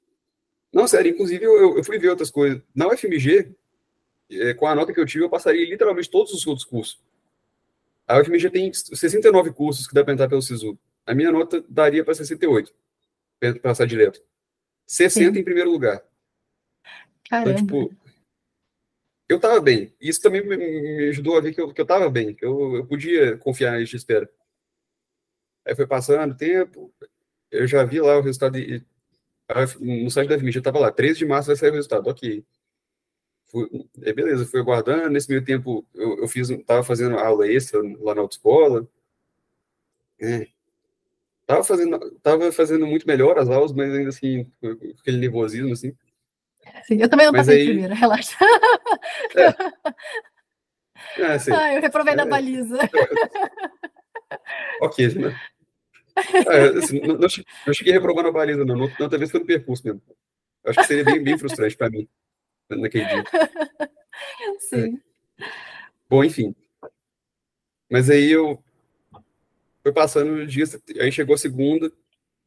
Não, 0.72 0.88
sério, 0.88 1.10
inclusive 1.10 1.44
eu, 1.44 1.76
eu 1.76 1.84
fui 1.84 1.98
ver 1.98 2.08
outras 2.08 2.30
coisas. 2.30 2.62
Na 2.74 2.88
UFMG, 2.88 3.54
é, 4.30 4.54
com 4.54 4.66
a 4.66 4.74
nota 4.74 4.94
que 4.94 5.00
eu 5.00 5.04
tive, 5.04 5.24
eu 5.24 5.28
passaria 5.28 5.68
literalmente 5.68 6.08
todos 6.08 6.32
os 6.32 6.46
outros 6.46 6.64
cursos. 6.64 6.98
A 8.08 8.18
UFMG 8.18 8.48
tem 8.48 8.72
69 8.72 9.52
cursos 9.52 9.86
que 9.86 9.94
dá 9.94 10.02
para 10.02 10.14
entrar 10.14 10.28
pelo 10.28 10.40
SISU. 10.40 10.78
A 11.04 11.14
minha 11.14 11.30
nota 11.30 11.62
daria 11.68 12.02
para 12.02 12.14
68, 12.14 12.72
para 13.38 13.58
passar 13.60 13.86
direto. 13.86 14.22
60 14.86 15.34
Sim. 15.34 15.38
em 15.38 15.44
primeiro 15.44 15.70
lugar. 15.70 16.02
Caramba. 17.28 17.50
Então, 17.50 17.66
tipo, 17.66 18.03
eu 19.28 19.36
estava 19.36 19.60
bem. 19.60 19.94
Isso 20.00 20.20
também 20.20 20.46
me 20.46 21.08
ajudou 21.08 21.36
a 21.36 21.40
ver 21.40 21.54
que 21.54 21.60
eu, 21.60 21.72
que 21.72 21.80
eu 21.80 21.86
tava 21.86 22.10
bem, 22.10 22.34
que 22.34 22.44
eu, 22.44 22.76
eu 22.76 22.86
podia 22.86 23.36
confiar 23.38 23.82
de 23.82 23.96
espera. 23.96 24.28
Aí 25.66 25.74
foi 25.74 25.86
passando 25.86 26.32
o 26.32 26.36
tempo, 26.36 26.92
eu 27.50 27.66
já 27.66 27.84
vi 27.84 28.00
lá 28.00 28.18
o 28.18 28.22
resultado, 28.22 28.54
de, 28.54 28.84
no 29.80 30.10
site 30.10 30.28
da 30.28 30.38
FMG 30.38 30.58
estava 30.58 30.78
lá, 30.78 30.90
13 30.92 31.20
de 31.20 31.26
março 31.26 31.48
vai 31.48 31.56
sair 31.56 31.70
o 31.70 31.74
resultado, 31.74 32.08
ok. 32.08 32.44
Fui, 33.46 33.68
é, 34.02 34.12
beleza, 34.12 34.46
fui 34.46 34.60
aguardando. 34.60 35.10
Nesse 35.10 35.28
meio 35.30 35.44
tempo, 35.44 35.86
eu, 35.94 36.18
eu 36.18 36.28
fiz, 36.28 36.48
tava 36.66 36.82
fazendo 36.82 37.16
aula 37.18 37.46
extra 37.48 37.80
lá 38.00 38.14
na 38.14 38.22
autoescola. 38.22 38.88
É. 40.20 40.48
Tava 41.46 41.62
fazendo, 41.62 42.10
tava 42.22 42.50
fazendo 42.52 42.86
muito 42.86 43.06
melhor 43.06 43.38
as 43.38 43.48
aulas, 43.48 43.72
mas 43.72 43.92
ainda 43.92 44.08
assim, 44.08 44.50
aquele 45.00 45.18
nervosismo, 45.18 45.72
assim. 45.72 45.94
Sim, 46.84 46.98
eu 47.00 47.08
também 47.08 47.26
não 47.26 47.32
mas 47.32 47.46
passei 47.46 47.60
aí... 47.60 47.66
primeiro, 47.68 47.94
relaxa. 47.94 48.36
É. 49.36 49.54
É, 51.18 51.26
assim, 51.26 51.52
ah, 51.52 51.74
eu 51.74 51.80
reprovei 51.80 52.14
é, 52.14 52.16
na 52.16 52.24
baliza. 52.24 52.78
ok, 54.80 55.14
né? 55.14 55.40
É, 56.16 56.78
assim, 56.78 57.00
não, 57.00 57.18
não, 57.18 57.74
cheguei 57.74 57.92
a 57.92 57.96
reprovar 57.96 58.24
na 58.24 58.32
baliza, 58.32 58.64
não. 58.64 58.80
Outra 58.80 59.18
vez 59.18 59.30
foi 59.30 59.40
no 59.40 59.46
percurso 59.46 59.84
mesmo. 59.84 60.02
Acho 60.64 60.80
que 60.80 60.86
seria 60.86 61.04
bem, 61.04 61.22
bem 61.22 61.38
frustrante 61.38 61.76
para 61.76 61.90
mim 61.90 62.08
naquele 62.70 63.04
dia. 63.04 63.24
Sim. 64.60 65.00
É. 65.40 65.44
Bom, 66.08 66.24
enfim. 66.24 66.54
Mas 67.90 68.08
aí 68.08 68.30
eu 68.30 68.62
foi 69.82 69.92
passando 69.92 70.32
o 70.32 70.46
dia, 70.46 70.64
aí 71.00 71.12
chegou 71.12 71.34
a 71.34 71.38
segunda, 71.38 71.92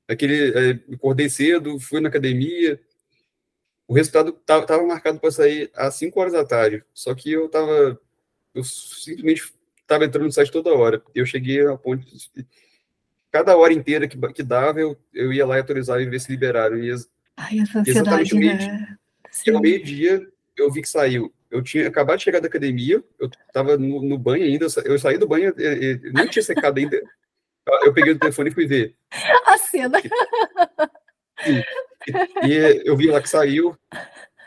aquele, 0.07 0.51
é, 0.51 0.95
acordei 0.95 1.29
cedo, 1.29 1.79
fui 1.79 2.01
na 2.01 2.09
academia, 2.09 2.81
o 3.87 3.93
resultado 3.93 4.37
estava 4.39 4.83
marcado 4.83 5.19
para 5.19 5.31
sair 5.31 5.71
às 5.73 5.95
5 5.95 6.19
horas 6.19 6.33
da 6.33 6.43
tarde, 6.43 6.83
só 6.93 7.15
que 7.15 7.31
eu 7.31 7.45
estava, 7.45 7.99
eu 8.53 8.63
simplesmente 8.63 9.53
estava 9.81 10.05
entrando 10.05 10.25
no 10.25 10.31
site 10.31 10.51
toda 10.51 10.73
hora, 10.73 11.01
eu 11.15 11.25
cheguei 11.25 11.65
a 11.65 11.77
ponto 11.77 12.05
de, 12.05 12.45
cada 13.31 13.55
hora 13.55 13.73
inteira 13.73 14.07
que, 14.07 14.17
que 14.33 14.43
dava, 14.43 14.79
eu, 14.79 14.97
eu 15.13 15.31
ia 15.31 15.45
lá 15.45 15.55
e 15.55 15.59
autorizar 15.61 16.01
e 16.01 16.05
ver 16.05 16.19
se 16.19 16.31
liberaram, 16.31 16.77
e 16.77 16.91
Ai, 17.37 17.59
essa 17.59 17.79
ansiedade, 17.79 18.35
né? 18.35 18.97
E 19.45 19.51
ao 19.51 19.61
meio-dia, 19.61 20.27
eu 20.57 20.71
vi 20.71 20.81
que 20.81 20.89
saiu. 20.89 21.31
Eu 21.49 21.61
tinha 21.61 21.87
acabado 21.87 22.17
de 22.17 22.23
chegar 22.23 22.41
da 22.41 22.47
academia, 22.47 23.01
eu 23.19 23.29
estava 23.47 23.77
no, 23.77 24.01
no, 24.01 24.17
banho 24.17 24.43
ainda, 24.43 24.65
eu 24.83 24.99
saí 24.99 25.17
do 25.17 25.27
banho, 25.27 25.53
e, 25.57 25.99
e, 26.03 26.11
não 26.11 26.27
tinha 26.27 26.43
secado 26.43 26.79
ainda. 26.79 26.99
Eu 27.83 27.93
peguei 27.93 28.13
o 28.13 28.19
telefone 28.19 28.49
e 28.49 28.53
fui 28.53 28.65
ver. 28.65 28.95
A 29.45 29.57
cena. 29.57 30.01
E, 31.45 31.63
e, 32.43 32.81
eu 32.85 32.95
vi 32.95 33.07
lá 33.07 33.21
que 33.21 33.29
saiu, 33.29 33.77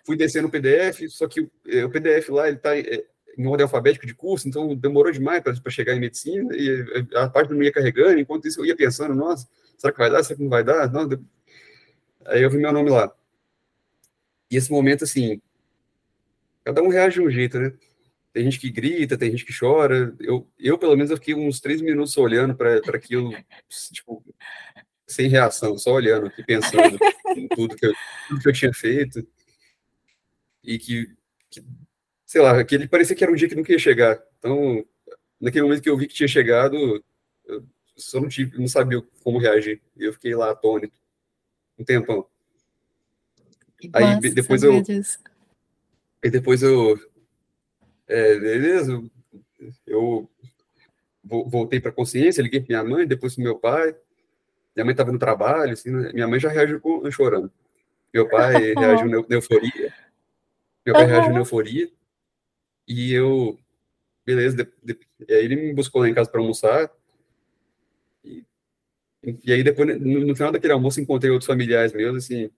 fui 0.04 0.16
descendo 0.16 0.48
o 0.48 0.50
PDF, 0.50 1.08
só 1.08 1.28
que 1.28 1.40
o, 1.40 1.50
é, 1.68 1.84
o 1.84 1.90
PDF 1.90 2.28
lá, 2.30 2.48
ele 2.48 2.56
está 2.56 2.76
é, 2.76 3.04
em 3.36 3.46
ordem 3.46 3.64
alfabética 3.64 4.06
de 4.06 4.14
curso, 4.14 4.48
então 4.48 4.74
demorou 4.74 5.12
demais 5.12 5.42
para 5.42 5.70
chegar 5.70 5.94
em 5.94 6.00
medicina, 6.00 6.54
e 6.54 7.06
a 7.14 7.28
parte 7.28 7.52
não 7.52 7.62
ia 7.62 7.72
carregando, 7.72 8.18
enquanto 8.18 8.46
isso 8.46 8.60
eu 8.60 8.66
ia 8.66 8.76
pensando, 8.76 9.14
nossa, 9.14 9.48
será 9.78 9.92
que 9.92 9.98
vai 9.98 10.10
dar, 10.10 10.22
será 10.22 10.36
que 10.36 10.42
não 10.42 10.50
vai 10.50 10.64
dar? 10.64 10.90
Não, 10.90 11.08
Aí 12.26 12.42
eu 12.42 12.50
vi 12.50 12.58
meu 12.58 12.72
nome 12.72 12.90
lá. 12.90 13.12
E 14.50 14.56
esse 14.56 14.70
momento, 14.70 15.04
assim, 15.04 15.40
cada 16.64 16.82
um 16.82 16.88
reage 16.88 17.20
de 17.20 17.26
um 17.26 17.30
jeito, 17.30 17.58
né? 17.58 17.72
Tem 18.32 18.44
gente 18.44 18.60
que 18.60 18.70
grita, 18.70 19.18
tem 19.18 19.30
gente 19.30 19.44
que 19.44 19.56
chora. 19.56 20.14
Eu, 20.20 20.48
eu 20.58 20.78
pelo 20.78 20.94
menos, 20.94 21.10
eu 21.10 21.16
fiquei 21.16 21.34
uns 21.34 21.60
três 21.60 21.80
minutos 21.80 22.16
olhando 22.16 22.54
para 22.54 22.78
aquilo, 22.94 23.34
tipo, 23.92 24.22
sem 25.10 25.28
reação, 25.28 25.76
só 25.76 25.92
olhando 25.92 26.26
aqui, 26.26 26.42
pensando 26.44 26.98
em 27.36 27.48
tudo 27.48 27.76
que, 27.76 27.86
eu, 27.86 27.92
tudo 28.28 28.40
que 28.40 28.48
eu 28.48 28.52
tinha 28.52 28.72
feito. 28.72 29.26
E 30.62 30.78
que, 30.78 31.06
que, 31.50 31.64
sei 32.24 32.40
lá, 32.40 32.58
aquele 32.58 32.86
parecia 32.86 33.16
que 33.16 33.24
era 33.24 33.32
um 33.32 33.36
dia 33.36 33.48
que 33.48 33.54
não 33.54 33.64
ia 33.66 33.78
chegar. 33.78 34.22
Então, 34.38 34.84
naquele 35.40 35.64
momento 35.64 35.82
que 35.82 35.90
eu 35.90 35.96
vi 35.96 36.06
que 36.06 36.14
tinha 36.14 36.28
chegado, 36.28 37.02
eu 37.46 37.64
só 37.96 38.20
não, 38.20 38.28
tive, 38.28 38.56
não 38.58 38.68
sabia 38.68 39.02
como 39.24 39.38
reagir. 39.38 39.82
E 39.96 40.04
eu 40.04 40.12
fiquei 40.12 40.34
lá 40.34 40.50
atônito 40.50 40.98
um 41.78 41.84
tempão. 41.84 42.26
Aí 43.92 44.20
depois 44.32 44.62
eu. 44.62 44.82
E 46.22 46.30
depois 46.30 46.62
eu. 46.62 46.98
É, 48.06 48.38
beleza, 48.38 49.02
eu 49.86 50.28
voltei 51.24 51.80
para 51.80 51.90
a 51.90 51.94
consciência, 51.94 52.42
liguei 52.42 52.60
para 52.60 52.82
minha 52.82 52.96
mãe, 52.96 53.06
depois 53.06 53.34
para 53.34 53.44
meu 53.44 53.58
pai. 53.58 53.96
Minha 54.74 54.84
mãe 54.84 54.92
estava 54.92 55.12
no 55.12 55.18
trabalho, 55.18 55.72
assim, 55.72 55.90
né? 55.90 56.12
minha 56.12 56.28
mãe 56.28 56.38
já 56.38 56.48
reagiu 56.48 56.80
com, 56.80 57.10
chorando. 57.10 57.50
Meu 58.12 58.28
pai 58.28 58.74
reagiu 58.74 59.08
na, 59.08 59.24
euforia. 59.30 59.94
Meu 60.84 60.94
pai 60.94 61.04
uhum. 61.04 61.10
reagiu 61.10 61.32
na 61.32 61.38
euforia. 61.38 61.90
E 62.86 63.12
eu, 63.12 63.58
beleza, 64.24 64.56
de, 64.56 64.68
de, 64.82 64.98
e 65.28 65.32
aí 65.32 65.44
ele 65.44 65.56
me 65.56 65.74
buscou 65.74 66.00
lá 66.00 66.08
em 66.08 66.14
casa 66.14 66.30
para 66.30 66.40
almoçar. 66.40 66.90
E, 68.24 68.44
e 69.44 69.52
aí 69.52 69.62
depois, 69.62 70.00
no, 70.00 70.26
no, 70.26 70.36
final 70.36 70.52
daquele 70.52 70.72
almoço, 70.72 71.00
encontrei 71.00 71.30
outros 71.30 71.46
familiares 71.46 71.92
meus, 71.92 72.24
assim, 72.24 72.50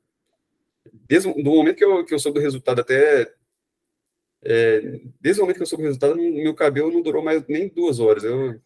desde 1.08 1.28
o 1.28 1.42
momento 1.42 1.76
que 1.76 1.84
eu, 1.84 2.04
que 2.04 2.14
eu 2.14 2.18
soube 2.18 2.38
do 2.38 2.42
resultado 2.42 2.80
até. 2.80 3.32
É, 4.44 5.00
desde 5.20 5.40
o 5.40 5.44
momento 5.44 5.56
que 5.56 5.62
eu 5.62 5.66
soube 5.66 5.84
do 5.84 5.86
resultado, 5.86 6.16
meu 6.16 6.54
cabelo 6.54 6.90
não 6.90 7.02
durou 7.02 7.22
mais 7.22 7.46
nem 7.46 7.68
duas 7.68 7.98
horas. 8.00 8.24
Eu. 8.24 8.60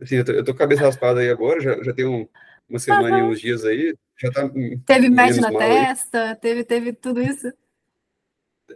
Assim, 0.00 0.16
eu 0.16 0.24
tô, 0.24 0.32
eu 0.32 0.44
tô 0.44 0.52
com 0.52 0.56
a 0.56 0.60
cabeça 0.60 0.82
raspada 0.82 1.20
aí 1.20 1.30
agora, 1.30 1.60
já, 1.60 1.82
já 1.82 1.92
tem 1.92 2.28
uma 2.68 2.78
semana 2.78 3.18
e 3.18 3.22
uns 3.22 3.40
dias 3.40 3.64
aí. 3.64 3.94
Já 4.16 4.30
tá 4.30 4.48
teve 4.86 5.08
médio 5.08 5.40
na 5.40 5.50
testa, 5.50 6.36
teve, 6.36 6.64
teve 6.64 6.92
tudo 6.92 7.22
isso? 7.22 7.52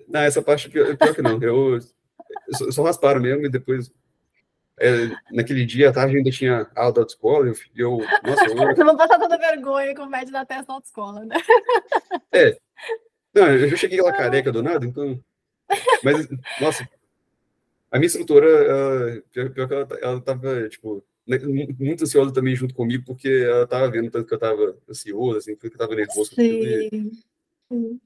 Não, 0.09 0.20
essa 0.20 0.43
parte 0.43 0.68
pior, 0.68 0.97
pior 0.97 1.14
que 1.14 1.22
não. 1.22 1.41
Eu, 1.43 1.79
eu 2.61 2.72
só 2.72 2.83
rasparam 2.83 3.20
mesmo 3.20 3.47
e 3.47 3.51
depois 3.51 3.93
é, 4.79 5.11
naquele 5.31 5.64
dia 5.64 5.91
à 5.91 5.93
tarde 5.93 6.16
ainda 6.16 6.31
tinha 6.31 6.68
aula 6.75 6.93
da 6.93 7.01
autoescola, 7.03 7.47
eu, 7.47 7.55
eu 7.77 7.99
nossa, 8.25 8.45
eu... 8.47 8.55
Não 8.77 8.87
vou 8.87 8.97
passar 8.97 9.18
toda 9.18 9.39
vergonha 9.39 9.95
com 9.95 10.07
médio 10.07 10.33
na 10.33 10.45
testa 10.45 10.66
da 10.66 10.75
autoescola, 10.75 11.25
né? 11.25 11.37
É. 12.33 12.57
Não, 13.33 13.47
eu 13.49 13.68
já 13.68 13.77
cheguei 13.77 14.01
lá 14.01 14.12
careca 14.12 14.51
do 14.51 14.62
nada, 14.62 14.85
então. 14.85 15.20
Mas, 16.03 16.29
nossa, 16.61 16.89
a 17.91 17.99
minha 17.99 18.07
instrutora, 18.07 18.47
ela, 18.47 19.22
pior, 19.33 19.51
pior 19.51 19.68
que 19.68 19.75
ela, 19.75 19.89
ela 20.01 20.20
tava, 20.20 20.68
tipo, 20.68 21.05
muito 21.27 22.05
ansiosa 22.05 22.33
também 22.33 22.55
junto 22.55 22.75
comigo, 22.75 23.05
porque 23.07 23.29
ela 23.29 23.66
tava 23.66 23.91
vendo 23.91 24.11
tanto 24.11 24.27
que 24.27 24.35
eu 24.35 24.39
tava 24.39 24.77
ansioso, 24.89 25.39
assim, 25.39 25.57
que 25.57 25.66
eu 25.66 25.77
tava 25.77 25.95
nervoso. 25.95 26.35
Sim. 26.35 27.12
Sim. 27.70 28.01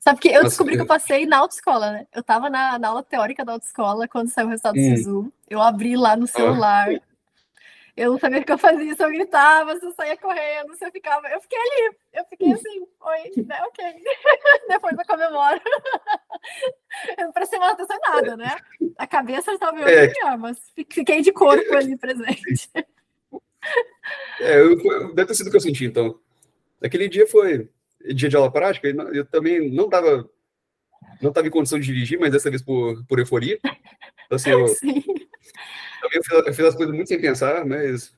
Sabe 0.00 0.20
que 0.20 0.28
eu 0.28 0.42
descobri 0.42 0.74
que 0.74 0.82
eu 0.82 0.86
passei 0.86 1.26
na 1.26 1.38
autoescola, 1.38 1.92
né? 1.92 2.06
Eu 2.12 2.22
tava 2.22 2.50
na, 2.50 2.78
na 2.78 2.88
aula 2.88 3.02
teórica 3.02 3.44
da 3.44 3.52
autoescola 3.52 4.08
quando 4.08 4.30
saiu 4.30 4.46
o 4.46 4.50
resultado 4.50 4.76
hum. 4.76 4.90
do 4.90 4.96
SISU. 4.96 5.32
Eu 5.48 5.62
abri 5.62 5.96
lá 5.96 6.16
no 6.16 6.26
celular. 6.26 6.88
Ah. 6.90 7.00
Eu 7.96 8.12
não 8.12 8.18
sabia 8.18 8.40
o 8.40 8.44
que 8.44 8.52
eu 8.52 8.58
fazia, 8.58 8.94
se 8.94 9.02
eu 9.02 9.08
gritava, 9.08 9.74
se 9.78 9.86
eu 9.86 9.92
saía 9.92 10.16
correndo, 10.18 10.74
se 10.76 10.84
eu 10.84 10.92
ficava. 10.92 11.28
Eu 11.28 11.40
fiquei 11.40 11.58
ali, 11.58 11.96
eu 12.12 12.24
fiquei 12.26 12.52
assim, 12.52 12.86
oi, 13.00 13.44
né? 13.44 13.58
Ok. 13.66 13.84
Depois 14.68 14.98
eu 14.98 15.06
comemoro. 15.06 15.60
Eu 17.18 17.32
prestei 17.32 17.58
uma 17.58 17.76
nada, 18.08 18.36
né? 18.36 18.56
A 18.96 19.06
cabeça 19.06 19.52
estava 19.52 19.72
meio 19.72 19.88
é. 19.88 20.06
melhor, 20.06 20.38
mas 20.38 20.58
fiquei 20.88 21.20
de 21.20 21.32
corpo 21.32 21.74
ali 21.74 21.96
presente. 21.96 22.70
É, 24.40 24.60
eu, 24.60 24.76
deve 25.12 25.26
ter 25.26 25.34
sido 25.34 25.48
o 25.48 25.50
que 25.50 25.56
eu 25.56 25.60
senti, 25.60 25.84
então. 25.84 26.18
Aquele 26.82 27.08
dia 27.08 27.26
foi 27.26 27.68
dia 28.14 28.28
de 28.28 28.36
aula 28.36 28.50
prática, 28.50 28.88
eu 28.88 29.26
também 29.26 29.70
não 29.70 29.86
estava 29.86 30.28
não 31.20 31.32
tava 31.32 31.46
em 31.46 31.50
condição 31.50 31.78
de 31.78 31.86
dirigir, 31.86 32.18
mas 32.18 32.30
dessa 32.30 32.50
vez 32.50 32.62
por, 32.62 33.04
por 33.06 33.18
euforia. 33.18 33.58
Então, 34.26 34.34
assim, 34.34 34.50
eu, 34.50 34.66
Eu, 36.12 36.24
fiz, 36.24 36.46
eu 36.46 36.54
fiz 36.54 36.66
as 36.66 36.74
coisas 36.74 36.94
muito 36.94 37.08
sem 37.08 37.20
pensar, 37.20 37.64
mas 37.64 38.14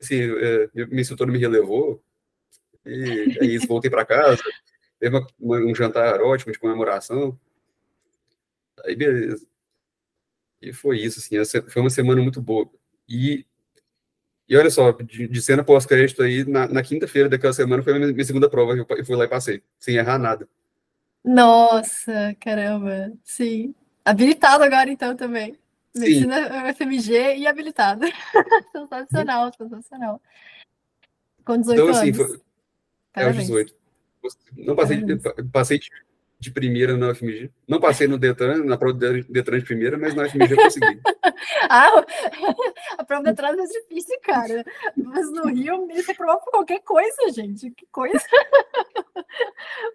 assim, 0.00 0.20
é, 0.22 0.68
minha 0.86 1.00
instrutora 1.00 1.30
me 1.30 1.38
relevou, 1.38 2.02
e 2.84 3.38
é 3.40 3.44
isso, 3.44 3.66
voltei 3.66 3.90
para 3.90 4.04
casa, 4.04 4.42
teve 4.98 5.16
uma, 5.16 5.26
uma, 5.38 5.58
um 5.58 5.74
jantar 5.74 6.20
ótimo 6.20 6.52
de 6.52 6.58
comemoração, 6.58 7.38
aí 8.84 8.94
beleza. 8.94 9.46
E 10.60 10.72
foi 10.72 11.00
isso, 11.00 11.18
assim, 11.18 11.62
foi 11.68 11.82
uma 11.82 11.90
semana 11.90 12.22
muito 12.22 12.40
boa. 12.40 12.68
E, 13.08 13.44
e 14.48 14.56
olha 14.56 14.70
só, 14.70 14.92
de, 14.92 15.28
de 15.28 15.42
cena 15.42 15.62
pós-crédito 15.62 16.22
aí, 16.22 16.44
na, 16.44 16.66
na 16.68 16.82
quinta-feira 16.82 17.28
daquela 17.28 17.52
semana 17.52 17.82
foi 17.82 17.94
a 17.94 17.98
minha, 17.98 18.12
minha 18.12 18.24
segunda 18.24 18.48
prova, 18.48 18.72
eu, 18.72 18.86
eu 18.88 19.04
fui 19.04 19.16
lá 19.16 19.24
e 19.24 19.28
passei, 19.28 19.62
sem 19.78 19.96
errar 19.96 20.18
nada. 20.18 20.48
Nossa, 21.24 22.36
caramba, 22.40 23.12
sim. 23.24 23.74
Habilitado 24.04 24.62
agora 24.62 24.88
então 24.88 25.16
também. 25.16 25.58
Medicina 25.98 26.74
FMG 26.74 27.36
e 27.36 27.46
habilitado. 27.46 28.06
sensacional, 28.72 29.52
sensacional. 29.56 30.22
Com 31.44 31.58
18 31.58 31.80
então, 31.80 31.90
assim, 31.94 32.12
anos. 32.12 32.26
Foi, 32.26 32.40
é, 33.14 33.24
aos 33.24 33.36
18. 33.36 33.74
Não 34.56 34.74
passei, 34.74 35.02
passei 35.52 35.80
de 36.38 36.50
primeira 36.50 36.96
na 36.96 37.10
UFMG. 37.10 37.50
Não 37.66 37.80
passei 37.80 38.06
no 38.06 38.18
Detran, 38.18 38.64
na 38.64 38.76
prova 38.76 38.94
do 38.94 39.24
Detran 39.24 39.58
de 39.58 39.64
primeira, 39.64 39.96
mas 39.96 40.14
na 40.14 40.24
UFMG 40.24 40.52
eu 40.52 40.56
consegui. 40.56 41.00
ah, 41.70 42.04
a 42.98 43.04
prova 43.04 43.22
do 43.22 43.26
Detran 43.26 43.56
é 43.56 43.66
difícil, 43.66 44.18
cara. 44.22 44.64
Mas 44.96 45.30
no 45.32 45.48
Rio, 45.48 45.86
você 45.86 46.14
prova 46.14 46.38
por 46.38 46.50
qualquer 46.50 46.80
coisa, 46.80 47.30
gente. 47.32 47.70
Que 47.70 47.86
coisa. 47.86 48.20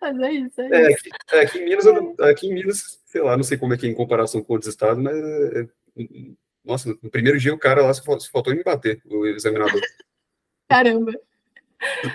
mas 0.02 0.20
é 0.20 0.32
isso, 0.32 0.62
é, 0.62 0.68
é 0.68 0.92
isso. 0.92 1.10
Aqui, 1.10 1.36
é, 1.36 1.40
aqui, 1.42 1.60
em 1.60 1.66
Minas, 1.66 1.86
aqui 2.20 2.48
em 2.48 2.54
Minas, 2.54 3.00
sei 3.06 3.22
lá, 3.22 3.38
não 3.38 3.44
sei 3.44 3.58
como 3.58 3.74
é 3.74 3.78
que 3.78 3.86
é 3.86 3.90
em 3.90 3.96
comparação 3.96 4.42
com 4.42 4.54
outros 4.54 4.70
estados, 4.70 5.02
mas 5.02 5.16
é, 5.16 5.68
nossa, 6.64 6.90
no 7.02 7.10
primeiro 7.10 7.40
dia 7.40 7.54
o 7.54 7.60
cara 7.60 7.82
lá 7.82 7.94
só 7.94 8.04
faltou 8.32 8.54
me 8.54 8.64
bater, 8.64 9.02
o 9.06 9.26
examinador. 9.26 9.82
Caramba. 10.70 11.14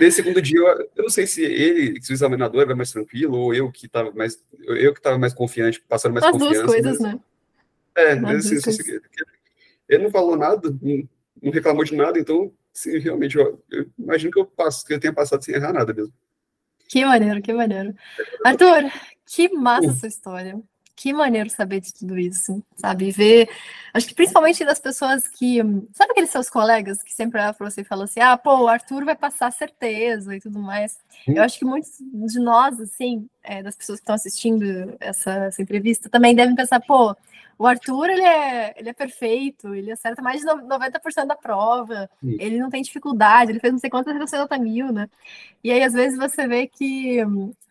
Nesse 0.01 0.23
segundo 0.23 0.41
dia, 0.41 0.61
eu, 0.61 1.03
não 1.03 1.11
sei 1.11 1.27
se 1.27 1.43
ele, 1.43 2.01
se 2.01 2.13
o 2.13 2.15
examinador 2.15 2.63
era 2.63 2.77
mais 2.77 2.93
tranquilo, 2.93 3.37
ou 3.37 3.53
eu 3.53 3.71
que 3.71 3.87
estava 3.87 4.13
mais, 4.13 4.43
eu 4.61 4.93
que 4.93 5.01
estava 5.01 5.19
mais 5.19 5.35
confiante, 5.35 5.81
passando 5.89 6.13
mais 6.13 6.25
As 6.25 6.31
confiança. 6.31 6.61
As 6.61 6.67
duas 6.67 6.75
coisas, 6.75 7.01
mas, 7.01 7.15
né? 7.15 7.21
É, 7.97 8.15
mas, 8.15 8.47
assim, 8.47 8.57
assim, 8.57 9.01
ele 9.89 10.05
não 10.05 10.11
falou 10.11 10.37
nada, 10.37 10.71
não, 10.81 11.51
reclamou 11.51 11.85
de 11.85 11.97
nada, 11.97 12.19
então, 12.19 12.53
sim, 12.73 12.99
realmente, 12.99 13.37
eu, 13.37 13.61
eu 13.71 13.91
imagino 13.99 14.31
que 14.31 14.39
eu, 14.39 14.47
passo, 14.47 14.87
que 14.87 14.95
eu 14.95 15.01
tenha 15.01 15.13
passado 15.13 15.45
sem 15.45 15.55
errar 15.55 15.73
nada 15.73 15.93
mesmo. 15.93 16.13
Que 16.89 17.05
maneiro, 17.05 17.43
que 17.43 17.53
maneiro. 17.53 17.93
Arthur, 18.45 18.85
que 19.27 19.49
massa 19.49 19.91
essa 19.91 20.07
história 20.07 20.63
que 20.97 21.13
maneiro 21.13 21.51
saber 21.51 21.81
de 21.81 21.93
tudo 21.93 22.19
isso, 22.19 22.65
sabe? 22.75 23.11
Ver, 23.11 23.51
acho 23.93 24.09
que 24.09 24.15
principalmente 24.15 24.65
das 24.65 24.81
pessoas 24.81 25.29
que. 25.29 25.59
Sabe 25.93 26.13
aqueles 26.13 26.31
seus 26.31 26.49
colegas 26.49 27.03
que 27.03 27.13
sempre 27.13 27.39
olham 27.39 27.53
para 27.53 27.71
você 27.71 27.83
e 27.83 27.85
falam 27.85 28.05
assim: 28.05 28.21
ah, 28.21 28.37
pô, 28.37 28.63
o 28.63 28.69
Arthur 28.69 29.05
vai 29.05 29.15
passar 29.15 29.53
certeza 29.53 30.35
e 30.35 30.41
tudo 30.41 30.59
mais. 30.59 30.99
Eu 31.27 31.43
acho 31.43 31.59
que 31.59 31.67
muitos 31.67 31.99
de 32.01 32.41
nós, 32.41 32.81
assim, 32.81 33.29
é, 33.43 33.63
das 33.63 33.77
pessoas 33.77 33.99
que 33.99 34.05
estão 34.05 34.15
assistindo 34.15 34.97
essa, 34.99 35.31
essa, 35.45 35.61
entrevista, 35.61 36.09
também 36.09 36.35
devem 36.35 36.57
pensar: 36.57 36.81
pô, 36.81 37.15
o 37.59 37.67
Arthur, 37.67 38.09
ele 38.09 38.25
é, 38.25 38.75
ele 38.79 38.89
é 38.89 38.95
perfeito, 38.95 39.75
ele 39.75 39.93
acerta 39.93 40.23
mais 40.23 40.41
de 40.41 40.47
90% 40.47 41.27
da 41.27 41.37
prova, 41.37 42.09
Sim. 42.21 42.37
ele 42.41 42.59
não 42.59 42.71
tem 42.71 42.81
dificuldade, 42.83 43.53
ele 43.53 43.61
fez 43.61 43.73
não 43.73 43.79
sei 43.81 43.91
quantas 43.91 44.17
60 44.31 44.59
mil, 44.59 44.91
né? 44.93 45.11
E 45.63 45.71
aí, 45.71 45.83
às 45.83 45.93
vezes, 45.93 46.19
você 46.19 46.49
vê 46.49 46.67
que, 46.67 47.19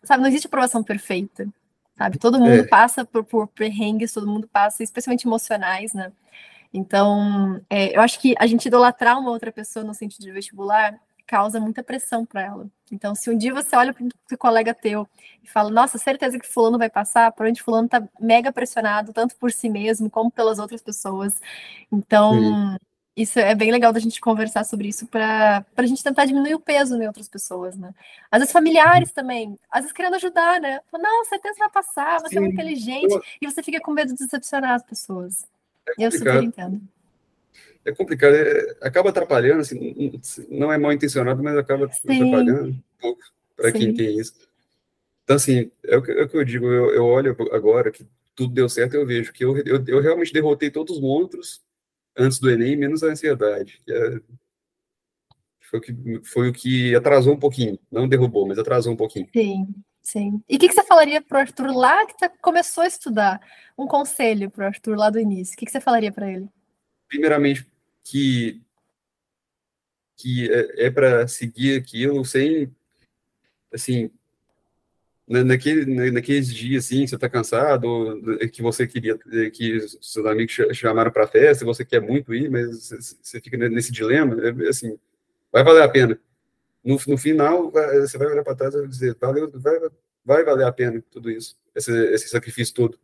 sabe, 0.04 0.22
não 0.22 0.28
existe 0.28 0.46
aprovação 0.46 0.82
perfeita 0.82 1.48
sabe? 1.96 2.18
Todo 2.18 2.38
mundo 2.38 2.60
é. 2.60 2.66
passa 2.66 3.04
por, 3.04 3.24
por 3.24 3.48
perrengues, 3.48 4.12
todo 4.12 4.26
mundo 4.26 4.48
passa, 4.48 4.82
especialmente 4.82 5.26
emocionais, 5.26 5.92
né? 5.94 6.12
Então, 6.72 7.60
é, 7.70 7.96
eu 7.96 8.00
acho 8.00 8.20
que 8.20 8.34
a 8.38 8.46
gente 8.46 8.66
idolatrar 8.66 9.18
uma 9.18 9.30
outra 9.30 9.50
pessoa 9.50 9.84
no 9.84 9.94
sentido 9.94 10.22
de 10.22 10.32
vestibular 10.32 10.98
causa 11.26 11.58
muita 11.58 11.82
pressão 11.82 12.24
para 12.24 12.42
ela. 12.42 12.66
Então, 12.90 13.14
se 13.14 13.28
um 13.28 13.36
dia 13.36 13.52
você 13.52 13.74
olha 13.74 13.92
para 13.92 14.04
um 14.04 14.08
colega 14.38 14.72
teu 14.72 15.08
e 15.42 15.48
fala, 15.48 15.70
nossa, 15.70 15.98
certeza 15.98 16.38
que 16.38 16.46
fulano 16.46 16.78
vai 16.78 16.88
passar, 16.88 17.34
onde 17.40 17.62
fulano 17.62 17.88
tá 17.88 18.06
mega 18.20 18.52
pressionado, 18.52 19.12
tanto 19.12 19.34
por 19.36 19.50
si 19.50 19.68
mesmo 19.68 20.08
como 20.08 20.30
pelas 20.30 20.58
outras 20.58 20.82
pessoas. 20.82 21.40
Então, 21.90 22.78
isso 23.16 23.38
é 23.38 23.54
bem 23.54 23.72
legal 23.72 23.94
da 23.94 23.98
gente 23.98 24.20
conversar 24.20 24.62
sobre 24.64 24.88
isso 24.88 25.06
para 25.06 25.64
a 25.74 25.86
gente 25.86 26.04
tentar 26.04 26.26
diminuir 26.26 26.54
o 26.54 26.60
peso 26.60 27.00
em 27.00 27.06
outras 27.06 27.28
pessoas, 27.28 27.74
né? 27.74 27.94
Às 28.30 28.40
vezes 28.40 28.52
familiares 28.52 29.10
também, 29.10 29.58
às 29.70 29.80
vezes 29.80 29.92
querendo 29.92 30.16
ajudar, 30.16 30.60
né? 30.60 30.80
Não, 30.92 31.24
certeza 31.24 31.58
vai 31.58 31.70
passar, 31.70 32.20
você 32.20 32.28
Sim. 32.28 32.36
é 32.36 32.40
muito 32.40 32.52
inteligente, 32.52 33.14
eu... 33.14 33.22
e 33.40 33.46
você 33.46 33.62
fica 33.62 33.80
com 33.80 33.90
medo 33.90 34.12
de 34.12 34.18
decepcionar 34.18 34.74
as 34.74 34.82
pessoas. 34.82 35.46
É 35.98 36.06
eu 36.06 36.12
super 36.12 36.42
entendo. 36.42 36.82
É 37.86 37.92
complicado, 37.92 38.34
é, 38.34 38.76
acaba 38.82 39.08
atrapalhando, 39.08 39.60
assim, 39.60 40.20
não 40.50 40.70
é 40.70 40.76
mal 40.76 40.92
intencionado, 40.92 41.42
mas 41.42 41.56
acaba 41.56 41.90
Sim. 41.92 42.12
atrapalhando 42.12 42.68
um 42.68 42.82
pouco 43.00 43.22
para 43.56 43.72
quem 43.72 43.94
tem 43.94 44.18
isso. 44.18 44.34
Então, 45.24 45.36
assim, 45.36 45.70
é 45.84 45.96
o 45.96 46.02
que, 46.02 46.12
é 46.12 46.22
o 46.22 46.28
que 46.28 46.36
eu 46.36 46.44
digo, 46.44 46.66
eu, 46.66 46.90
eu, 46.90 47.04
olho 47.04 47.34
agora 47.52 47.90
que 47.90 48.06
tudo 48.34 48.52
deu 48.52 48.68
certo, 48.68 48.94
eu 48.94 49.06
vejo 49.06 49.32
que 49.32 49.44
eu, 49.44 49.56
eu, 49.58 49.82
eu 49.86 50.00
realmente 50.02 50.32
derrotei 50.32 50.70
todos 50.70 50.96
os 50.96 51.02
monstros 51.02 51.64
antes 52.16 52.38
do 52.38 52.50
Enem, 52.50 52.76
menos 52.76 53.02
a 53.02 53.08
ansiedade. 53.08 53.80
É, 53.88 54.20
foi, 55.60 55.78
o 55.78 55.82
que, 55.82 56.20
foi 56.24 56.48
o 56.48 56.52
que 56.52 56.94
atrasou 56.94 57.34
um 57.34 57.38
pouquinho. 57.38 57.78
Não 57.90 58.08
derrubou, 58.08 58.46
mas 58.46 58.58
atrasou 58.58 58.92
um 58.92 58.96
pouquinho. 58.96 59.28
Sim, 59.34 59.74
sim. 60.02 60.42
E 60.48 60.56
o 60.56 60.58
que, 60.58 60.68
que, 60.68 60.74
você 60.74 60.84
falaria 60.84 61.20
para 61.20 61.38
o 61.38 61.40
Arthur 61.40 61.76
lá 61.76 62.06
que 62.06 62.16
tá, 62.16 62.28
começou 62.28 62.84
a 62.84 62.86
estudar? 62.86 63.40
Um 63.76 63.86
conselho 63.86 64.50
para 64.50 64.64
o 64.64 64.66
Arthur 64.66 64.96
lá 64.96 65.10
do 65.10 65.20
início. 65.20 65.54
O 65.54 65.56
que, 65.56 65.66
que 65.66 65.72
você 65.72 65.80
falaria 65.80 66.12
para 66.12 66.30
ele? 66.30 66.48
Primeiramente, 67.08 67.66
que, 68.04 68.62
que 70.16 70.50
é, 70.50 70.86
é 70.86 70.90
para 70.90 71.28
seguir 71.28 71.78
aquilo 71.78 72.24
sem, 72.24 72.74
assim, 73.72 74.10
naquele, 75.28 76.10
naqueles 76.10 76.54
dias 76.54 76.84
assim, 76.84 77.06
você 77.06 77.16
está 77.16 77.28
cansado, 77.28 78.20
que 78.52 78.62
você 78.62 78.86
queria, 78.86 79.18
que 79.50 79.80
seus 80.00 80.24
amigos 80.24 80.56
chamaram 80.72 81.10
para 81.10 81.26
festa, 81.26 81.64
você 81.64 81.84
quer 81.84 82.00
muito 82.00 82.32
ir, 82.32 82.48
mas 82.48 82.90
você 83.22 83.40
fica 83.40 83.56
nesse 83.68 83.90
dilema, 83.90 84.36
é, 84.40 84.68
assim, 84.68 84.96
vai 85.52 85.64
valer 85.64 85.82
a 85.82 85.88
pena. 85.88 86.18
No, 86.84 86.96
no 87.08 87.18
final, 87.18 87.72
você 87.72 88.16
vai 88.16 88.28
olhar 88.28 88.44
para 88.44 88.54
trás 88.54 88.74
e 88.74 88.78
vai 88.78 88.88
dizer, 88.88 89.16
valeu, 89.20 89.50
vai, 89.54 89.80
vai 90.24 90.44
valer 90.44 90.66
a 90.66 90.72
pena 90.72 91.02
tudo 91.10 91.28
isso, 91.28 91.58
esse, 91.74 91.92
esse 92.12 92.28
sacrifício 92.28 92.74
todo. 92.74 92.98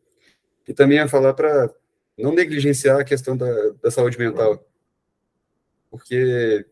E 0.67 0.73
também 0.73 0.99
é 1.01 1.09
falar 1.09 1.35
para 1.35 1.75
não 2.17 2.33
negligenciar 2.33 3.01
a 3.01 3.05
questão 3.05 3.37
da, 3.37 3.71
da 3.83 3.91
saúde 3.91 4.17
mental, 4.17 4.65
porque 5.91 6.65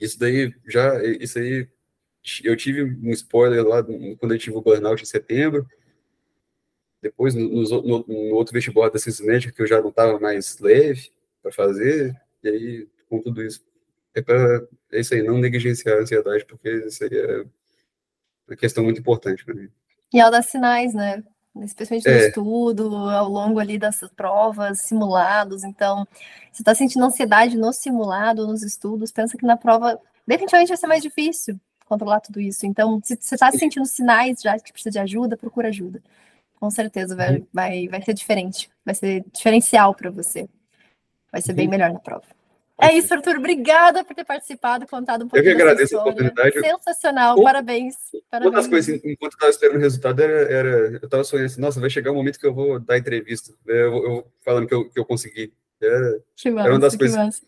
isso 0.00 0.18
daí 0.18 0.52
já, 0.66 1.02
isso 1.04 1.38
aí 1.38 1.68
eu 2.42 2.56
tive 2.56 2.82
um 2.82 3.10
spoiler 3.10 3.64
lá 3.64 3.82
quando 3.82 4.32
eu 4.32 4.38
tive 4.38 4.56
o 4.56 4.60
burnout 4.60 5.02
em 5.02 5.06
setembro. 5.06 5.66
Depois, 7.00 7.34
no, 7.34 7.48
no, 7.48 8.04
no 8.06 8.34
outro 8.34 8.52
vestibular 8.52 8.90
da 8.90 8.98
médica, 9.24 9.52
que 9.52 9.62
eu 9.62 9.66
já 9.66 9.80
não 9.80 9.90
estava 9.90 10.18
mais 10.18 10.58
leve 10.58 11.10
para 11.42 11.52
fazer. 11.52 12.14
E 12.42 12.48
aí, 12.48 12.88
com 13.08 13.20
tudo 13.20 13.42
isso. 13.42 13.64
É, 14.14 14.22
pra, 14.22 14.62
é 14.90 15.00
isso 15.00 15.14
aí, 15.14 15.22
não 15.22 15.38
negligenciar 15.38 15.98
a 15.98 16.00
ansiedade, 16.00 16.44
porque 16.46 16.68
isso 16.86 17.04
aí 17.04 17.10
é 17.12 17.44
uma 18.48 18.56
questão 18.56 18.82
muito 18.82 18.98
importante 18.98 19.44
para 19.44 19.54
mim. 19.54 19.68
E 20.12 20.18
ela 20.18 20.30
dá 20.30 20.42
sinais, 20.42 20.94
né? 20.94 21.22
Especialmente 21.62 22.08
no 22.08 22.14
é. 22.14 22.28
estudo, 22.28 22.94
ao 22.94 23.28
longo 23.28 23.60
ali 23.60 23.78
dessas 23.78 24.10
provas, 24.10 24.80
simulados. 24.80 25.64
Então, 25.64 26.06
você 26.50 26.62
está 26.62 26.74
sentindo 26.74 27.04
ansiedade 27.04 27.56
no 27.56 27.72
simulado, 27.72 28.46
nos 28.46 28.62
estudos, 28.62 29.12
pensa 29.12 29.36
que 29.36 29.46
na 29.46 29.56
prova 29.56 30.00
definitivamente 30.26 30.68
vai 30.68 30.76
ser 30.76 30.86
mais 30.86 31.02
difícil 31.02 31.60
controlar 31.86 32.20
tudo 32.20 32.40
isso. 32.40 32.66
Então, 32.66 33.00
se 33.02 33.16
você 33.18 33.34
está 33.34 33.50
sentindo 33.50 33.86
sinais 33.86 34.42
já 34.42 34.58
que 34.58 34.72
precisa 34.72 34.90
de 34.90 34.98
ajuda, 34.98 35.36
procura 35.36 35.68
ajuda. 35.68 36.02
Com 36.60 36.70
certeza 36.70 37.16
vai, 37.16 37.36
uhum. 37.36 37.46
vai, 37.52 37.88
vai 37.88 38.02
ser 38.02 38.12
diferente. 38.12 38.68
Vai 38.84 38.94
ser 38.94 39.24
diferencial 39.32 39.94
para 39.94 40.10
você. 40.10 40.48
Vai 41.32 41.40
ser 41.40 41.52
bem 41.52 41.68
melhor 41.68 41.92
na 41.92 41.98
prova. 41.98 42.24
É 42.78 42.94
isso, 42.94 43.12
Arthur. 43.12 43.36
Obrigada 43.38 44.04
por 44.04 44.14
ter 44.14 44.24
participado, 44.24 44.86
contado 44.86 45.24
um 45.24 45.28
pouquinho. 45.28 45.50
Eu 45.50 45.56
que 45.56 45.62
agradeço 45.62 45.96
a 45.96 46.00
oportunidade. 46.00 46.60
Sensacional, 46.60 47.42
parabéns. 47.42 47.96
parabéns. 48.30 48.52
Uma 48.52 48.60
das 48.60 48.68
coisas, 48.68 49.00
enquanto 49.02 49.32
eu 49.32 49.36
estava 49.36 49.50
esperando 49.50 49.76
o 49.76 49.80
resultado, 49.80 50.20
era, 50.20 50.52
era 50.52 50.68
eu 50.92 50.96
estava 50.96 51.24
sonhando 51.24 51.46
assim, 51.46 51.60
nossa, 51.60 51.80
vai 51.80 51.88
chegar 51.88 52.10
o 52.10 52.14
um 52.14 52.16
momento 52.16 52.38
que 52.38 52.46
eu 52.46 52.54
vou 52.54 52.78
dar 52.78 52.98
entrevista. 52.98 53.52
Eu, 53.66 54.04
eu 54.04 54.26
falando 54.44 54.66
que 54.66 54.74
eu, 54.74 54.90
que 54.90 55.00
eu 55.00 55.06
consegui. 55.06 55.54
Era, 55.80 56.20
que 56.36 56.50
massa, 56.50 56.66
era 56.66 56.74
uma 56.74 56.80
das 56.80 56.96
coisas. 56.96 57.16
Massa. 57.16 57.42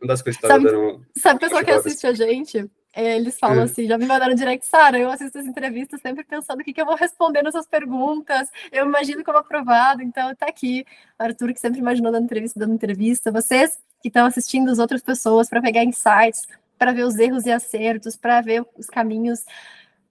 Uma 0.00 0.08
das 0.08 0.22
coisas 0.22 0.40
que 0.40 0.46
estava 0.46 0.62
dando. 0.62 1.06
Sabe 1.16 1.36
o 1.36 1.40
pessoal 1.40 1.64
que 1.64 1.70
assiste 1.70 2.06
a 2.06 2.12
gente? 2.12 2.70
Eles 2.94 3.38
falam 3.38 3.60
é. 3.60 3.64
assim, 3.64 3.86
já 3.86 3.96
me 3.96 4.04
mandaram 4.04 4.34
direct, 4.34 4.66
Sara, 4.66 4.98
eu 4.98 5.10
assisto 5.10 5.38
as 5.38 5.46
entrevistas 5.46 6.00
sempre 6.00 6.24
pensando 6.24 6.60
o 6.60 6.64
que, 6.64 6.72
que 6.72 6.80
eu 6.80 6.86
vou 6.86 6.96
responder 6.96 7.40
nessas 7.42 7.66
perguntas, 7.66 8.48
eu 8.72 8.84
imagino 8.84 9.22
como 9.22 9.38
aprovado, 9.38 10.02
então 10.02 10.34
tá 10.34 10.46
aqui. 10.46 10.84
Arthur, 11.16 11.52
que 11.52 11.60
sempre 11.60 11.78
imaginou 11.78 12.10
dando 12.10 12.24
entrevista, 12.24 12.58
dando 12.58 12.74
entrevista. 12.74 13.30
Vocês 13.30 13.78
que 14.00 14.08
estão 14.08 14.26
assistindo 14.26 14.70
as 14.70 14.78
outras 14.78 15.02
pessoas 15.02 15.48
para 15.48 15.62
pegar 15.62 15.84
insights, 15.84 16.46
para 16.78 16.92
ver 16.92 17.04
os 17.04 17.18
erros 17.18 17.46
e 17.46 17.52
acertos, 17.52 18.16
para 18.16 18.40
ver 18.40 18.64
os 18.76 18.86
caminhos. 18.86 19.44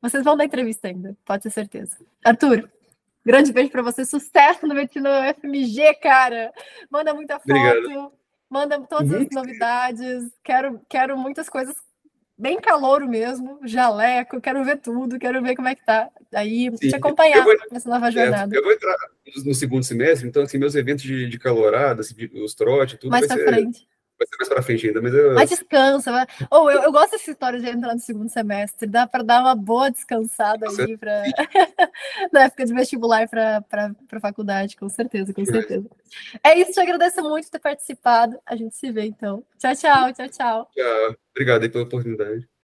Vocês 0.02 0.24
vão 0.24 0.38
dar 0.38 0.46
entrevista 0.46 0.88
ainda, 0.88 1.18
pode 1.26 1.44
ter 1.44 1.50
certeza. 1.50 1.98
Arthur, 2.24 2.70
grande 3.26 3.52
beijo 3.52 3.72
para 3.72 3.82
você, 3.82 4.06
sucesso 4.06 4.66
no 4.66 4.76
Medicina 4.76 5.34
FMG, 5.34 5.96
cara. 5.96 6.54
Manda 6.90 7.14
muita 7.14 7.40
foto, 7.40 7.50
Obrigado. 7.50 8.14
manda 8.50 8.80
todas 8.82 9.12
uhum. 9.12 9.22
as 9.24 9.30
novidades. 9.32 10.32
Quero, 10.44 10.80
quero 10.88 11.18
muitas 11.18 11.50
coisas 11.50 11.76
bem 12.40 12.60
calouro 12.62 13.08
mesmo, 13.08 13.60
jaleco, 13.66 14.40
quero 14.40 14.64
ver 14.64 14.78
tudo, 14.78 15.20
quero 15.20 15.42
ver 15.44 15.56
como 15.56 15.68
é 15.68 15.76
que 15.76 15.86
tá. 15.86 16.10
Aí, 16.34 16.72
Sim, 16.78 16.88
te 16.90 16.96
acompanhar 16.96 17.44
vou, 17.44 17.54
nessa 17.70 17.90
nova 17.90 18.10
jornada. 18.10 18.56
Eu 18.56 18.64
vou 18.64 18.72
entrar 18.72 18.96
no 19.46 19.54
segundo 19.54 19.84
semestre, 19.84 20.28
então, 20.28 20.44
assim, 20.44 20.58
meus 20.58 20.74
eventos 20.74 21.04
de, 21.04 21.28
de 21.28 21.38
calorada, 21.38 22.00
assim, 22.00 22.16
os 22.42 22.56
trote, 22.56 22.98
tudo 22.98 23.12
Mais 23.12 23.28
vai 23.28 23.38
pra 23.38 23.46
ser, 23.46 23.54
frente. 23.54 23.88
Vai 24.20 24.28
ser 24.28 24.38
mais 24.38 24.50
pra 24.50 24.62
frente 24.62 24.88
ainda, 24.88 25.02
mas 25.02 25.14
eu... 25.14 25.34
Mas 25.34 25.50
descansa. 25.50 26.12
Vai... 26.12 26.28
Oh, 26.52 26.70
eu, 26.70 26.84
eu 26.84 26.92
gosto 26.92 27.12
dessa 27.12 27.32
história 27.32 27.58
de 27.58 27.70
entrar 27.70 27.94
no 27.94 28.00
segundo 28.02 28.30
semestre, 28.30 28.86
dá 28.86 29.08
para 29.08 29.24
dar 29.24 29.40
uma 29.40 29.56
boa 29.56 29.90
descansada 29.90 30.66
Nossa, 30.66 30.84
aí 30.84 30.98
pra... 30.98 31.24
na 32.34 32.44
época 32.44 32.66
de 32.66 32.74
vestibular 32.74 33.30
para 33.30 33.62
para 33.62 34.20
faculdade, 34.20 34.76
com 34.76 34.90
certeza, 34.90 35.34
com 35.34 35.46
certeza. 35.46 35.88
É 36.44 36.60
isso, 36.60 36.74
te 36.74 36.80
agradeço 36.80 37.22
muito 37.22 37.46
por 37.46 37.52
ter 37.52 37.60
participado. 37.60 38.38
A 38.46 38.56
gente 38.56 38.76
se 38.76 38.92
vê 38.92 39.06
então. 39.06 39.44
Tchau, 39.58 39.76
tchau, 39.76 40.14
tchau, 40.14 40.30
tchau. 40.30 40.70
Tchau. 40.76 41.16
Obrigado 41.32 41.64
aí 41.64 41.70
pela 41.70 41.86
oportunidade. 41.86 42.50